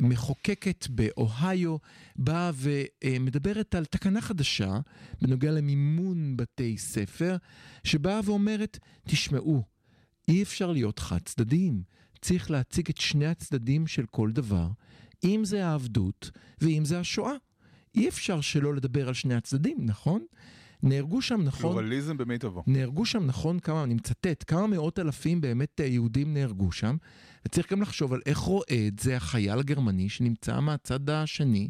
מחוקקת 0.00 0.86
באוהיו 0.90 1.76
באה 2.16 2.50
ומדברת 2.54 3.74
על 3.74 3.84
תקנה 3.84 4.20
חדשה 4.20 4.80
בנוגע 5.22 5.50
למימון 5.50 6.36
בתי 6.36 6.78
ספר, 6.78 7.36
שבאה 7.84 8.20
ואומרת, 8.24 8.78
תשמעו, 9.06 9.62
אי 10.28 10.42
אפשר 10.42 10.72
להיות 10.72 10.98
חד 10.98 11.18
צדדיים, 11.24 11.82
צריך 12.20 12.50
להציג 12.50 12.88
את 12.88 12.96
שני 12.96 13.26
הצדדים 13.26 13.86
של 13.86 14.06
כל 14.06 14.30
דבר, 14.32 14.68
אם 15.24 15.40
זה 15.44 15.66
העבדות 15.66 16.30
ואם 16.60 16.84
זה 16.84 17.00
השואה. 17.00 17.32
אי 17.94 18.08
אפשר 18.08 18.40
שלא 18.40 18.74
לדבר 18.74 19.08
על 19.08 19.14
שני 19.14 19.34
הצדדים, 19.34 19.78
נכון? 19.80 20.24
נהרגו 20.82 21.22
שם, 21.22 21.42
נכון? 21.42 21.72
פלורליזם 21.72 22.16
במיטבו. 22.16 22.62
נהרגו 22.66 23.06
שם, 23.06 23.26
נכון, 23.26 23.58
כמה, 23.58 23.84
אני 23.84 23.94
מצטט, 23.94 24.44
כמה 24.46 24.66
מאות 24.66 24.98
אלפים 24.98 25.40
באמת 25.40 25.80
יהודים 25.80 26.34
נהרגו 26.34 26.72
שם, 26.72 26.96
וצריך 27.48 27.72
גם 27.72 27.82
לחשוב 27.82 28.12
על 28.12 28.20
איך 28.26 28.38
רואה 28.38 28.86
את 28.88 28.98
זה 28.98 29.16
החייל 29.16 29.58
הגרמני 29.58 30.08
שנמצא 30.08 30.60
מהצד 30.60 31.10
השני, 31.10 31.68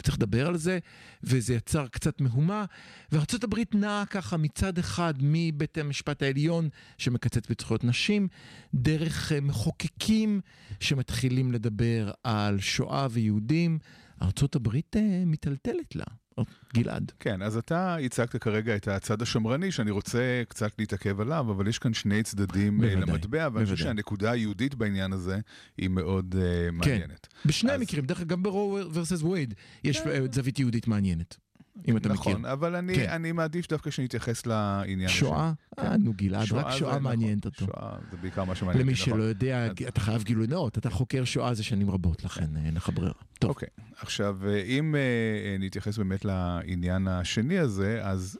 וצריך 0.00 0.16
לדבר 0.16 0.46
על 0.46 0.56
זה, 0.56 0.78
וזה 1.22 1.54
יצר 1.54 1.88
קצת 1.88 2.20
מהומה, 2.20 2.64
וארה"ב 3.12 3.54
נעה 3.74 4.04
ככה 4.06 4.36
מצד 4.36 4.78
אחד 4.78 5.14
מבית 5.20 5.78
המשפט 5.78 6.22
העליון 6.22 6.68
שמקצץ 6.98 7.50
בזכויות 7.50 7.84
נשים, 7.84 8.28
דרך 8.74 9.32
מחוקקים 9.42 10.40
שמתחילים 10.80 11.52
לדבר 11.52 12.10
על 12.24 12.60
שואה 12.60 13.06
ויהודים, 13.10 13.78
ארה"ב 14.22 14.68
מיטלטלת 15.26 15.96
לה. 15.96 16.04
גלעד. 16.74 17.12
כן, 17.20 17.42
אז 17.42 17.56
אתה 17.56 17.96
הצגת 17.96 18.36
כרגע 18.36 18.76
את 18.76 18.88
הצד 18.88 19.22
השמרני, 19.22 19.72
שאני 19.72 19.90
רוצה 19.90 20.42
קצת 20.48 20.72
להתעכב 20.78 21.20
עליו, 21.20 21.50
אבל 21.50 21.68
יש 21.68 21.78
כאן 21.78 21.94
שני 21.94 22.22
צדדים 22.22 22.78
בוודאי, 22.78 22.96
למטבע, 22.96 23.48
ואני 23.52 23.64
חושב 23.64 23.76
שהנקודה 23.76 24.30
היהודית 24.30 24.74
בעניין 24.74 25.12
הזה 25.12 25.38
היא 25.78 25.88
מאוד 25.88 26.34
uh, 26.34 26.72
מעניינת. 26.72 27.26
כן, 27.30 27.48
בשני 27.48 27.72
אז... 27.72 27.80
המקרים, 27.80 28.04
דרך 28.04 28.20
אגב, 28.20 28.28
גם 28.28 28.42
ברו 28.42 28.78
ורסס 28.92 29.22
וייד 29.22 29.54
יש 29.84 30.00
זווית 30.32 30.58
יהודית 30.58 30.88
מעניינת. 30.88 31.36
אם 31.88 31.96
אתה 31.96 32.08
נכון, 32.08 32.32
מכיר. 32.32 32.32
נכון, 32.32 32.44
אבל 32.44 32.76
אני, 32.76 32.94
כן. 32.94 33.08
אני 33.10 33.32
מעדיף 33.32 33.68
דווקא 33.68 33.90
שנתייחס 33.90 34.46
לעניין 34.46 35.08
הזה. 35.08 35.14
שואה? 35.14 35.52
כן. 35.76 35.86
אה, 35.86 35.96
נו 35.96 36.12
גלעד, 36.16 36.52
רק 36.52 36.70
שואה 36.70 36.90
נכון. 36.90 37.02
מעניינת 37.02 37.46
נכון. 37.46 37.66
אותו. 37.66 37.78
שואה 37.80 37.96
זה 38.10 38.16
בעיקר 38.16 38.44
מה 38.44 38.54
שמעניין 38.54 38.86
למי 38.86 38.96
שלא 38.96 39.16
נכון. 39.16 39.28
יודע, 39.28 39.66
אתה 39.88 40.00
חייב 40.00 40.22
גילוי 40.22 40.46
נאות, 40.46 40.78
אתה 40.78 40.90
חוקר 40.90 41.24
שואה 41.24 41.54
זה 41.54 41.62
שנים 41.62 41.90
רבות, 41.90 42.24
לכן 42.24 42.56
אין 42.56 42.74
לך 42.74 42.90
ברירה. 42.94 43.12
טוב. 43.38 43.50
אוקיי, 43.50 43.68
עכשיו, 43.96 44.38
אה, 44.46 44.62
אם 44.62 44.94
uh, 44.94 45.62
נתייחס 45.62 45.98
באמת 45.98 46.24
לעניין 46.24 47.08
השני 47.08 47.58
הזה, 47.58 48.00
אז 48.02 48.38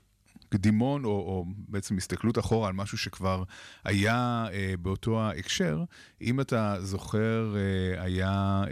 קדימון, 0.48 1.04
או, 1.04 1.10
או 1.10 1.44
בעצם 1.68 1.96
הסתכלות 1.96 2.38
אחורה 2.38 2.68
על 2.68 2.74
משהו 2.74 2.98
שכבר 2.98 3.42
היה 3.84 4.46
uh, 4.48 4.76
באותו 4.76 5.20
ההקשר, 5.20 5.84
אם 6.20 6.40
אתה 6.40 6.76
זוכר, 6.80 7.54
uh, 7.54 8.00
היה... 8.00 8.62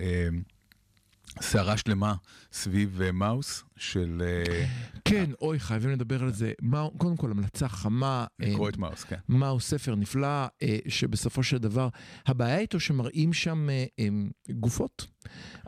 סערה 1.40 1.76
שלמה 1.76 2.14
סביב 2.52 3.00
uh, 3.00 3.12
מאוס 3.12 3.64
של... 3.76 4.22
Uh, 4.22 4.50
כן, 5.04 5.30
uh, 5.32 5.34
אוי, 5.40 5.60
חייבים 5.60 5.90
לדבר 5.90 6.22
על 6.22 6.32
זה. 6.32 6.52
מה, 6.62 6.86
קודם 6.98 7.16
כל, 7.16 7.30
המלצה 7.30 7.68
חמה. 7.68 8.26
לקרוא 8.38 8.66
uh, 8.66 8.72
את 8.72 8.76
מאוס, 8.78 9.04
כן. 9.04 9.16
מאוס, 9.28 9.68
ספר 9.68 9.94
נפלא, 9.94 10.46
uh, 10.46 10.66
שבסופו 10.88 11.42
של 11.42 11.58
דבר, 11.58 11.88
הבעיה 12.26 12.58
איתו 12.58 12.80
שמראים 12.80 13.32
שם 13.32 13.68
uh, 13.68 14.00
um, 14.00 14.52
גופות. 14.52 15.06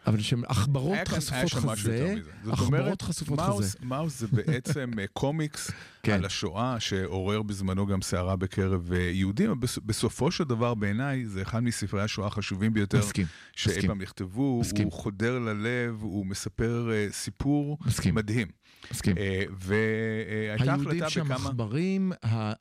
אבל 0.07 0.21
שהן 0.21 0.43
עכברות 0.47 1.09
חשופות 1.09 1.53
חזה, 1.53 2.15
עכברות 2.51 3.03
חשופות 3.03 3.41
חזה. 3.41 3.79
מאוס 3.83 4.19
זה 4.21 4.27
בעצם 4.33 4.91
קומיקס 5.13 5.71
כן. 6.03 6.13
על 6.13 6.25
השואה 6.25 6.81
שעורר 6.81 7.43
בזמנו 7.43 7.87
גם 7.87 8.03
סערה 8.03 8.37
בקרב 8.37 8.93
יהודים, 8.93 9.61
בסופו 9.87 10.31
של 10.31 10.45
דבר 10.45 10.75
בעיניי 10.75 11.27
זה 11.27 11.43
אחד 11.43 11.63
מספרי 11.63 12.03
השואה 12.03 12.27
החשובים 12.27 12.75
ביותר 12.75 13.01
שאי 13.53 13.87
פעם 13.87 14.03
נכתבו, 14.03 14.63
הוא 14.83 14.93
חודר 14.93 15.39
ללב, 15.39 15.99
הוא 16.01 16.27
מספר 16.27 16.91
סיפור 17.11 17.79
מסכים. 17.99 18.15
מדהים. 18.15 18.49
מסכים. 18.93 19.17
והייתה 19.59 20.75
החלטה 20.75 20.75
בכמה... 20.75 20.91
היהודים 20.91 21.09
שם 21.09 21.33
עכברים, 21.33 22.13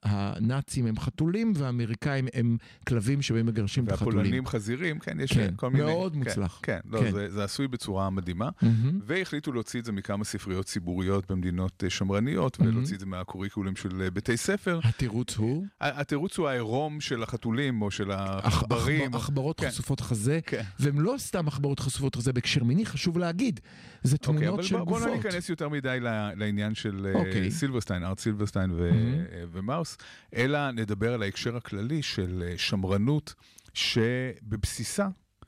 הנאצים 0.04 0.86
הם 0.86 1.00
חתולים, 1.00 1.54
והאמריקאים 1.56 2.28
הם 2.34 2.58
כלבים 2.88 3.22
שבהם 3.22 3.46
מגרשים 3.46 3.84
את 3.84 3.92
החתולים. 3.92 4.18
והפולנים 4.18 4.46
חזירים, 4.46 5.00
כן, 5.00 5.20
יש 5.20 5.34
כן, 5.34 5.54
כל 5.56 5.70
מיני... 5.70 5.86
מאוד 5.86 6.16
מוצלח. 6.16 6.60
כן, 6.64 6.80
כן, 6.84 6.90
לא, 6.92 7.00
כן. 7.00 7.12
זה, 7.12 7.30
זה 7.30 7.44
עשוי 7.44 7.68
בצורה 7.68 8.10
מדהימה, 8.10 8.50
mm-hmm. 8.50 8.66
והחליטו 9.06 9.52
להוציא 9.52 9.80
את 9.80 9.86
זה 9.86 9.92
מכמה 9.92 10.24
ספריות 10.24 10.66
ציבוריות 10.66 11.32
במדינות 11.32 11.84
שמרניות, 11.90 12.56
mm-hmm. 12.56 12.64
ולהוציא 12.64 12.96
את 12.96 13.00
זה 13.00 13.06
מהקוריקולים 13.06 13.76
של 13.76 14.10
בתי 14.14 14.38
ספר. 14.38 14.80
התירוץ 14.84 15.36
הוא? 15.36 15.66
התירוץ 15.82 16.38
הוא 16.38 16.48
העירום 16.48 17.02
של 17.02 17.24
החתולים, 17.24 17.82
או 17.82 17.92
של 17.92 18.12
העכברים. 18.12 19.16
עכברות 19.16 19.60
כן. 19.60 19.70
חשופות 19.70 20.00
חזה, 20.00 20.40
כן. 20.46 20.64
והן 20.80 20.98
לא 20.98 21.16
סתם 21.18 21.48
עכברות 21.48 21.80
חשופות 21.80 22.16
חזה 22.16 22.34
בהקשר 22.34 22.64
מיני, 22.64 22.86
חשוב 22.86 23.18
להגיד. 23.18 23.60
זה 24.04 24.18
אוקיי, 24.28 24.40
תמונות 24.40 24.60
okay, 24.60 24.64
של 24.64 24.78
גופות. 24.78 24.88
בוא 24.88 25.08
לא 25.08 25.16
ניכנס 25.16 25.50
יותר 25.50 25.70
מדי 25.70 25.98
לעניין 26.36 26.76
של 26.76 27.08
okay. 27.14 27.18
אוקיי. 27.18 27.52
סילברסטיין, 27.52 28.04
ארט 28.04 28.20
סילברסטיין 28.20 28.72
ו- 28.72 28.90
mm-hmm. 28.90 29.48
ומאוס, 29.52 29.98
אלא 30.36 30.72
נדבר 30.72 31.14
על 31.14 31.24
ההקשר 31.24 31.58
הכללי 31.58 32.02
של 32.02 32.54
שמרנות, 32.58 33.34
שבבסיסה 33.74 35.08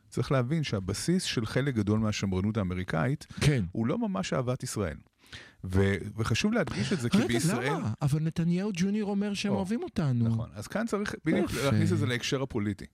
צריך 0.10 0.32
להבין 0.32 0.64
שהבסיס 0.64 1.24
של 1.24 1.46
חלק 1.46 1.76
גדול 1.76 2.00
מהשמרנות 2.00 2.58
האמריקאית, 2.58 3.28
כן. 3.42 3.64
הוא 3.72 3.88
לא 3.88 3.98
ממש 3.98 4.34
אהבת 4.34 4.64
ישראל. 4.64 4.98
ו- 5.64 5.96
וחשוב 6.18 6.54
להדגיש 6.54 6.94
את 6.94 7.00
זה, 7.00 7.10
כי 7.10 7.18
בישראל... 7.18 7.60
רגע, 7.60 7.74
למה? 7.74 7.94
אבל 8.02 8.20
נתניהו 8.20 8.72
ג'וניור 8.74 9.10
אומר 9.10 9.34
שהם 9.34 9.54
אוהבים 9.54 9.84
אותנו. 9.84 10.28
נכון, 10.28 10.50
אז 10.54 10.68
כאן 10.68 10.86
צריך 10.88 11.16
בדיוק 11.26 11.52
להכניס 11.66 11.92
את 11.92 11.98
זה 11.98 12.06
להקשר 12.06 12.42
הפוליטי. 12.42 12.86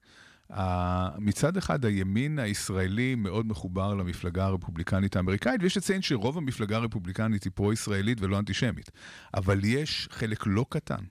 מצד 1.17 1.57
אחד 1.57 1.85
הימין 1.85 2.39
הישראלי 2.39 3.15
מאוד 3.15 3.47
מחובר 3.47 3.93
למפלגה 3.93 4.45
הרפובליקנית 4.45 5.15
האמריקאית, 5.15 5.61
ויש 5.63 5.77
לציין 5.77 6.01
שרוב 6.01 6.37
המפלגה 6.37 6.77
הרפובליקנית 6.77 7.43
היא 7.43 7.51
פרו-ישראלית 7.55 8.21
ולא 8.21 8.39
אנטישמית. 8.39 8.91
אבל 9.33 9.59
יש 9.63 10.07
חלק 10.11 10.43
לא 10.45 10.65
קטן 10.69 11.03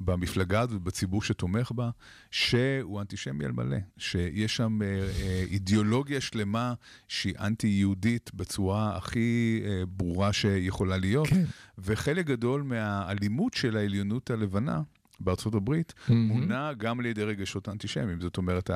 במפלגה 0.00 0.60
הזאת 0.60 0.76
ובציבור 0.76 1.22
שתומך 1.22 1.72
בה, 1.72 1.90
שהוא 2.30 3.00
אנטישמי 3.00 3.44
על 3.44 3.52
מלא, 3.52 3.76
שיש 3.98 4.56
שם 4.56 4.78
uh, 4.80 4.84
uh, 4.84 5.52
אידיאולוגיה 5.52 6.20
שלמה 6.20 6.74
שהיא 7.08 7.34
אנטי-יהודית 7.38 8.30
בצורה 8.34 8.96
הכי 8.96 9.60
uh, 9.64 9.86
ברורה 9.86 10.32
שיכולה 10.32 10.96
להיות, 10.96 11.28
כן. 11.28 11.44
וחלק 11.78 12.26
גדול 12.26 12.62
מהאלימות 12.62 13.54
של 13.54 13.76
העליונות 13.76 14.30
הלבנה, 14.30 14.82
בארצות 15.20 15.54
הברית, 15.54 15.94
mm-hmm. 15.96 16.12
מונע 16.12 16.72
גם 16.72 17.00
על 17.00 17.06
ידי 17.06 17.24
רגשות 17.24 17.68
אנטישמיים. 17.68 18.20
זאת 18.20 18.36
אומרת, 18.36 18.70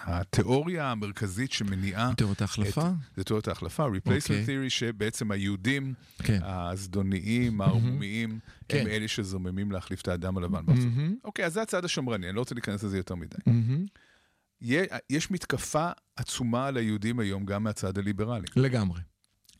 התיאוריה 0.00 0.90
המרכזית 0.90 1.52
שמניעה... 1.52 2.14
תיאוריית 2.16 2.40
ההחלפה? 2.40 2.90
זה 3.16 3.24
תיאוריית 3.24 3.48
ההחלפה, 3.48 3.86
replacement 3.86 4.08
okay. 4.08 4.40
אוקיי. 4.40 4.66
theory, 4.66 4.70
שבעצם 4.70 5.30
היהודים, 5.30 5.94
okay. 6.18 6.22
כן. 6.22 6.38
הזדוניים, 6.42 7.60
הערמומיים, 7.60 8.30
mm-hmm. 8.30 8.74
הם 8.74 8.84
כן. 8.84 8.86
אלה 8.86 9.08
שזוממים 9.08 9.72
להחליף 9.72 10.00
את 10.00 10.08
האדם 10.08 10.38
הלבן 10.38 10.66
בארצות 10.66 10.84
הברית. 10.92 11.12
Mm-hmm. 11.12 11.24
אוקיי, 11.24 11.46
אז 11.46 11.52
זה 11.52 11.62
הצד 11.62 11.84
השמרני, 11.84 12.28
אני 12.28 12.36
לא 12.36 12.40
רוצה 12.40 12.54
להיכנס 12.54 12.82
לזה 12.82 12.96
יותר 12.96 13.14
מדי. 13.14 13.36
Mm-hmm. 13.48 14.68
יש 15.10 15.30
מתקפה 15.30 15.90
עצומה 16.16 16.66
על 16.66 16.76
היהודים 16.76 17.18
היום 17.20 17.44
גם 17.44 17.62
מהצד 17.62 17.98
הליברלי. 17.98 18.46
לגמרי. 18.56 19.00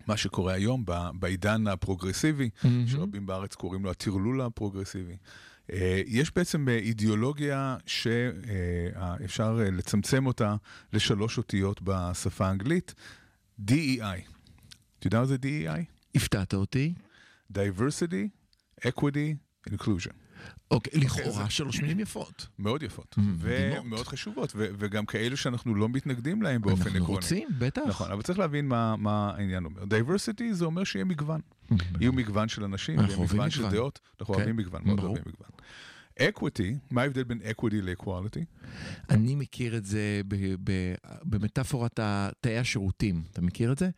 מה 0.07 0.17
שקורה 0.17 0.53
היום 0.53 0.85
בעידן 1.15 1.67
הפרוגרסיבי, 1.67 2.51
mm-hmm. 2.63 2.67
שרבים 2.87 3.27
בארץ 3.27 3.55
קוראים 3.55 3.85
לו 3.85 3.91
הטרלול 3.91 4.41
הפרוגרסיבי. 4.41 5.17
אה, 5.73 6.03
יש 6.07 6.35
בעצם 6.37 6.69
אה, 6.69 6.77
אידיאולוגיה 6.77 7.77
שאפשר 7.87 9.61
אה, 9.65 9.71
לצמצם 9.71 10.27
אותה 10.27 10.57
לשלוש 10.93 11.39
אותיות 11.39 11.81
בשפה 11.83 12.47
האנגלית, 12.47 12.95
DEI. 13.69 14.21
אתה 14.99 15.07
יודע 15.07 15.21
מה 15.21 15.27
זה 15.27 15.37
DEI? 15.43 15.83
הפתעת 16.15 16.55
אותי. 16.55 16.95
Diversity, 17.53 18.29
Equity, 18.87 19.35
Inclusion. 19.71 20.28
אוקיי, 20.71 21.01
okay, 21.01 21.05
לכאורה 21.05 21.47
okay, 21.47 21.51
שלוש 21.51 21.81
מילים 21.81 22.01
יפות. 22.01 22.47
מאוד 22.59 22.83
יפות, 22.83 23.15
mm, 23.19 23.23
ומאוד 23.39 24.07
חשובות, 24.07 24.53
וגם 24.55 25.07
כאלו 25.07 25.37
שאנחנו 25.37 25.75
לא 25.75 25.89
מתנגדים 25.89 26.43
להם 26.43 26.61
באופן 26.61 26.81
עקרוני. 26.81 26.99
אנחנו 26.99 27.15
רוצים, 27.15 27.49
בטח. 27.59 27.83
נכון, 27.89 28.11
אבל 28.11 28.23
צריך 28.23 28.39
להבין 28.39 28.69
מה, 28.69 28.97
מה 28.97 29.33
העניין 29.37 29.65
אומר. 29.65 29.85
diversity 29.85 30.55
זה 30.55 30.65
אומר 30.65 30.85
שיהיה 30.85 31.05
מגוון. 31.05 31.41
יהיו 32.01 32.13
מגוון 32.13 32.49
של 32.49 32.65
אנשים, 32.65 33.01
יהיה 33.01 33.19
מגוון 33.19 33.51
של 33.51 33.71
דעות, 33.71 34.01
אנחנו 34.21 34.35
כן. 34.35 34.41
אוהבים 34.41 34.57
מגוון, 34.57 34.83
מאוד 34.85 35.01
אוהבים 35.01 35.23
מגוון. 35.27 35.51
equity, 36.19 36.77
מה 36.91 37.03
ההבדל 37.03 37.25
בין 37.25 37.41
equity 37.51 37.81
ל 37.81 37.87
equality? 37.87 38.45
אני 39.11 39.35
מכיר 39.35 39.77
את 39.77 39.85
זה 39.85 40.21
במטאפורת 41.25 42.01
תאי 42.41 42.59
השירותים. 42.59 43.23
אתה 43.33 43.43
מכיר 43.43 43.73
את 43.73 43.79
זה? 43.79 43.91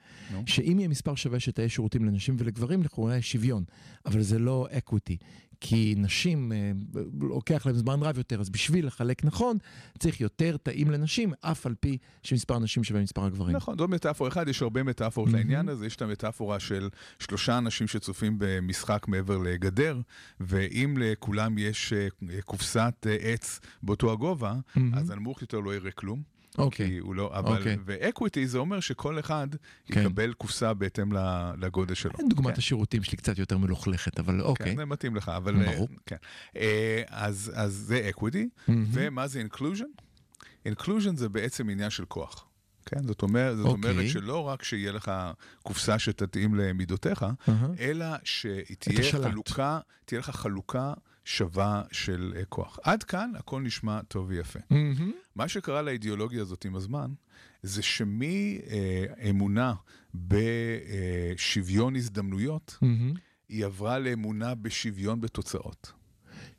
שאם 0.46 0.78
יהיה 0.78 0.88
מספר 0.88 1.14
שווה 1.14 1.40
של 1.40 1.52
תאי 1.52 1.68
שירותים 1.68 2.04
לנשים 2.04 2.36
ולגברים, 2.38 2.82
לכאורה 2.82 3.16
יש 3.16 3.32
שוויון. 3.32 3.64
אבל 4.06 4.22
זה 4.22 4.38
לא 4.38 4.68
equity. 4.70 5.16
כי 5.60 5.94
נשים, 5.96 6.52
אה, 6.52 6.72
לוקח 7.20 7.66
להם 7.66 7.76
זמן 7.76 8.02
רב 8.02 8.18
יותר, 8.18 8.40
אז 8.40 8.50
בשביל 8.50 8.86
לחלק 8.86 9.24
נכון, 9.24 9.58
צריך 9.98 10.20
יותר 10.20 10.56
תאים 10.56 10.90
לנשים, 10.90 11.32
אף 11.40 11.66
על 11.66 11.74
פי 11.80 11.98
שמספר 12.22 12.54
הנשים 12.54 12.84
שווה 12.84 13.02
מספר 13.02 13.24
הגברים. 13.24 13.56
נכון, 13.56 13.78
זו 13.78 13.88
מטאפורה 13.88 14.30
אחת, 14.30 14.48
יש 14.48 14.62
הרבה 14.62 14.82
מטאפורות 14.82 15.30
מהמם. 15.30 15.42
לעניין 15.42 15.68
הזה, 15.68 15.86
יש 15.86 15.96
את 15.96 16.02
המטאפורה 16.02 16.60
של 16.60 16.88
שלושה 17.18 17.58
אנשים 17.58 17.88
שצופים 17.88 18.36
במשחק 18.38 19.08
מעבר 19.08 19.38
לגדר, 19.38 20.00
ואם 20.40 20.96
לכולם 21.00 21.58
יש 21.58 21.92
אה, 21.92 22.08
קופסת 22.44 23.06
אה, 23.06 23.16
עץ 23.20 23.60
באותו 23.82 24.12
הגובה, 24.12 24.54
מהמם. 24.76 24.94
אז 24.94 25.10
הנמוך 25.10 25.42
יותר 25.42 25.60
לא 25.60 25.74
יראה 25.74 25.90
כלום. 25.90 26.22
אוקיי. 26.58 26.86
כי 26.86 26.98
הוא 26.98 27.14
לא, 27.14 27.38
אבל, 27.38 27.58
אוקיי. 27.58 27.76
ו 27.84 27.93
equity 27.93 28.46
זה 28.46 28.58
אומר 28.58 28.80
שכל 28.80 29.18
אחד 29.18 29.48
כן. 29.86 30.00
יקבל 30.00 30.32
קופסה 30.32 30.74
בהתאם 30.74 31.12
לגודל 31.58 31.94
שלו. 31.94 32.12
דוגמת 32.28 32.46
כן. 32.46 32.58
השירותים 32.58 33.02
שלי 33.02 33.16
קצת 33.16 33.38
יותר 33.38 33.58
מלוכלכת, 33.58 34.20
אבל 34.20 34.40
אוקיי. 34.40 34.66
כן, 34.66 34.76
זה 34.76 34.84
מתאים 34.84 35.16
לך, 35.16 35.28
אבל... 35.28 35.56
אה, 35.56 35.72
ברור. 35.72 35.88
כן. 36.06 36.16
אה, 36.56 37.02
אז, 37.08 37.52
אז 37.54 37.72
זה 37.72 38.06
equity, 38.08 38.48
מהמם. 38.68 38.84
ומה 38.92 39.28
זה 39.28 39.38
inclusion? 39.38 39.84
Inclusion 40.64 41.16
זה 41.16 41.28
בעצם 41.28 41.68
עניין 41.70 41.90
של 41.90 42.04
כוח. 42.04 42.46
כן, 42.86 43.02
זאת 43.06 43.22
אומרת, 43.22 43.56
זאת 43.56 43.66
אוקיי. 43.66 43.90
אומרת 43.90 44.10
שלא 44.10 44.48
רק 44.48 44.62
שיהיה 44.62 44.92
לך 44.92 45.12
קופסה 45.62 45.98
שתתאים 45.98 46.54
למידותיך, 46.54 47.22
אהה. 47.48 47.66
אלא 47.80 48.06
שתהיה. 48.24 49.12
חלוקה, 49.12 49.78
תהיה 50.04 50.18
לך 50.18 50.30
חלוקה 50.30 50.92
שווה 51.24 51.82
של 51.92 52.32
אה, 52.36 52.44
כוח. 52.44 52.78
עד 52.82 53.02
כאן 53.02 53.32
הכל 53.36 53.62
נשמע 53.62 54.02
טוב 54.02 54.26
ויפה. 54.28 54.58
מהמם. 54.70 55.12
מה 55.36 55.48
שקרה 55.48 55.82
לאידיאולוגיה 55.82 56.42
הזאת 56.42 56.64
עם 56.64 56.76
הזמן, 56.76 57.12
זה 57.62 57.82
שמאמונה 57.82 59.74
בשוויון 60.14 61.96
הזדמנויות, 61.96 62.78
מהמם. 62.82 63.14
היא 63.48 63.64
עברה 63.64 63.98
לאמונה 63.98 64.54
בשוויון 64.54 65.20
בתוצאות. 65.20 65.92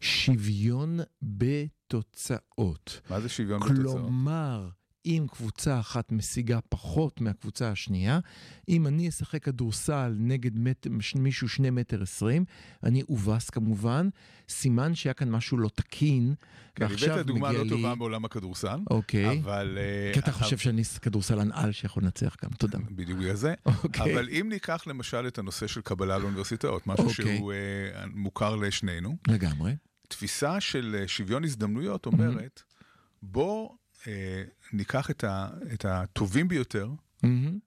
שוויון 0.02 1.00
בתוצאות. 1.22 3.02
מה 3.10 3.22
זה 3.22 3.30
שוויון 3.30 3.60
בתוצאות? 3.60 4.02
כלומר, 4.02 4.70
אם 5.06 5.26
קבוצה 5.32 5.80
אחת 5.80 6.12
משיגה 6.12 6.60
פחות 6.70 7.22
מהקבוצה 7.22 7.72
השנייה, 7.72 8.20
אם 8.70 8.88
אני 8.88 9.10
אשחק 9.10 9.44
כדורסל 9.44 10.16
נגד 10.18 10.60
מט... 10.60 10.88
מישהו 11.16 11.50
שני 11.50 11.70
מטר 11.70 12.02
עשרים, 12.04 12.46
אני 12.84 13.04
אובס 13.10 13.50
כמובן, 13.50 14.10
סימן 14.50 14.96
שהיה 14.96 15.14
כאן 15.14 15.30
משהו 15.30 15.58
לא 15.58 15.70
תקין, 15.76 16.34
כן, 16.76 16.86
ועכשיו 16.86 17.14
הבאת 17.14 17.26
דוגמה 17.26 17.48
מגיע 17.48 17.60
לא 17.60 17.64
לי... 17.64 17.70
טובה 17.70 17.96
מעולם 17.96 18.26
הכדורסל, 18.26 18.80
אוקיי. 18.90 19.40
אבל... 19.40 19.78
אה, 19.82 20.14
כי 20.14 20.20
אתה 20.20 20.32
חושב 20.32 20.58
שאני 20.58 20.84
כדורסלן 21.02 21.52
על 21.52 21.72
שיכול 21.72 22.04
לנצח 22.04 22.36
גם, 22.44 22.50
תודה. 22.50 22.78
בדיוק 22.98 23.20
בגלל 23.20 23.36
זה. 23.36 23.54
אוקיי. 23.66 24.14
אבל 24.14 24.30
אם 24.30 24.48
ניקח 24.50 24.88
למשל 24.88 25.28
את 25.28 25.38
הנושא 25.38 25.68
של 25.68 25.82
קבלה 25.82 26.18
לאוניברסיטאות, 26.18 26.88
משהו 26.88 27.08
אוקיי. 27.08 27.38
שהוא 27.38 27.54
אה, 27.54 28.06
מוכר 28.14 28.56
לשנינו, 28.56 29.18
לגמרי. 29.28 29.76
תפיסה 30.08 30.60
של 30.60 30.96
אה, 31.00 31.08
שוויון 31.08 31.44
הזדמנויות 31.44 32.06
אומרת, 32.06 32.64
בוא 33.22 33.70
אה, 33.70 33.76
ניקח 34.74 35.12
את, 35.12 35.24
ה, 35.24 35.50
את 35.74 35.86
הטובים 35.86 36.48
ביותר 36.48 36.90
מהמם. 37.24 37.60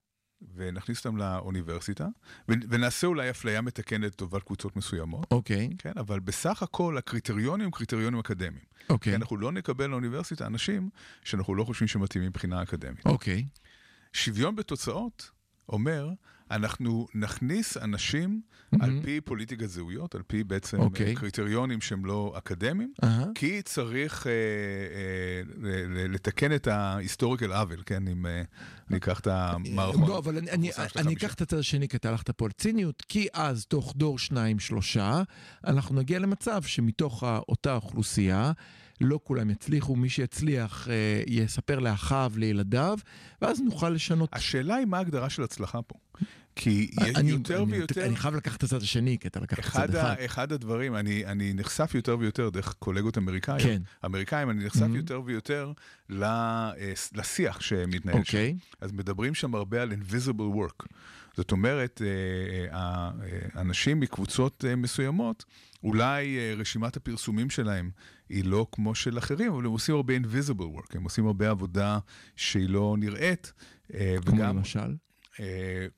ונכניס 0.55 0.99
אותם 0.99 1.16
לאוניברסיטה, 1.16 2.07
ונעשה 2.49 3.07
אולי 3.07 3.30
אפליה 3.30 3.61
מתקנת 3.61 4.12
לטובת 4.12 4.43
קבוצות 4.43 4.76
מסוימות. 4.76 5.26
אוקיי, 5.30 5.70
כן, 5.78 5.93
אבל 5.97 6.20
בסך 6.20 6.62
הכל 6.62 6.99
הקריטריונים 6.99 7.64
הם 7.64 7.70
קריטריונים 7.70 8.18
אקדמיים. 8.18 8.64
אוקיי, 8.89 9.12
כן, 9.12 9.20
אנחנו 9.20 9.37
לא 9.37 9.53
נקבל 9.53 9.87
לאוניברסיטה 9.87 10.47
אנשים 10.47 10.91
שאנחנו 11.24 11.55
לא 11.55 11.64
חושבים 11.64 11.89
שמתאימים 11.89 12.28
מבחינה 12.28 12.62
אקדמית. 12.62 13.07
אוקיי. 13.07 13.47
שוויון 14.12 14.57
בתוצאות 14.57 15.30
אומר, 15.68 16.11
אנחנו 16.55 17.07
נכניס 17.15 17.77
אנשים 17.77 18.41
על 18.81 19.01
פי 19.03 19.21
פוליטיקת 19.21 19.67
זהויות, 19.67 20.15
על 20.15 20.23
פי 20.27 20.45
בעצם 20.45 20.81
אוקיי. 20.81 21.07
אה, 21.11 21.15
קריטריונים 21.15 21.81
שהם 21.81 22.05
לא 22.05 22.35
אקדמיים, 22.39 22.93
אהה. 23.05 23.25
כי 23.35 23.63
צריך 23.63 24.27
אה, 24.27 24.33
אה, 24.33 24.37
ל- 25.57 25.99
ל- 25.99 26.15
לתקן 26.15 26.55
את 26.55 26.67
ההיסטוריקל 26.67 27.53
עוול, 27.53 27.83
כן, 27.87 28.09
אם 28.09 28.27
אה, 28.27 28.43
ניקח 28.91 29.21
את 29.21 29.27
המערכון. 29.27 30.09
לא, 30.09 30.19
אבל 30.19 30.37
אני, 30.39 30.51
אני, 30.51 30.71
אני. 30.97 31.15
אקח 31.15 31.35
את 31.35 31.41
הצד 31.41 31.59
השני, 31.59 31.89
כי 31.89 31.97
אתה 31.97 32.09
הלכת 32.09 32.31
פה 32.31 32.45
על 32.45 32.51
ציניות, 32.51 33.03
כי 33.09 33.27
אז 33.35 33.67
תוך 33.67 33.93
דור 33.97 34.19
שניים, 34.19 34.59
שלושה, 34.59 35.23
אנחנו 35.67 35.95
נגיע 35.95 36.19
למצב 36.19 36.63
שמתוך 36.63 37.25
אותה 37.49 37.75
אוכלוסייה, 37.75 38.53
לא 39.01 39.20
כולם 39.24 39.51
יצליחו, 39.51 39.97
מי 39.97 40.09
שיצליח 40.09 40.88
אה, 40.88 41.22
יספר 41.26 41.78
לאחיו, 41.78 42.32
לילדיו, 42.36 42.99
ואז 43.42 43.61
נוכל 43.61 43.90
לשנות. 43.90 44.28
השאלה 44.32 44.74
היא 44.74 44.86
מה 44.86 44.99
ההגדרה 44.99 45.30
של 45.30 45.42
הצלחה 45.42 45.82
פה. 45.82 45.95
כי 46.57 46.90
יש 47.03 47.16
אני, 47.16 47.30
יותר 47.30 47.62
אני, 47.62 47.72
ויותר... 47.72 48.05
אני 48.07 48.16
חייב 48.16 48.34
לקחת 48.34 48.59
את 48.59 48.62
הצד 48.62 48.82
השני, 48.82 49.16
כי 49.20 49.28
אתה 49.28 49.40
לקחת 49.40 49.59
את 49.59 49.66
הצד 49.66 49.95
אחד. 49.95 50.14
אחד 50.24 50.53
הדברים, 50.53 50.97
אני, 50.97 51.26
אני 51.26 51.53
נחשף 51.55 51.95
יותר 51.95 52.16
ויותר 52.18 52.51
דרך 52.51 52.74
קולגות 52.78 53.18
אמריקאים, 53.18 53.59
כן. 53.66 53.82
אמריקאים, 54.05 54.51
אני 54.51 54.64
נחשף 54.64 54.80
Mhm. 54.82 54.97
יותר 54.97 55.20
ויותר 55.24 55.72
אה, 56.12 56.70
לשיח 57.14 57.61
שמתנהל 57.61 58.14
שם. 58.14 58.20
אוקיי. 58.20 58.57
אז 58.80 58.92
מדברים 58.92 59.34
שם 59.34 59.55
הרבה 59.55 59.82
על 59.82 59.92
invisible 59.92 60.57
work. 60.57 60.86
זאת 61.36 61.53
אומרת, 61.53 62.03
אה, 62.05 62.76
אה, 62.78 63.11
אה, 63.55 63.61
אנשים 63.61 64.01
מקבוצות 64.01 64.64
אה, 64.68 64.76
מסוימות, 64.76 65.45
אולי 65.85 66.39
אה, 66.39 66.55
רשימת 66.57 66.97
הפרסומים 66.97 67.51
שלהם 67.51 67.91
היא 68.28 68.45
לא 68.45 68.66
כמו 68.72 68.95
של 68.95 69.18
אחרים, 69.18 69.53
אבל 69.53 69.66
הם 69.66 69.72
עושים 69.72 69.95
הרבה 69.95 70.16
invisible 70.16 70.78
work, 70.78 70.97
הם 70.97 71.05
עושים 71.05 71.26
הרבה 71.26 71.51
עבודה 71.51 71.99
שהיא 72.37 72.68
לא 72.68 72.97
נראית, 72.99 73.53
אה, 73.95 74.16
כמו 74.26 74.37
וגם, 74.37 74.57
למשל. 74.57 74.95
אה, 75.41 75.45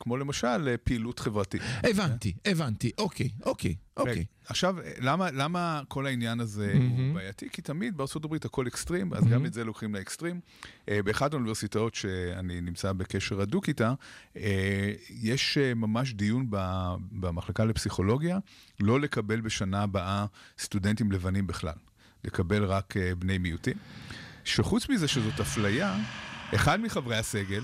כמו 0.00 0.16
למשל 0.16 0.68
אה, 0.68 0.76
פעילות 0.76 1.18
חברתית. 1.18 1.62
הבנתי, 1.82 2.32
הבנתי, 2.44 2.90
אוקיי, 2.98 3.28
אוקיי, 3.44 3.74
אוקיי. 3.96 4.24
עכשיו, 4.48 4.76
למה, 4.98 5.30
למה 5.30 5.82
כל 5.88 6.06
העניין 6.06 6.40
הזה 6.40 6.72
Mhm. 6.74 7.00
הוא 7.00 7.14
בעייתי? 7.14 7.48
כי 7.52 7.62
תמיד 7.62 7.96
בארצות 7.96 8.24
הברית 8.24 8.44
הכל 8.44 8.66
אקסטרים, 8.66 9.14
אז 9.14 9.24
גם 9.24 9.46
את 9.46 9.52
זה 9.52 9.64
לוקחים 9.64 9.94
לאקסטרים. 9.94 10.40
אה, 10.88 11.02
באחת 11.02 11.32
האוניברסיטאות 11.32 11.94
שאני 11.94 12.60
נמצא 12.60 12.92
בקשר 12.92 13.40
הדוק 13.40 13.68
איתה, 13.68 13.94
אה, 14.36 14.92
יש 15.10 15.58
אה, 15.58 15.74
ממש 15.74 16.12
דיון 16.14 16.46
במחלקה 17.12 17.64
לפסיכולוגיה, 17.64 18.38
לא 18.80 19.00
לקבל 19.00 19.40
בשנה 19.40 19.82
הבאה 19.82 20.26
סטודנטים 20.58 21.12
לבנים 21.12 21.46
בכלל, 21.46 21.74
לקבל 22.24 22.64
רק 22.64 22.96
אה, 22.96 23.14
בני 23.14 23.38
מיעוטים. 23.38 23.76
שחוץ 24.44 24.88
מזה 24.88 25.08
שזאת 25.08 25.40
אפליה, 25.40 25.96
אחד 26.54 26.80
מחברי 26.80 27.16
הסגל, 27.16 27.62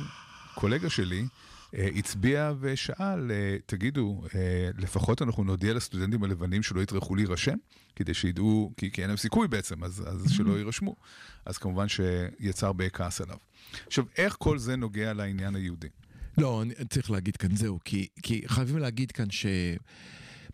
קולגה 0.55 0.91
שלי, 0.91 1.21
אה, 1.21 1.27
הצביע 1.75 2.53
ושאל, 2.61 3.31
אה, 3.31 3.57
תגידו, 3.67 4.23
אה, 4.35 4.71
לפחות 4.79 5.23
אנחנו 5.23 5.45
נודיע 5.45 5.75
לסטודנטים 5.75 6.25
הלבנים 6.25 6.63
שלא 6.63 6.81
יטרחו 6.81 7.15
להירשם, 7.15 7.57
כדי 7.97 8.15
שידעו, 8.15 8.73
כי, 8.77 8.91
כי 8.91 9.01
אין 9.01 9.09
להם 9.09 9.17
סיכוי 9.17 9.49
בעצם, 9.49 9.85
אז, 9.85 10.05
אז 10.07 10.33
שלא 10.33 10.59
יירשמו. 10.59 10.97
אז 11.47 11.59
כמובן 11.59 11.87
שיצר 11.89 12.67
הרבה 12.67 12.91
כעס 12.91 13.21
עליו. 13.21 13.37
עכשיו, 13.87 14.05
איך 14.17 14.37
כל 14.39 14.59
זה 14.59 14.77
נוגע 14.77 15.13
לעניין 15.13 15.55
היהודי? 15.55 15.89
לא, 16.39 16.63
אני 16.63 16.75
צריך 16.91 17.11
להגיד 17.11 17.37
כאן 17.37 17.57
זהו, 17.57 17.79
כי, 17.85 18.09
כי 18.23 18.43
חייבים 18.47 18.79
להגיד 18.79 19.13
כאן 19.13 19.31
ש... 19.31 19.47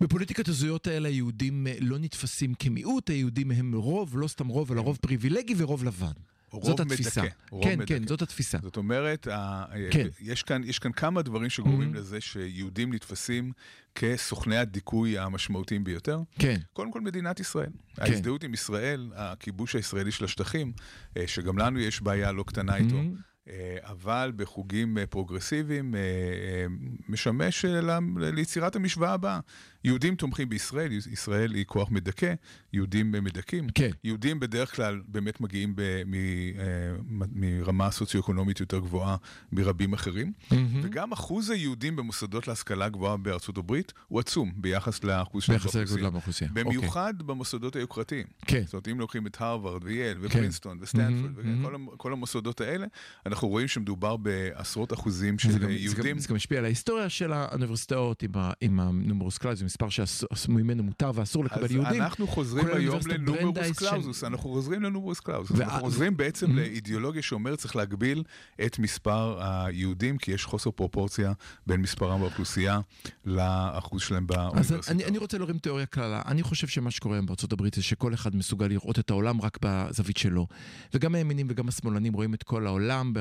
בפוליטיקת 0.00 0.48
הזהויות 0.48 0.86
האלה 0.86 1.08
היהודים 1.08 1.66
אה, 1.66 1.74
לא 1.80 1.98
נתפסים 1.98 2.54
כמיעוט, 2.54 3.10
היהודים 3.10 3.50
הם 3.50 3.74
רוב, 3.74 4.18
לא 4.18 4.28
סתם 4.28 4.48
רוב, 4.48 4.72
אלא 4.72 4.80
רוב 4.80 4.98
פריבילגי 5.00 5.54
ורוב 5.56 5.84
לבן. 5.84 6.12
זאת 6.53 6.80
מדכא, 6.80 6.82
התפיסה. 6.94 7.22
רוב 7.51 7.64
כן, 7.64 7.78
מדכא. 7.78 7.99
כן, 7.99 8.07
זאת 8.07 8.22
התפיסה. 8.22 8.59
זאת 8.62 8.76
אומרת, 8.76 9.26
ה- 9.32 9.64
כן. 9.90 10.07
יש, 10.20 10.42
כאן, 10.42 10.62
יש 10.64 10.78
כאן 10.78 10.92
כמה 10.92 11.22
דברים 11.22 11.51
שגורמים 11.51 11.94
Mhm. 11.94 11.99
לזה 11.99 12.20
שיהודים 12.20 12.94
נתפסים 12.94 13.53
כסוכני 13.94 14.57
הדיכוי 14.57 15.18
המשמעותיים 15.18 15.84
ביותר. 15.84 16.20
כן, 16.38 16.57
קודם 16.72 16.92
כל 16.92 17.01
מדינת 17.01 17.40
ישראל. 17.40 17.70
כן. 17.96 18.03
ההזדהות 18.03 18.44
עם 18.44 18.55
ישראל, 18.55 19.12
הכיבוש 19.16 19.74
הישראלי 19.74 20.12
של 20.12 20.24
השטחים, 20.24 20.72
אה, 21.16 21.24
שגם 21.26 21.59
לנו 21.59 21.80
יש 21.80 22.01
בעיה 22.03 22.32
לא 22.32 22.42
קטנה 22.42 22.76
איתו, 22.76 22.96
Mhm. 22.96 23.49
אה, 23.49 23.76
אבל 23.82 24.32
בחוגים 24.36 24.99
אה, 24.99 25.07
פרוגרסיביים 25.07 25.94
אה, 25.94 26.01
אה, 26.01 26.66
משמש 27.09 27.64
אה, 27.64 27.99
ליצירת 28.32 28.76
המשוואה 28.76 29.12
הבאה. 29.12 29.40
יהודים 29.84 30.14
תומכים 30.16 30.48
בישראל, 30.48 30.92
ישראל 30.92 31.54
היא 31.54 31.64
כוח 31.64 31.90
מדכא, 31.90 32.34
יהודים 32.72 33.12
מדכאים. 33.12 33.66
כן. 33.74 33.90
יהודים 34.04 34.40
בדרך 34.40 34.76
כלל 34.76 35.00
באמת 35.08 35.40
מגיעים 35.40 35.72
ב- 35.76 36.02
מ- 36.06 36.14
אה, 36.14 36.96
מרמה 37.32 37.90
סוציו-אקונומית 37.90 38.60
יותר 38.60 38.78
גבוהה 38.78 39.16
מרבים 39.52 39.92
אחרים. 39.92 40.32
מהמם. 40.50 40.80
וגם 40.82 41.12
אחוז 41.12 41.50
היהודים 41.50 41.96
במוסדות 41.96 42.48
להשכלה 42.48 42.88
גבוהה 42.88 43.16
בארצות 43.16 43.58
הברית 43.58 43.92
הוא 44.08 44.20
עצום 44.20 44.52
ביחס 44.56 45.04
לאחוז 45.04 45.44
לגודלם 45.48 46.12
באוכלוסייה. 46.12 46.50
אוקיי. 46.50 46.64
במיוחד 46.64 47.14
במוסדות 47.18 47.76
היוקרתיים. 47.76 48.26
כן. 48.46 48.62
זאת 48.64 48.72
אומרת, 48.74 48.88
אם 48.88 49.00
לוקחים 49.00 49.26
את 49.26 49.36
הרווארד 49.40 49.84
וייל 49.84 50.18
ופרינסטון 50.20 50.78
וסטנפורד 50.80 51.30
מהמם, 51.36 51.64
וכל 51.64 51.74
המ- 51.74 51.96
כל 51.96 52.12
המוסדות 52.12 52.60
האלה, 52.60 52.86
אנחנו 53.26 53.48
רואים 53.48 53.68
שמדובר 53.68 54.16
בעשרות 54.16 54.92
אחוזים 54.92 55.38
של 55.38 55.50
זה 55.50 55.58
יהודים. 55.70 55.88
זה 55.88 56.02
גם- 56.10 56.18
זה 56.18 56.28
גם 56.28 56.34
משפיע 56.36 56.58
על 56.58 56.64
ההיסטוריה 56.64 57.08
של 57.08 57.32
האוניברסיטאות 57.32 58.22
עם 58.22 58.30
ה- 58.34 58.52
עם 58.60 58.80
הנומרוס 58.80 59.38
זה 59.54 59.64
מספר 59.68 59.86
שממנו 60.34 60.82
מותר 60.82 61.10
ואסור 61.14 61.44
לקבל 61.44 61.64
אז 61.64 61.72
יהודים. 61.72 62.02
אנחנו 62.02 62.26
חוזרים 62.26 62.66
היום 62.66 63.00
לנומרוס 63.06 63.78
קלאוזוס, 63.78 64.24
אנחנו 64.24 64.50
חוזרים 64.50 64.82
לנומרוס 64.82 65.20
קלאוזוס. 65.20 65.60
אנחנו 65.60 65.80
חוזרים 65.80 66.16
בעצם. 66.16 66.56
לאידיאולוגיה 66.56 67.22
שאומרת 67.22 67.58
צריך 67.58 67.76
להגביל 67.76 68.22
את 68.66 68.78
מספר 68.78 69.38
היהודים, 69.42 70.18
כי 70.18 70.32
יש 70.32 70.44
חוסר 70.44 70.70
פרופורציה 70.70 71.32
בין 71.66 71.80
מספרם 71.80 72.20
באוכלוסייה 72.20 72.80
לאחוז 73.24 74.02
שלהם 74.02 74.26
אז 74.30 74.36
באוניברסיטה. 74.36 74.92
אני, 74.92 75.04
אני 75.04 75.18
רוצה 75.18 75.38
להרים 75.38 75.58
תיאוריה 75.58 75.86
קלה. 75.86 76.22
אני 76.26 76.42
חושב 76.42 76.66
שמה 76.66 76.90
שקורה 76.90 77.16
היום 77.16 77.26
בארצות 77.26 77.52
הברית 77.52 77.74
זה 77.74 77.82
שכל 77.82 78.14
אחד 78.14 78.36
מסוגל 78.36 78.66
לראות 78.66 78.98
את 78.98 79.10
העולם 79.10 79.40
רק 79.40 79.58
בזווית 79.62 80.16
שלו. 80.16 80.46
וגם 80.94 81.14
הימינים 81.14 81.46
וגם 81.50 81.68
השמאלנים 81.68 82.12
רואים 82.12 82.34
את 82.34 82.42
כל 82.42 82.66
העולם. 82.66 83.12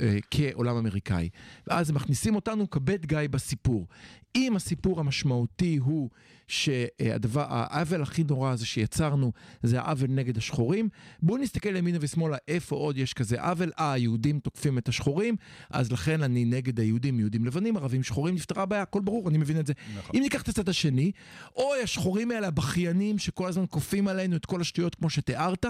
אה, 0.00 0.18
כעולם 0.30 0.76
אמריקאי. 0.76 1.28
ואז 1.66 1.90
הם 1.90 1.96
מכניסים 1.96 2.34
אותנו 2.34 2.70
כבד 2.70 3.06
גיא 3.06 3.18
בסיפור. 3.30 3.86
אם 4.34 4.56
הסיפור 4.56 5.00
המשמעותי 5.00 5.78
הוא 5.80 6.08
שהדבר, 6.50 7.44
העוול 7.48 8.02
הכי 8.02 8.24
נורא 8.24 8.50
הזה 8.50 8.66
שיצרנו 8.66 9.32
זה 9.62 9.80
העוול 9.80 10.10
נגד 10.10 10.36
השחורים, 10.36 10.88
בואו 11.22 11.38
נסתכל 11.38 11.76
ימינה 11.76 11.98
ושמאלה 12.00 12.36
איפה 12.48 12.76
עוד 12.76 12.98
יש 12.98 13.12
כזה 13.12 13.42
עוול. 13.42 13.72
אה, 13.78 13.92
היהודים 13.92 14.40
תוקפים 14.40 14.78
את 14.78 14.88
השחורים, 14.88 15.36
אז 15.70 15.92
לכן 15.92 16.22
אני 16.22 16.44
נגד 16.44 16.80
היהודים, 16.80 17.20
יהודים 17.20 17.44
לבנים, 17.44 17.76
ערבים 17.76 18.02
שחורים, 18.02 18.34
נפתרה 18.34 18.62
הבעיה, 18.62 18.82
הכל 18.82 19.00
ברור, 19.00 19.28
אני 19.28 19.38
מבין 19.38 19.60
את 19.60 19.66
זה. 19.66 19.72
נכון. 19.98 20.16
אם 20.16 20.22
ניקח 20.22 20.42
את 20.42 20.48
הצד 20.48 20.68
השני, 20.68 21.12
אוי, 21.56 21.82
השחורים 21.82 22.30
האלה, 22.30 22.46
הבכיינים 22.46 23.18
שכל 23.18 23.48
הזמן 23.48 23.64
כופים 23.70 24.08
עלינו 24.08 24.36
את 24.36 24.46
כל 24.46 24.60
השטויות 24.60 24.94
כמו 24.94 25.10
שתיארת, 25.10 25.66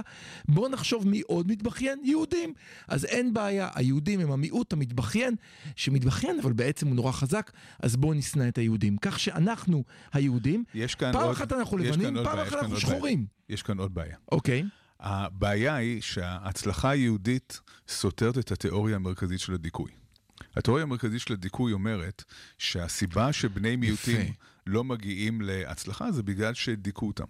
בואו 0.48 0.68
נחשוב 0.68 1.08
מי 1.08 1.20
עוד 1.20 1.48
מתבכיין? 1.50 1.98
יהודים. 2.04 2.52
אז 2.88 3.04
אין 3.04 3.34
בעיה, 3.34 3.68
היהודים 3.74 4.20
הם 4.20 4.32
המיעוט 4.32 4.72
המתבכיין, 4.72 5.34
שמתבכיין 5.76 6.38
אבל 6.42 6.52
בעצם 6.52 6.86
הוא 6.86 6.96
נורא 6.96 7.12
חזק, 7.12 7.50
אז 7.82 7.96
בואו 7.96 8.14
נשנא 8.14 8.48
את 8.48 8.58
היהודים. 8.58 8.96
כך 8.96 9.20
שאנחנו, 9.20 9.84
היהודים, 10.12 10.64
יש 10.74 10.94
כאן 10.94 11.12
פעם 11.12 11.22
עוד- 11.22 11.36
אחת 11.36 11.52
אנחנו 11.52 11.78
לבנים, 11.78 12.14
פעם 12.14 12.24
בעיה, 12.24 12.42
אחת 12.42 12.52
אנחנו 12.52 12.58
עוד 12.58 12.70
בעיה. 12.70 12.80
שחורים. 12.80 13.26
יש 13.48 13.62
כאן 13.62 13.78
עוד 13.78 13.94
בעיה. 13.94 14.16
אוקיי, 14.32 14.64
הבעיה 15.00 15.74
היא 15.74 16.00
שההצלחה 16.00 16.90
היהודית 16.90 17.60
סותרת 17.88 18.38
את 18.38 18.52
התיאוריה 18.52 18.96
המרכזית 18.96 19.40
של 19.40 19.54
הדיכוי. 19.54 19.90
התיאוריה 20.56 20.82
המרכזית 20.82 21.20
של 21.20 21.32
הדיכוי 21.32 21.72
אומרת 21.72 22.24
שהסיבה 22.58 23.32
שבני 23.32 23.76
מיעוטים 23.76 24.20
יפה. 24.20 24.32
לא 24.66 24.84
מגיעים 24.84 25.40
להצלחה 25.40 26.12
זה 26.12 26.22
בגלל 26.22 26.54
שדיכאו 26.54 27.06
אותם. 27.08 27.24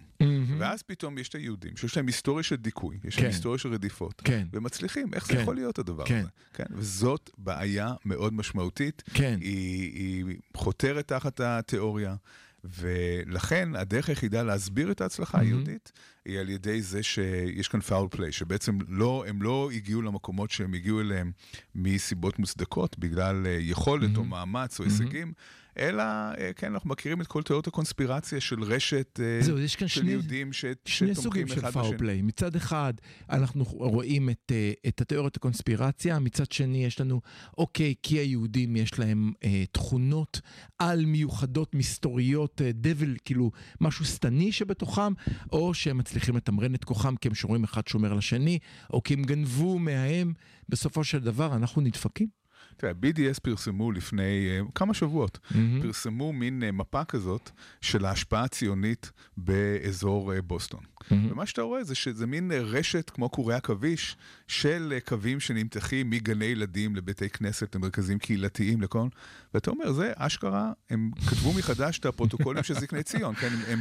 ואז 0.59 0.81
פתאום 0.83 1.17
יש 1.17 1.29
את 1.29 1.35
היהודים, 1.35 1.77
שיש 1.77 1.97
להם 1.97 2.07
היסטוריה 2.07 2.43
של 2.43 2.55
דיכוי, 2.55 2.97
יש 3.03 3.15
להם 3.17 3.25
כן. 3.25 3.31
היסטוריה 3.31 3.57
של 3.59 3.73
רדיפות, 3.73 4.21
כן. 4.25 4.47
ומצליחים. 4.53 5.13
איך 5.13 5.27
זה 5.27 5.33
כן. 5.33 5.41
יכול 5.41 5.55
להיות 5.55 5.79
הדבר 5.79 6.05
כן. 6.05 6.19
הזה? 6.19 6.29
כן. 6.53 6.63
וזאת 6.71 7.29
בעיה 7.37 7.93
מאוד 8.05 8.33
משמעותית. 8.33 9.03
כן. 9.13 9.37
היא, 9.41 9.93
היא 9.93 10.35
חותרת 10.57 11.07
תחת 11.07 11.39
התיאוריה. 11.39 12.15
ולכן 12.63 13.75
הדרך 13.75 14.09
היחידה 14.09 14.43
להסביר 14.43 14.91
את 14.91 15.01
ההצלחה 15.01 15.37
Mhm. 15.37 15.41
היהודית 15.41 15.91
היא 16.25 16.39
על 16.39 16.49
ידי 16.49 16.81
זה 16.81 17.03
שיש 17.03 17.67
כאן 17.67 17.79
פאול 17.79 18.07
פליי, 18.11 18.31
שבעצם 18.31 18.77
לא, 18.87 19.25
הם 19.27 19.41
לא 19.41 19.69
הגיעו 19.73 20.01
למקומות 20.01 20.51
שהם 20.51 20.73
הגיעו 20.73 21.01
אליהם 21.01 21.31
מסיבות 21.75 22.39
מוצדקות, 22.39 22.99
בגלל 22.99 23.47
אה, 23.47 23.57
יכולת 23.59 24.17
או 24.17 24.21
Mhm. 24.21 24.25
מאמץ 24.25 24.79
או 24.79 24.85
Mhm. 24.85 24.89
הישגים, 24.89 25.33
אלא, 25.77 26.03
אה, 26.03 26.51
כן, 26.55 26.73
אנחנו 26.73 26.89
מכירים 26.89 27.21
את 27.21 27.27
כל 27.27 27.43
תיאוריות 27.43 27.67
הקונספירציה 27.67 28.41
של 28.41 28.63
רשת 28.63 29.19
אה, 29.19 29.41
זהו, 29.41 29.59
יש 29.59 29.75
כאן 29.75 29.87
של 29.87 30.01
שני... 30.01 30.11
יהודים 30.11 30.53
ש, 30.53 30.65
שני 30.85 31.15
סוגים 31.15 31.47
של 31.47 31.59
אחד 31.59 31.71
פאור 31.71 31.85
בשני. 31.85 31.97
פליי. 31.97 32.21
מצד 32.21 32.55
אחד, 32.55 32.93
אנחנו 33.29 33.63
רואים 33.63 34.29
את, 34.29 34.51
אה, 34.51 34.71
את 34.87 35.01
התיאוריות 35.01 35.35
הקונספירציה, 35.35 36.19
מצד 36.19 36.51
שני 36.51 36.85
יש 36.85 37.01
לנו, 37.01 37.21
אוקיי, 37.57 37.93
כי 38.03 38.19
היהודים 38.19 38.75
יש 38.75 38.99
להם 38.99 39.31
אה, 39.43 39.63
תכונות 39.71 40.41
על 40.79 41.05
מיוחדות, 41.05 41.75
מסתוריות, 41.75 42.61
אה, 42.61 42.71
דבל, 42.73 43.15
כאילו 43.25 43.51
משהו 43.81 44.05
שטני 44.05 44.51
שבתוכם, 44.51 45.13
או 45.51 45.73
שהם 45.73 45.97
מצליחים 45.97 46.37
לתמרן 46.37 46.75
את 46.75 46.83
כוחם 46.83 47.15
כי 47.15 47.27
הם 47.27 47.35
שומרים 47.35 47.63
אחד 47.63 47.87
שומר 47.87 48.13
לשני, 48.13 48.59
או 48.93 49.03
כי 49.03 49.13
הם 49.13 49.23
גנבו 49.23 49.79
מהם. 49.79 50.33
בסופו 50.69 51.03
של 51.03 51.19
דבר 51.19 51.55
אנחנו 51.55 51.81
נדפקים. 51.81 52.40
תראה, 52.77 52.91
BDS 52.91 53.39
פרסמו 53.41 53.91
לפני 53.91 54.47
אה, 54.49 54.61
כמה 54.75 54.93
שבועות, 54.93 55.39
מהמם. 55.51 55.81
פרסמו 55.81 56.33
מין 56.33 56.63
אה, 56.63 56.71
מפה 56.71 57.03
כזאת 57.03 57.49
של 57.81 58.05
ההשפעה 58.05 58.43
הציונית 58.43 59.11
באזור 59.37 60.33
אה, 60.33 60.41
בוסטון. 60.41 60.79
מהמם. 61.11 61.31
ומה 61.31 61.45
שאתה 61.45 61.61
רואה 61.61 61.83
זה 61.83 61.95
שזה 61.95 62.27
מין 62.27 62.51
אה, 62.51 62.59
רשת 62.59 63.09
כמו 63.09 63.29
קורי 63.29 63.55
עכביש 63.55 64.17
של 64.47 64.93
אה, 64.95 64.99
קווים 64.99 65.39
שנמתחים 65.39 66.09
מגני 66.09 66.45
ילדים 66.45 66.95
לבתי 66.95 67.29
כנסת, 67.29 67.75
למרכזים 67.75 68.19
קהילתיים, 68.19 68.81
לכל... 68.81 69.07
ואתה 69.53 69.71
אומר, 69.71 69.91
זה 69.91 70.11
אשכרה, 70.15 70.71
הם 70.89 71.11
כתבו 71.29 71.53
מחדש 71.53 71.99
את 71.99 72.05
הפרוטוקולים 72.05 72.63
של 72.63 72.73
זקני 72.73 73.03
ציון, 73.03 73.35
כן? 73.35 73.47
הם, 73.47 73.59
הם, 73.67 73.79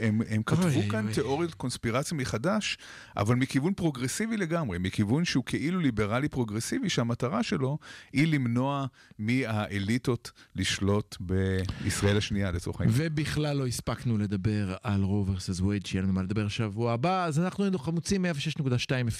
הם, 0.00 0.20
הם 0.28 0.42
כתבו 0.42 0.62
אוי, 0.62 0.88
כאן 0.88 1.04
אוי. 1.04 1.14
תיאוריות 1.14 1.54
קונספירציה 1.54 2.18
מחדש, 2.18 2.78
אבל 3.16 3.36
מכיוון 3.36 3.74
פרוגרסיבי 3.74 4.36
לגמרי, 4.36 4.78
מכיוון 4.78 5.24
שהוא 5.24 5.44
כאילו 5.44 5.80
ליברלי 5.80 6.28
פרוגרסיבי, 6.28 6.88
שהמטרה 6.88 7.42
שלו 7.42 7.78
היא 8.12 8.26
למנוע 8.26 8.86
מהאליטות 9.18 10.32
לשלוט 10.56 11.16
בישראל 11.20 12.16
השנייה, 12.16 12.50
לצורך 12.50 12.80
העניין. 12.80 12.98
ובכלל 13.00 13.56
לא 13.56 13.66
הספקנו 13.66 14.18
לדבר 14.18 14.74
על 14.82 15.02
Roe 15.02 15.26
versus 15.28 15.62
Wade, 15.62 15.86
שיהיה 15.86 16.02
לנו 16.02 16.12
מה 16.12 16.22
לדבר 16.22 16.48
שבוע 16.48 16.92
הבא, 16.92 17.24
אז 17.24 17.38
אנחנו 17.38 17.64
היינו 17.64 17.78
חמוצים 17.78 18.26
106.2 18.58 18.62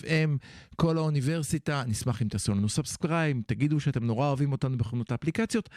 FM, 0.03 0.39
קול 0.77 0.97
האוניברסיטה, 0.97 1.85
נשמח 1.87 2.23
אם 2.23 2.29
תעשו 2.29 2.53
לנו 2.53 2.69
subscribe, 2.69 3.37
תגידו 3.47 3.81
שאתם 3.81 4.05
נורא 4.05 4.27
אוהבים 4.27 4.53
אותנו 4.53 4.79
בחנות 4.79 5.13
האפליקציות. 5.13 5.69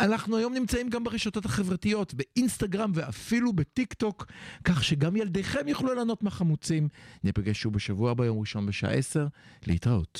אנחנו 0.00 0.36
היום 0.36 0.54
נמצאים 0.54 0.88
גם 0.88 1.04
ברשתות 1.04 1.44
החברתיות, 1.44 2.14
באינסטגרם 2.14 2.90
ואפילו 2.94 3.52
בטיק 3.52 3.94
טוק, 3.94 4.26
כך 4.64 4.84
שגם 4.84 5.16
ילדיכם 5.16 5.68
יוכלו 5.68 5.94
ליהנות 5.94 6.22
מהחמוצים. 6.22 6.88
ניפגש 7.24 7.60
שוב 7.60 7.74
בשבוע 7.74 8.10
הבא, 8.10 8.24
יום 8.24 8.40
ראשון 8.40 8.66
בשעה 8.66 8.90
10, 8.90 9.26
להתראות. 9.66 10.08